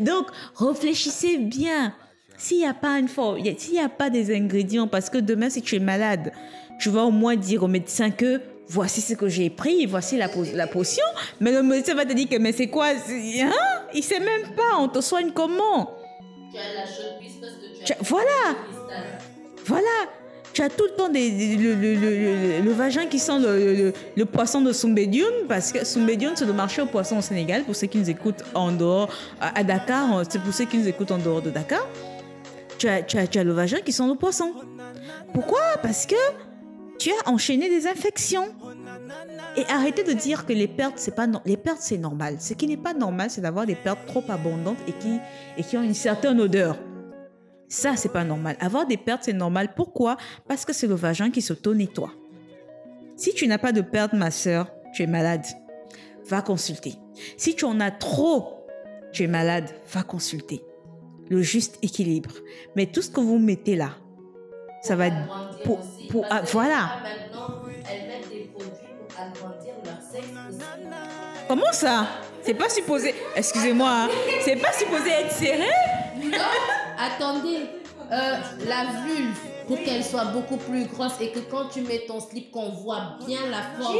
Donc, 0.00 0.28
réfléchissez 0.56 1.38
bien. 1.38 1.94
S'il 2.36 2.58
n'y 2.58 2.66
a 2.66 2.74
pas 2.74 2.98
une 2.98 3.08
s'il 3.08 3.72
n'y 3.72 3.80
a 3.80 3.88
pas 3.88 4.10
des 4.10 4.34
ingrédients, 4.34 4.88
parce 4.88 5.10
que 5.10 5.18
demain 5.18 5.48
si 5.48 5.62
tu 5.62 5.76
es 5.76 5.80
malade, 5.80 6.32
tu 6.80 6.90
vas 6.90 7.04
au 7.04 7.12
moins 7.12 7.36
dire 7.36 7.62
au 7.62 7.68
médecin 7.68 8.10
que 8.10 8.40
voici 8.72 9.00
ce 9.00 9.14
que 9.14 9.28
j'ai 9.28 9.50
pris, 9.50 9.86
voici 9.86 10.16
la, 10.16 10.28
po- 10.28 10.44
la 10.54 10.66
potion. 10.66 11.04
Mais 11.40 11.52
le 11.52 11.62
médecin 11.62 11.94
va 11.94 12.04
te 12.06 12.12
dire 12.14 12.28
que 12.28 12.38
mais 12.38 12.52
c'est 12.52 12.68
quoi 12.68 12.86
hein? 12.88 13.50
Il 13.94 14.02
sait 14.02 14.20
même 14.20 14.54
pas. 14.56 14.78
On 14.78 14.88
te 14.88 15.00
soigne 15.00 15.30
comment? 15.32 15.94
Tu 16.52 16.58
as 16.58 16.74
la 16.74 16.80
parce 16.82 17.52
que 17.52 17.84
tu 17.84 17.92
as 17.92 17.96
voilà. 18.00 18.56
Voilà. 19.66 19.96
Tu 20.54 20.60
as 20.60 20.68
tout 20.68 20.84
le 20.84 20.90
temps 20.96 21.08
des, 21.08 21.30
des- 21.30 21.56
le, 21.56 21.74
le- 21.74 21.94
le- 21.94 22.60
le- 22.60 22.72
vagin 22.72 23.06
qui 23.06 23.18
sent 23.18 23.38
le, 23.38 24.24
poisson 24.26 24.60
de 24.60 24.70
Soumbédioun, 24.72 25.46
parce 25.48 25.72
que 25.72 25.82
Soumbédioun, 25.82 26.32
c'est 26.36 26.44
le 26.44 26.52
marché 26.52 26.82
aux 26.82 26.86
poissons 26.86 27.16
au 27.18 27.22
Sénégal, 27.22 27.64
pour 27.64 27.74
ceux 27.74 27.86
qui 27.86 27.96
nous 27.96 28.10
écoutent 28.10 28.44
en 28.54 28.70
dehors, 28.70 29.08
à, 29.40 29.58
à 29.58 29.64
Dakar, 29.64 30.18
euh, 30.18 30.24
c'est 30.28 30.42
pour 30.42 30.52
ceux 30.52 30.66
qui 30.66 30.76
nous 30.76 30.86
écoutent 30.88 31.10
en 31.10 31.16
dehors 31.16 31.40
de 31.40 31.48
Dakar. 31.48 31.88
Tu 32.76 32.86
as, 32.86 33.00
tu 33.02 33.16
as, 33.16 33.26
tu 33.26 33.38
as 33.38 33.44
le 33.44 33.52
vagin 33.54 33.78
qui 33.80 33.92
sent 33.92 34.06
le 34.06 34.14
poisson. 34.14 34.52
Pourquoi? 35.32 35.60
Parce 35.82 36.04
que 36.04 36.16
tu 37.02 37.10
as 37.10 37.28
enchaîné 37.28 37.68
des 37.68 37.86
infections. 37.86 38.54
Et 39.56 39.64
arrêtez 39.68 40.04
de 40.04 40.12
dire 40.12 40.46
que 40.46 40.52
les 40.52 40.68
pertes, 40.68 40.98
c'est 40.98 41.14
pas 41.14 41.26
les 41.44 41.56
pertes, 41.56 41.80
c'est 41.80 41.98
normal. 41.98 42.36
Ce 42.38 42.54
qui 42.54 42.66
n'est 42.66 42.76
pas 42.76 42.94
normal, 42.94 43.28
c'est 43.28 43.40
d'avoir 43.40 43.66
des 43.66 43.74
pertes 43.74 44.06
trop 44.06 44.22
abondantes 44.28 44.78
et 44.86 44.92
qui, 44.92 45.18
et 45.56 45.64
qui 45.64 45.76
ont 45.76 45.82
une 45.82 45.94
certaine 45.94 46.40
odeur. 46.40 46.78
Ça, 47.68 47.96
c'est 47.96 48.12
pas 48.12 48.24
normal. 48.24 48.56
Avoir 48.60 48.86
des 48.86 48.96
pertes, 48.96 49.24
c'est 49.24 49.32
normal. 49.32 49.74
Pourquoi? 49.74 50.16
Parce 50.46 50.64
que 50.64 50.72
c'est 50.72 50.86
le 50.86 50.94
vagin 50.94 51.30
qui 51.30 51.42
s'auto-nettoie. 51.42 52.12
Si 53.16 53.34
tu 53.34 53.48
n'as 53.48 53.58
pas 53.58 53.72
de 53.72 53.80
pertes, 53.80 54.12
ma 54.12 54.30
soeur, 54.30 54.70
tu 54.94 55.02
es 55.02 55.06
malade. 55.06 55.44
Va 56.28 56.40
consulter. 56.40 56.94
Si 57.36 57.56
tu 57.56 57.64
en 57.64 57.80
as 57.80 57.90
trop, 57.90 58.64
tu 59.12 59.24
es 59.24 59.26
malade. 59.26 59.68
Va 59.92 60.02
consulter. 60.02 60.62
Le 61.28 61.42
juste 61.42 61.78
équilibre. 61.82 62.32
Mais 62.76 62.86
tout 62.86 63.02
ce 63.02 63.10
que 63.10 63.20
vous 63.20 63.38
mettez 63.38 63.74
là, 63.74 63.96
ça 64.82 64.96
va 64.96 65.06
pour, 65.62 66.24
ah, 66.30 66.42
voilà. 66.52 67.00
Maintenant, 67.02 67.62
elles 67.90 68.06
mettent 68.08 68.28
des 68.28 68.50
produits 68.54 68.70
pour 68.98 69.20
agrandir 69.20 69.74
leur 69.84 70.00
sexe 70.12 70.26
aussi. 70.48 70.64
Comment 71.48 71.72
ça? 71.72 72.06
C'est 72.42 72.54
pas 72.54 72.68
supposé. 72.68 73.14
Excusez-moi. 73.36 73.88
hein. 73.90 74.08
C'est 74.42 74.56
pas 74.56 74.72
supposé 74.72 75.10
être 75.10 75.32
serré? 75.32 75.68
Non, 76.22 76.38
attendez. 76.98 77.66
Euh, 78.10 78.36
la 78.66 78.84
vulve, 79.06 79.38
pour 79.66 79.82
qu'elle 79.82 80.04
soit 80.04 80.26
beaucoup 80.26 80.58
plus 80.58 80.84
grosse 80.84 81.14
et 81.20 81.30
que 81.30 81.38
quand 81.38 81.68
tu 81.72 81.80
mets 81.80 82.04
ton 82.06 82.20
slip, 82.20 82.50
qu'on 82.50 82.68
voit 82.70 83.16
bien 83.26 83.38
la 83.50 83.62
forme. 83.82 83.96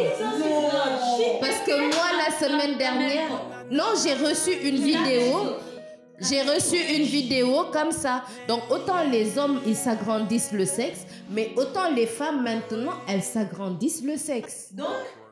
Parce 1.40 1.60
que 1.60 1.80
moi, 1.80 2.04
la 2.26 2.46
semaine 2.46 2.76
dernière, 2.76 3.28
non, 3.70 3.94
j'ai 4.02 4.12
reçu 4.12 4.52
une 4.52 4.76
vidéo. 4.76 5.56
J'ai 6.28 6.42
reçu 6.42 6.76
une 6.76 7.04
vidéo 7.04 7.64
comme 7.72 7.90
ça. 7.90 8.22
Donc, 8.46 8.62
autant 8.70 9.02
les 9.10 9.38
hommes, 9.38 9.60
ils 9.66 9.76
s'agrandissent 9.76 10.52
le 10.52 10.64
sexe, 10.64 11.00
mais 11.30 11.50
autant 11.56 11.90
les 11.90 12.06
femmes, 12.06 12.42
maintenant, 12.42 12.94
elles 13.08 13.22
s'agrandissent 13.22 14.04
le 14.04 14.16
sexe. 14.16 14.68
Donc, 14.72 14.86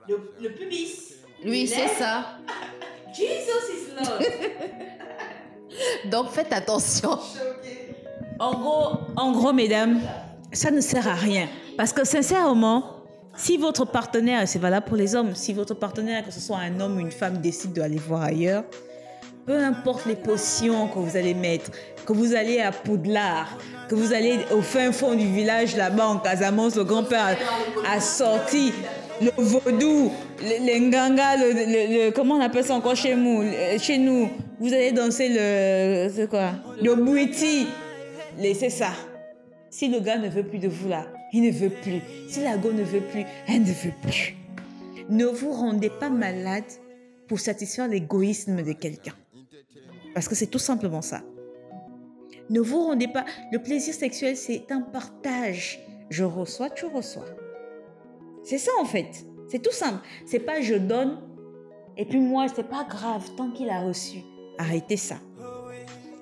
le, 0.08 0.32
le 0.40 0.50
pubis. 0.52 1.14
Oui, 1.44 1.66
c'est 1.66 1.88
ça. 1.88 2.38
Jesus 3.14 3.66
is 3.72 3.94
Lord. 3.96 4.20
Donc, 6.10 6.30
faites 6.30 6.52
attention. 6.52 7.18
En 8.38 8.52
gros, 8.52 9.00
en 9.16 9.32
gros, 9.32 9.52
mesdames, 9.52 10.00
ça 10.52 10.70
ne 10.70 10.80
sert 10.80 11.06
à 11.06 11.14
rien. 11.14 11.48
Parce 11.76 11.92
que 11.92 12.04
sincèrement, 12.04 13.00
si 13.36 13.56
votre 13.56 13.84
partenaire, 13.84 14.46
c'est 14.48 14.58
valable 14.58 14.86
pour 14.86 14.96
les 14.96 15.14
hommes, 15.14 15.34
si 15.34 15.52
votre 15.52 15.74
partenaire, 15.74 16.24
que 16.24 16.30
ce 16.32 16.40
soit 16.40 16.58
un 16.58 16.80
homme 16.80 16.96
ou 16.96 17.00
une 17.00 17.12
femme, 17.12 17.38
décide 17.38 17.72
d'aller 17.72 17.98
voir 17.98 18.22
ailleurs, 18.22 18.64
peu 19.46 19.56
importe 19.56 20.06
les 20.06 20.16
potions 20.16 20.88
que 20.88 20.98
vous 20.98 21.16
allez 21.16 21.34
mettre, 21.34 21.70
que 22.06 22.12
vous 22.12 22.34
allez 22.34 22.60
à 22.60 22.72
Poudlard, 22.72 23.58
que 23.88 23.94
vous 23.94 24.12
allez 24.12 24.38
au 24.52 24.62
fin 24.62 24.92
fond 24.92 25.14
du 25.14 25.26
village 25.26 25.76
là-bas 25.76 26.06
en 26.06 26.18
Casamance, 26.18 26.76
le 26.76 26.84
grand-père 26.84 27.36
a, 27.86 28.00
sorti 28.00 28.72
le 29.20 29.30
vaudou, 29.36 30.12
le, 30.42 30.78
nganga, 30.78 31.36
le, 31.36 31.52
le- 32.06 32.10
comment 32.10 32.36
on 32.36 32.40
appelle 32.40 32.64
ça 32.64 32.74
encore 32.74 32.96
chez 32.96 33.14
nous, 33.14 33.42
chez 33.78 33.98
nous, 33.98 34.30
vous 34.58 34.72
allez 34.72 34.92
danser 34.92 35.28
le, 35.28 36.10
c'est 36.14 36.28
quoi, 36.28 36.52
le 36.82 36.94
bouiti, 36.94 37.66
laissez 38.38 38.70
ça. 38.70 38.90
Si 39.68 39.88
le 39.88 40.00
gars 40.00 40.18
ne 40.18 40.28
veut 40.28 40.42
plus 40.42 40.58
de 40.58 40.68
vous 40.68 40.88
là, 40.88 41.06
il 41.32 41.42
ne 41.42 41.50
veut 41.52 41.70
plus. 41.70 42.00
Si 42.28 42.42
la 42.42 42.56
go 42.56 42.72
ne 42.72 42.82
veut 42.82 43.00
plus, 43.02 43.24
elle 43.46 43.60
ne 43.62 43.66
veut 43.66 43.92
plus. 44.02 44.34
Ne 45.08 45.26
vous 45.26 45.52
rendez 45.52 45.90
pas 45.90 46.08
malade 46.10 46.64
pour 47.28 47.38
satisfaire 47.38 47.86
l'égoïsme 47.86 48.62
de 48.62 48.72
quelqu'un. 48.72 49.12
Parce 50.14 50.28
que 50.28 50.34
c'est 50.34 50.46
tout 50.46 50.58
simplement 50.58 51.02
ça. 51.02 51.22
Ne 52.48 52.60
vous 52.60 52.80
rendez 52.80 53.08
pas. 53.08 53.24
Le 53.52 53.60
plaisir 53.60 53.94
sexuel, 53.94 54.36
c'est 54.36 54.70
un 54.70 54.80
partage. 54.80 55.80
Je 56.08 56.24
reçois, 56.24 56.70
tu 56.70 56.86
reçois. 56.86 57.26
C'est 58.42 58.58
ça 58.58 58.72
en 58.80 58.84
fait. 58.84 59.24
C'est 59.48 59.60
tout 59.60 59.72
simple. 59.72 60.00
C'est 60.26 60.40
pas 60.40 60.60
je 60.60 60.74
donne 60.74 61.18
et 61.96 62.04
puis 62.04 62.18
moi, 62.18 62.46
c'est 62.54 62.68
pas 62.68 62.84
grave 62.88 63.28
tant 63.36 63.50
qu'il 63.50 63.68
a 63.68 63.80
reçu. 63.80 64.18
Arrêtez 64.58 64.96
ça. 64.96 65.16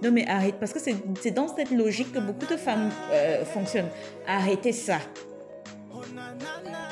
Non 0.02 0.12
mais 0.12 0.26
arrête, 0.28 0.56
parce 0.60 0.72
que 0.72 0.78
c'est 0.78 1.30
dans 1.32 1.48
cette 1.48 1.72
logique 1.72 2.12
que 2.12 2.20
beaucoup 2.20 2.46
de 2.46 2.56
femmes 2.56 2.90
euh, 3.10 3.44
fonctionnent. 3.44 3.88
Arrêtez 4.26 4.72
ça. 4.72 4.98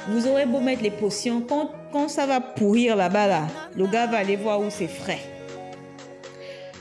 Vous 0.08 0.26
aurez 0.26 0.46
beau 0.46 0.60
mettre 0.60 0.82
les 0.82 0.90
potions, 0.90 1.40
quand, 1.40 1.70
quand 1.92 2.08
ça 2.08 2.26
va 2.26 2.40
pourrir 2.40 2.96
là-bas, 2.96 3.26
là, 3.26 3.46
le 3.76 3.86
gars 3.86 4.06
va 4.06 4.18
aller 4.18 4.36
voir 4.36 4.60
où 4.60 4.70
c'est 4.70 4.88
frais. 4.88 5.20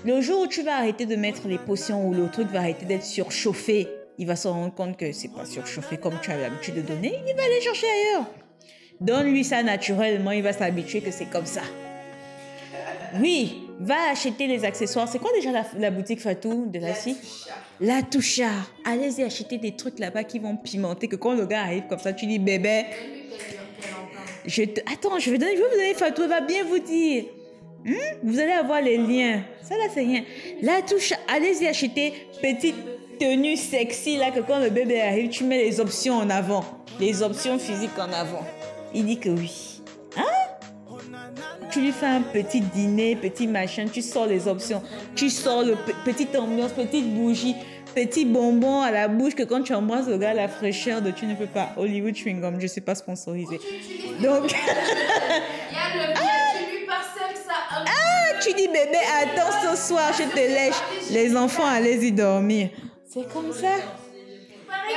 Le 0.05 0.21
jour 0.21 0.41
où 0.41 0.47
tu 0.47 0.61
vas 0.61 0.75
arrêter 0.75 1.07
de 1.07 1.15
mettre 1.15 1.47
les 1.47 1.57
potions, 1.57 2.07
où 2.07 2.13
le 2.13 2.29
truc 2.29 2.47
va 2.49 2.59
arrêter 2.59 2.85
d'être 2.85 3.03
surchauffé, 3.03 3.87
il 4.19 4.27
va 4.27 4.35
se 4.35 4.47
rendre 4.47 4.71
compte 4.71 4.97
que 4.97 5.11
c'est 5.11 5.29
pas 5.29 5.45
surchauffé 5.45 5.97
comme 5.97 6.13
tu 6.21 6.29
as 6.29 6.37
l'habitude 6.37 6.75
de 6.75 6.81
donner, 6.81 7.19
il 7.27 7.35
va 7.35 7.41
aller 7.43 7.59
chercher 7.59 7.87
ailleurs. 7.87 8.25
Donne-lui 9.01 9.43
ça 9.43 9.63
naturellement, 9.63 10.29
il 10.29 10.43
va 10.43 10.53
s'habituer 10.53 11.01
que 11.01 11.09
c'est 11.09 11.25
comme 11.25 11.47
ça. 11.47 11.63
Oui, 13.19 13.63
va 13.79 14.11
acheter 14.11 14.45
les 14.45 14.63
accessoires. 14.63 15.07
C'est 15.07 15.17
quoi 15.17 15.31
déjà 15.33 15.51
la, 15.51 15.65
la 15.79 15.89
boutique 15.89 16.21
Fatou 16.21 16.67
de 16.67 16.77
la 16.77 16.93
scie 16.93 17.17
La 17.79 18.03
toucha. 18.03 18.49
Allez-y 18.85 19.23
acheter 19.23 19.57
des 19.57 19.75
trucs 19.75 19.97
là-bas 19.97 20.23
qui 20.23 20.37
vont 20.37 20.55
pimenter. 20.55 21.07
Que 21.07 21.15
quand 21.15 21.33
le 21.33 21.47
gars 21.47 21.63
arrive 21.63 21.87
comme 21.89 21.99
ça, 21.99 22.13
tu 22.13 22.27
dis 22.27 22.37
bébé. 22.37 22.85
Je 24.45 24.63
te... 24.65 24.81
Attends, 24.81 25.17
je 25.17 25.31
vais, 25.31 25.39
donner, 25.39 25.55
je 25.55 25.61
vais 25.61 25.67
vous 25.67 25.75
donner 25.75 25.93
Fatou. 25.95 26.23
Elle 26.23 26.29
va 26.29 26.41
bien 26.41 26.63
vous 26.63 26.79
dire. 26.79 27.25
Hmm? 27.85 27.93
Vous 28.23 28.39
allez 28.39 28.51
avoir 28.51 28.81
les 28.81 28.97
liens. 28.97 29.43
Ça 29.61 29.75
là, 29.77 29.83
c'est 29.93 30.01
rien. 30.01 30.23
La 30.61 30.81
toucha. 30.81 31.15
Allez-y 31.33 31.67
acheter 31.67 32.13
petite 32.41 32.75
tenue 33.19 33.55
sexy 33.55 34.17
là 34.17 34.31
que 34.31 34.39
quand 34.39 34.59
le 34.59 34.69
bébé 34.71 35.01
arrive, 35.01 35.29
tu 35.29 35.43
mets 35.43 35.59
les 35.63 35.79
options 35.79 36.15
en 36.15 36.29
avant. 36.29 36.65
Les 36.99 37.21
options 37.21 37.59
physiques 37.59 37.97
en 37.99 38.11
avant. 38.11 38.43
Il 38.93 39.05
dit 39.05 39.19
que 39.19 39.29
oui. 39.29 39.81
Hein? 40.17 40.23
Tu 41.69 41.81
lui 41.81 41.91
fais 41.91 42.05
un 42.05 42.21
petit 42.21 42.61
dîner, 42.61 43.15
petit 43.15 43.47
machin, 43.47 43.85
tu 43.91 44.01
sors 44.01 44.25
les 44.27 44.47
options, 44.47 44.81
tu 45.15 45.29
sors 45.29 45.63
le 45.63 45.73
pe- 45.75 45.93
petite 46.05 46.35
ambiance, 46.35 46.71
petite 46.71 47.13
bougie, 47.13 47.55
petit 47.93 48.23
bonbon 48.23 48.81
à 48.81 48.91
la 48.91 49.07
bouche 49.09 49.35
que 49.35 49.43
quand 49.43 49.61
tu 49.61 49.73
embrasses 49.73 50.07
le 50.07 50.17
gars, 50.17 50.33
la 50.33 50.47
fraîcheur 50.47 51.01
de 51.01 51.11
tu 51.11 51.25
ne 51.25 51.35
peux 51.35 51.47
pas. 51.47 51.73
Hollywood 51.77 52.15
Chewing 52.15 52.39
Gum, 52.39 52.55
je 52.59 52.63
ne 52.63 52.67
sais 52.67 52.81
pas 52.81 52.95
sponsorisé. 52.95 53.59
Donc, 54.21 54.55
Il 55.71 56.44
tu 58.45 58.53
dis 58.53 58.67
bébé, 58.67 58.97
attends 59.21 59.75
ce 59.75 59.87
soir, 59.87 60.11
je 60.13 60.23
te 60.23 60.35
lèche. 60.35 60.75
Les 61.11 61.35
enfants, 61.35 61.65
allez-y 61.65 62.11
dormir. 62.11 62.69
C'est 63.05 63.27
comme 63.31 63.51
ça. 63.51 63.75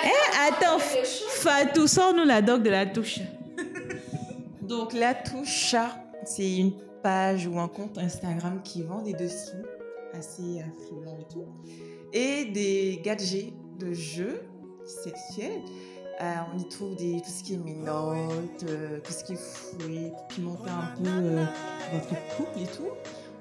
Eh, 0.05 0.49
attends, 0.49 0.78
Fatou, 0.78 1.86
sors-nous 1.86 2.24
la 2.24 2.42
doc 2.42 2.62
de 2.62 2.70
la 2.70 2.86
touche. 2.86 3.20
Donc 4.62 4.92
la 4.92 5.14
toucha, 5.14 5.96
c'est 6.24 6.57
une 6.57 6.72
page 7.03 7.46
ou 7.46 7.59
un 7.59 7.68
compte 7.68 7.96
Instagram 7.96 8.61
qui 8.62 8.82
vend 8.82 9.01
des 9.01 9.14
dessous 9.14 9.64
assez 10.12 10.61
affluents 10.61 11.16
et 11.18 11.32
tout. 11.32 11.46
Et 12.12 12.44
des 12.46 13.01
gadgets 13.03 13.53
de 13.78 13.92
jeux 13.92 14.42
sexuels. 14.84 15.62
Euh, 16.20 16.34
on 16.53 16.59
y 16.59 16.68
trouve 16.68 16.96
des, 16.96 17.20
tout 17.20 17.30
ce 17.30 17.44
qui 17.44 17.55
est 17.55 17.59
minote, 17.59 18.64
euh, 18.64 18.99
tout 19.05 19.12
ce 19.12 19.22
qui 19.22 19.34
est 19.34 19.36
fouet, 19.36 20.12
pimenter 20.28 20.68
un 20.68 21.01
peu 21.01 21.09
euh, 21.09 21.44
votre 21.92 22.36
couple 22.36 22.59
et 22.59 22.66
tout. 22.66 22.90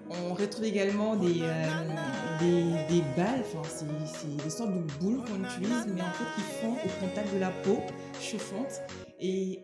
On 0.10 0.34
retrouve 0.34 0.66
également 0.66 1.16
des, 1.16 1.42
euh, 1.42 2.88
des, 2.90 3.02
balles, 3.16 3.44
enfin, 3.54 3.68
c'est 4.06 4.44
des 4.44 4.50
sortes 4.50 4.74
de 4.74 4.92
boules 5.00 5.24
qu'on 5.26 5.44
utilise, 5.44 5.86
mais 5.94 6.02
en 6.02 6.12
fait 6.12 6.24
qui 6.36 6.42
font 6.62 6.74
au 6.74 7.06
contact 7.06 7.34
de 7.34 7.40
la 7.40 7.50
peau 7.50 7.80
chauffante. 8.22 8.82
Et. 9.20 9.64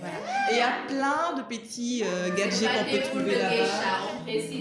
Voilà. 0.00 0.14
Et 0.50 0.52
il 0.52 0.58
y 0.58 0.60
a 0.60 0.86
plein 0.86 1.36
de 1.36 1.42
petits 1.48 2.04
euh, 2.04 2.32
gadgets 2.36 2.68
qu'on 2.68 2.90
peut 2.90 3.02
trouver 3.02 3.34
là-bas. 3.34 4.08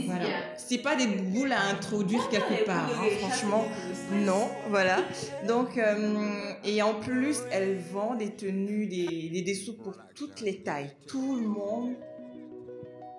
Voilà. 0.06 0.26
C'est 0.58 0.80
pas 0.80 0.96
des 0.96 1.08
boules 1.08 1.52
à 1.52 1.62
introduire 1.68 2.28
quelque 2.30 2.66
part, 2.66 2.90
hein, 2.90 3.08
franchement. 3.20 3.66
Non, 4.12 4.50
voilà. 4.70 5.04
Donc, 5.48 5.78
euh, 5.78 6.54
et 6.64 6.82
en 6.82 6.96
plus, 6.96 7.42
elle 7.52 7.78
vend 7.78 8.16
des 8.16 8.36
tenues, 8.36 8.88
des, 8.88 9.30
des 9.30 9.74
pour 9.84 9.94
toutes 10.16 10.42
les 10.42 10.64
tailles. 10.64 10.96
Tout 11.08 11.36
le 11.36 11.48
monde 11.48 11.94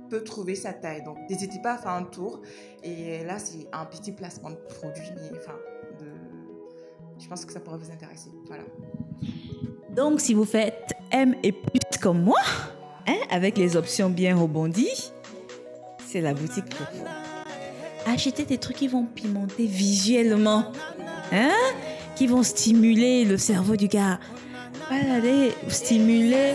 peut 0.08 0.22
trouver 0.22 0.54
sa 0.54 0.72
taille. 0.72 1.02
Donc, 1.02 1.18
n'hésitez 1.28 1.60
pas 1.62 1.74
à 1.74 1.78
faire 1.78 1.92
un 1.92 2.04
tour. 2.04 2.40
Et 2.82 3.24
là, 3.24 3.38
c'est 3.38 3.66
un 3.72 3.84
petit 3.84 4.12
placement 4.12 4.50
de 4.50 4.56
produit, 4.56 5.10
mais 5.16 5.38
enfin, 5.38 5.56
de... 6.00 6.06
je 7.18 7.28
pense 7.28 7.44
que 7.44 7.52
ça 7.52 7.60
pourrait 7.60 7.78
vous 7.78 7.90
intéresser. 7.90 8.30
Voilà. 8.46 8.64
Donc, 9.90 10.20
si 10.20 10.34
vous 10.34 10.44
faites 10.44 10.92
M 11.10 11.34
et 11.42 11.52
plus 11.52 11.98
comme 12.00 12.22
moi, 12.22 12.40
hein, 13.06 13.18
avec 13.30 13.58
les 13.58 13.76
options 13.76 14.10
bien 14.10 14.36
rebondies, 14.36 15.12
c'est 16.06 16.20
la 16.20 16.34
boutique 16.34 16.66
pour 16.66 16.86
vous. 16.94 17.04
Achetez 18.06 18.44
des 18.44 18.58
trucs 18.58 18.76
qui 18.76 18.88
vont 18.88 19.04
pimenter 19.04 19.66
visuellement, 19.66 20.72
hein, 21.32 21.50
qui 22.16 22.26
vont 22.26 22.42
stimuler 22.42 23.24
le 23.24 23.36
cerveau 23.36 23.76
du 23.76 23.88
gars. 23.88 24.18
Pas 24.88 25.14
aller 25.16 25.52
stimuler. 25.68 26.54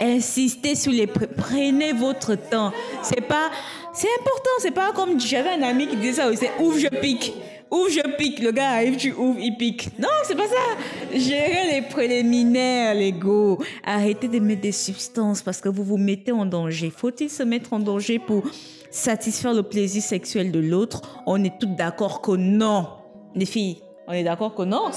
Insistez 0.00 0.74
sur 0.74 0.92
les 0.92 1.06
prenez 1.06 1.92
votre 1.92 2.34
temps. 2.34 2.72
C'est 3.02 3.20
pas 3.20 3.50
c'est 3.92 4.08
important, 4.20 4.50
c'est 4.60 4.70
pas 4.70 4.92
comme 4.92 5.18
j'avais 5.18 5.50
un 5.50 5.62
ami 5.62 5.88
qui 5.88 5.96
disait 5.96 6.14
ça 6.14 6.28
aussi, 6.28 6.46
ouvre 6.60 6.78
je 6.78 6.88
pique. 6.88 7.34
Ouvre 7.70 7.90
je 7.90 8.16
pique, 8.16 8.38
le 8.40 8.50
gars 8.50 8.70
arrive, 8.70 8.96
tu 8.96 9.12
ouvres, 9.12 9.38
il 9.40 9.56
pique. 9.56 9.90
Non, 9.98 10.08
c'est 10.24 10.36
pas 10.36 10.46
ça. 10.46 11.14
Gérez 11.14 11.72
les 11.72 11.82
préliminaires, 11.82 12.94
les 12.94 13.12
go. 13.12 13.58
Arrêtez 13.84 14.28
de 14.28 14.38
mettre 14.38 14.62
des 14.62 14.72
substances 14.72 15.42
parce 15.42 15.60
que 15.60 15.68
vous 15.68 15.84
vous 15.84 15.98
mettez 15.98 16.32
en 16.32 16.46
danger. 16.46 16.90
Faut-il 16.94 17.28
se 17.28 17.42
mettre 17.42 17.74
en 17.74 17.78
danger 17.78 18.18
pour 18.18 18.44
satisfaire 18.90 19.52
le 19.52 19.62
plaisir 19.62 20.02
sexuel 20.02 20.50
de 20.50 20.60
l'autre? 20.60 21.20
On 21.26 21.42
est 21.44 21.58
toutes 21.58 21.76
d'accord 21.76 22.22
que 22.22 22.32
non. 22.32 22.88
Les 23.34 23.44
filles, 23.44 23.82
on 24.06 24.12
est 24.12 24.24
d'accord 24.24 24.54
que 24.54 24.62
non? 24.62 24.90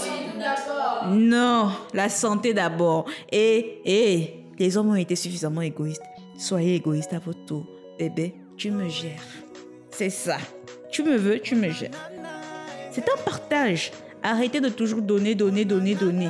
Non, 1.12 1.72
la 1.94 2.08
santé 2.08 2.54
d'abord. 2.54 3.06
Et, 3.32 3.82
et, 3.84 4.41
les 4.60 4.78
hommes 4.78 4.90
ont 4.90 4.96
été 4.96 5.16
suffisamment 5.16 5.62
égoïstes. 5.62 6.04
Soyez 6.38 6.76
égoïstes 6.76 7.14
à 7.14 7.20
votre 7.20 7.46
tour. 7.46 7.66
Bébé, 7.98 8.36
tu 8.58 8.72
me 8.72 8.90
gères. 8.90 9.22
C'est 9.92 10.10
ça. 10.10 10.38
Tu 10.92 11.04
me 11.04 11.16
veux, 11.18 11.40
tu 11.40 11.56
me 11.56 11.70
gères. 11.70 11.92
C'est 12.92 13.08
un 13.10 13.18
partage. 13.24 13.92
Arrêtez 14.24 14.60
de 14.60 14.70
toujours 14.70 15.02
donner, 15.02 15.36
donner, 15.36 15.66
donner, 15.66 15.96
donner. 15.96 16.30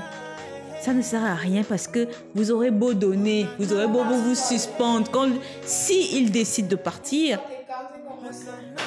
Ça 0.81 0.93
ne 0.93 1.01
sert 1.01 1.23
à 1.23 1.35
rien 1.35 1.63
parce 1.63 1.87
que 1.87 2.07
vous 2.33 2.51
aurez 2.51 2.71
beau 2.71 2.93
donner, 2.93 3.45
vous 3.59 3.71
aurez 3.71 3.87
beau 3.87 4.03
vous 4.03 4.35
suspendre. 4.35 5.09
Quand, 5.11 5.29
si 5.63 6.17
il 6.17 6.31
décide 6.31 6.67
de 6.67 6.75
partir, 6.75 7.39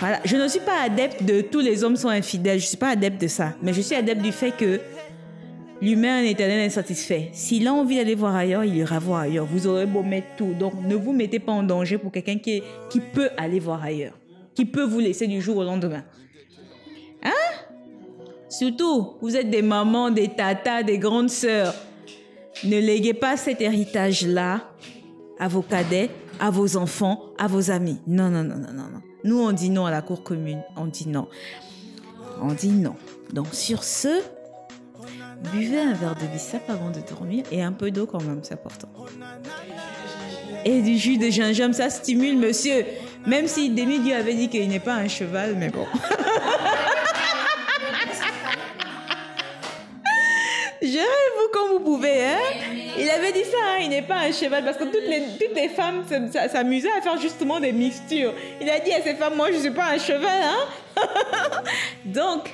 voilà. 0.01 0.21
Je 0.25 0.37
ne 0.37 0.49
suis 0.49 0.61
pas 0.61 0.83
adepte 0.83 1.23
de 1.23 1.41
tous 1.41 1.61
les 1.61 1.85
hommes 1.85 1.97
sont 1.97 2.09
infidèles. 2.09 2.59
Je 2.59 2.65
ne 2.65 2.69
suis 2.69 2.77
pas 2.77 2.91
adepte 2.91 3.21
de 3.21 3.29
ça. 3.29 3.53
Mais 3.63 3.73
je 3.73 3.81
suis 3.81 3.95
adepte 3.95 4.23
du 4.23 4.33
fait 4.33 4.51
que 4.51 4.81
l'humain 5.81 6.23
est 6.23 6.27
un 6.27 6.31
éternel 6.31 6.67
insatisfait. 6.67 7.31
S'il 7.33 7.67
a 7.67 7.73
envie 7.73 7.97
d'aller 7.97 8.15
voir 8.15 8.35
ailleurs, 8.35 8.65
il 8.65 8.77
ira 8.77 8.99
voir 8.99 9.21
ailleurs. 9.21 9.47
Vous 9.47 9.67
aurez 9.67 9.87
beau 9.87 10.03
mettre 10.03 10.29
tout. 10.37 10.55
Donc 10.59 10.75
ne 10.83 10.95
vous 10.95 11.13
mettez 11.13 11.39
pas 11.39 11.53
en 11.53 11.63
danger 11.63 11.99
pour 11.99 12.13
quelqu'un 12.13 12.39
qui, 12.39 12.63
qui 12.91 13.01
peut 13.01 13.31
aller 13.37 13.61
voir 13.61 13.83
ailleurs. 13.83 14.19
Qui 14.55 14.65
peut 14.65 14.85
vous 14.85 15.01
laisser 15.01 15.27
du 15.27 15.41
jour 15.41 15.57
au 15.59 15.65
lendemain. 15.65 16.05
Hein? 17.23 17.31
Surtout, 18.49 19.15
vous 19.21 19.37
êtes 19.37 19.51
des 19.51 19.63
mamans, 19.63 20.11
des 20.11 20.29
tatas, 20.29 20.83
des 20.83 20.99
grandes 20.99 21.31
sœurs. 21.31 21.75
Ne 22.63 22.79
léguez 22.79 23.15
pas 23.15 23.37
cet 23.37 23.61
héritage-là 23.61 24.71
à 25.41 25.49
vos 25.49 25.63
cadets, 25.63 26.11
à 26.39 26.51
vos 26.51 26.77
enfants, 26.77 27.21
à 27.37 27.49
vos 27.49 27.71
amis. 27.71 27.99
Non, 28.07 28.29
non, 28.31 28.45
non, 28.45 28.57
non, 28.57 28.73
non. 28.73 29.03
Nous, 29.25 29.41
on 29.41 29.53
dit 29.53 29.71
non 29.71 29.87
à 29.87 29.91
la 29.91 30.03
cour 30.03 30.23
commune. 30.23 30.63
On 30.77 30.87
dit 30.87 31.09
non. 31.09 31.27
On 32.41 32.53
dit 32.53 32.71
non. 32.71 32.95
Donc, 33.33 33.49
sur 33.53 33.83
ce, 33.83 34.23
buvez 35.53 35.81
un 35.81 35.93
verre 35.95 36.15
de 36.15 36.27
bissap 36.27 36.69
avant 36.69 36.91
de 36.91 37.01
dormir 37.01 37.45
et 37.51 37.63
un 37.63 37.73
peu 37.73 37.91
d'eau 37.91 38.07
quand 38.07 38.23
même, 38.23 38.41
c'est 38.43 38.55
important. 38.55 38.89
Et 40.65 40.81
du 40.83 40.97
jus 40.97 41.19
de 41.19 41.29
gingembre, 41.31 41.75
ça 41.75 41.91
stimule, 41.91 42.39
monsieur. 42.39 42.85
Même 43.27 43.47
si 43.47 43.71
Demi-Dieu 43.71 44.15
avait 44.15 44.35
dit 44.35 44.49
qu'il 44.49 44.69
n'est 44.69 44.81
pas 44.81 44.95
un 44.95 45.09
cheval, 45.09 45.55
mais 45.57 45.69
bon. 45.71 45.87
Gérez-vous 50.83 51.49
comme 51.53 51.71
vous 51.73 51.81
pouvez, 51.81 52.25
hein. 52.25 52.39
Il 52.99 53.09
avait 53.11 53.33
dit 53.33 53.45
ça, 53.45 53.57
hein, 53.73 53.79
il 53.83 53.89
n'est 53.89 54.03
pas 54.03 54.17
un 54.19 54.33
cheval, 54.33 54.65
parce 54.65 54.77
que 54.77 54.85
toutes 54.85 55.09
les, 55.09 55.23
toutes 55.41 55.57
les 55.57 55.69
femmes 55.69 56.05
s'am- 56.09 56.31
s'a- 56.31 56.49
s'amusaient 56.49 56.91
à 56.97 57.01
faire 57.01 57.17
justement 57.19 57.59
des 57.59 57.73
mixtures. 57.73 58.33
Il 58.61 58.69
a 58.69 58.79
dit 58.81 58.93
à 58.93 59.03
ces 59.03 59.15
femmes, 59.15 59.35
moi 59.37 59.51
je 59.51 59.57
ne 59.57 59.61
suis 59.63 59.71
pas 59.71 59.93
un 59.93 59.99
cheval, 59.99 60.43
hein. 60.43 60.67
Donc, 62.05 62.51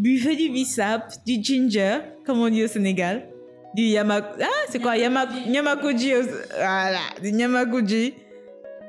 buvez 0.00 0.34
du 0.34 0.48
bisap, 0.48 1.12
du 1.26 1.42
ginger, 1.42 1.98
comme 2.24 2.40
on 2.40 2.48
dit 2.48 2.64
au 2.64 2.66
Sénégal, 2.66 3.28
du 3.74 3.82
yamak... 3.82 4.24
Ah, 4.40 4.46
c'est 4.68 4.80
quoi 4.80 4.96
Yamak... 4.96 5.28
Yamakuji. 5.46 6.12
Voilà, 6.56 7.00
du 7.22 7.28
Yamakuji. 7.30 8.14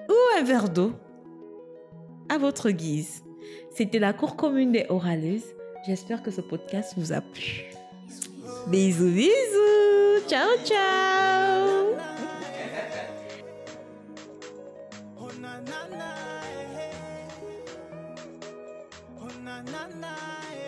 Ou 0.09 0.39
un 0.39 0.43
verre 0.43 0.69
d'eau? 0.69 0.93
À 2.29 2.37
votre 2.37 2.71
guise. 2.71 3.23
C'était 3.75 3.99
la 3.99 4.13
cour 4.13 4.35
commune 4.35 4.71
des 4.71 4.85
Oraleuses. 4.89 5.53
J'espère 5.85 6.23
que 6.23 6.31
ce 6.31 6.41
podcast 6.41 6.93
vous 6.97 7.11
a 7.11 7.21
plu. 7.21 7.65
Bisous, 8.67 9.11
bisous. 9.11 10.27
Ciao, 10.27 10.49
ciao. 10.65 11.91
na 19.99 20.60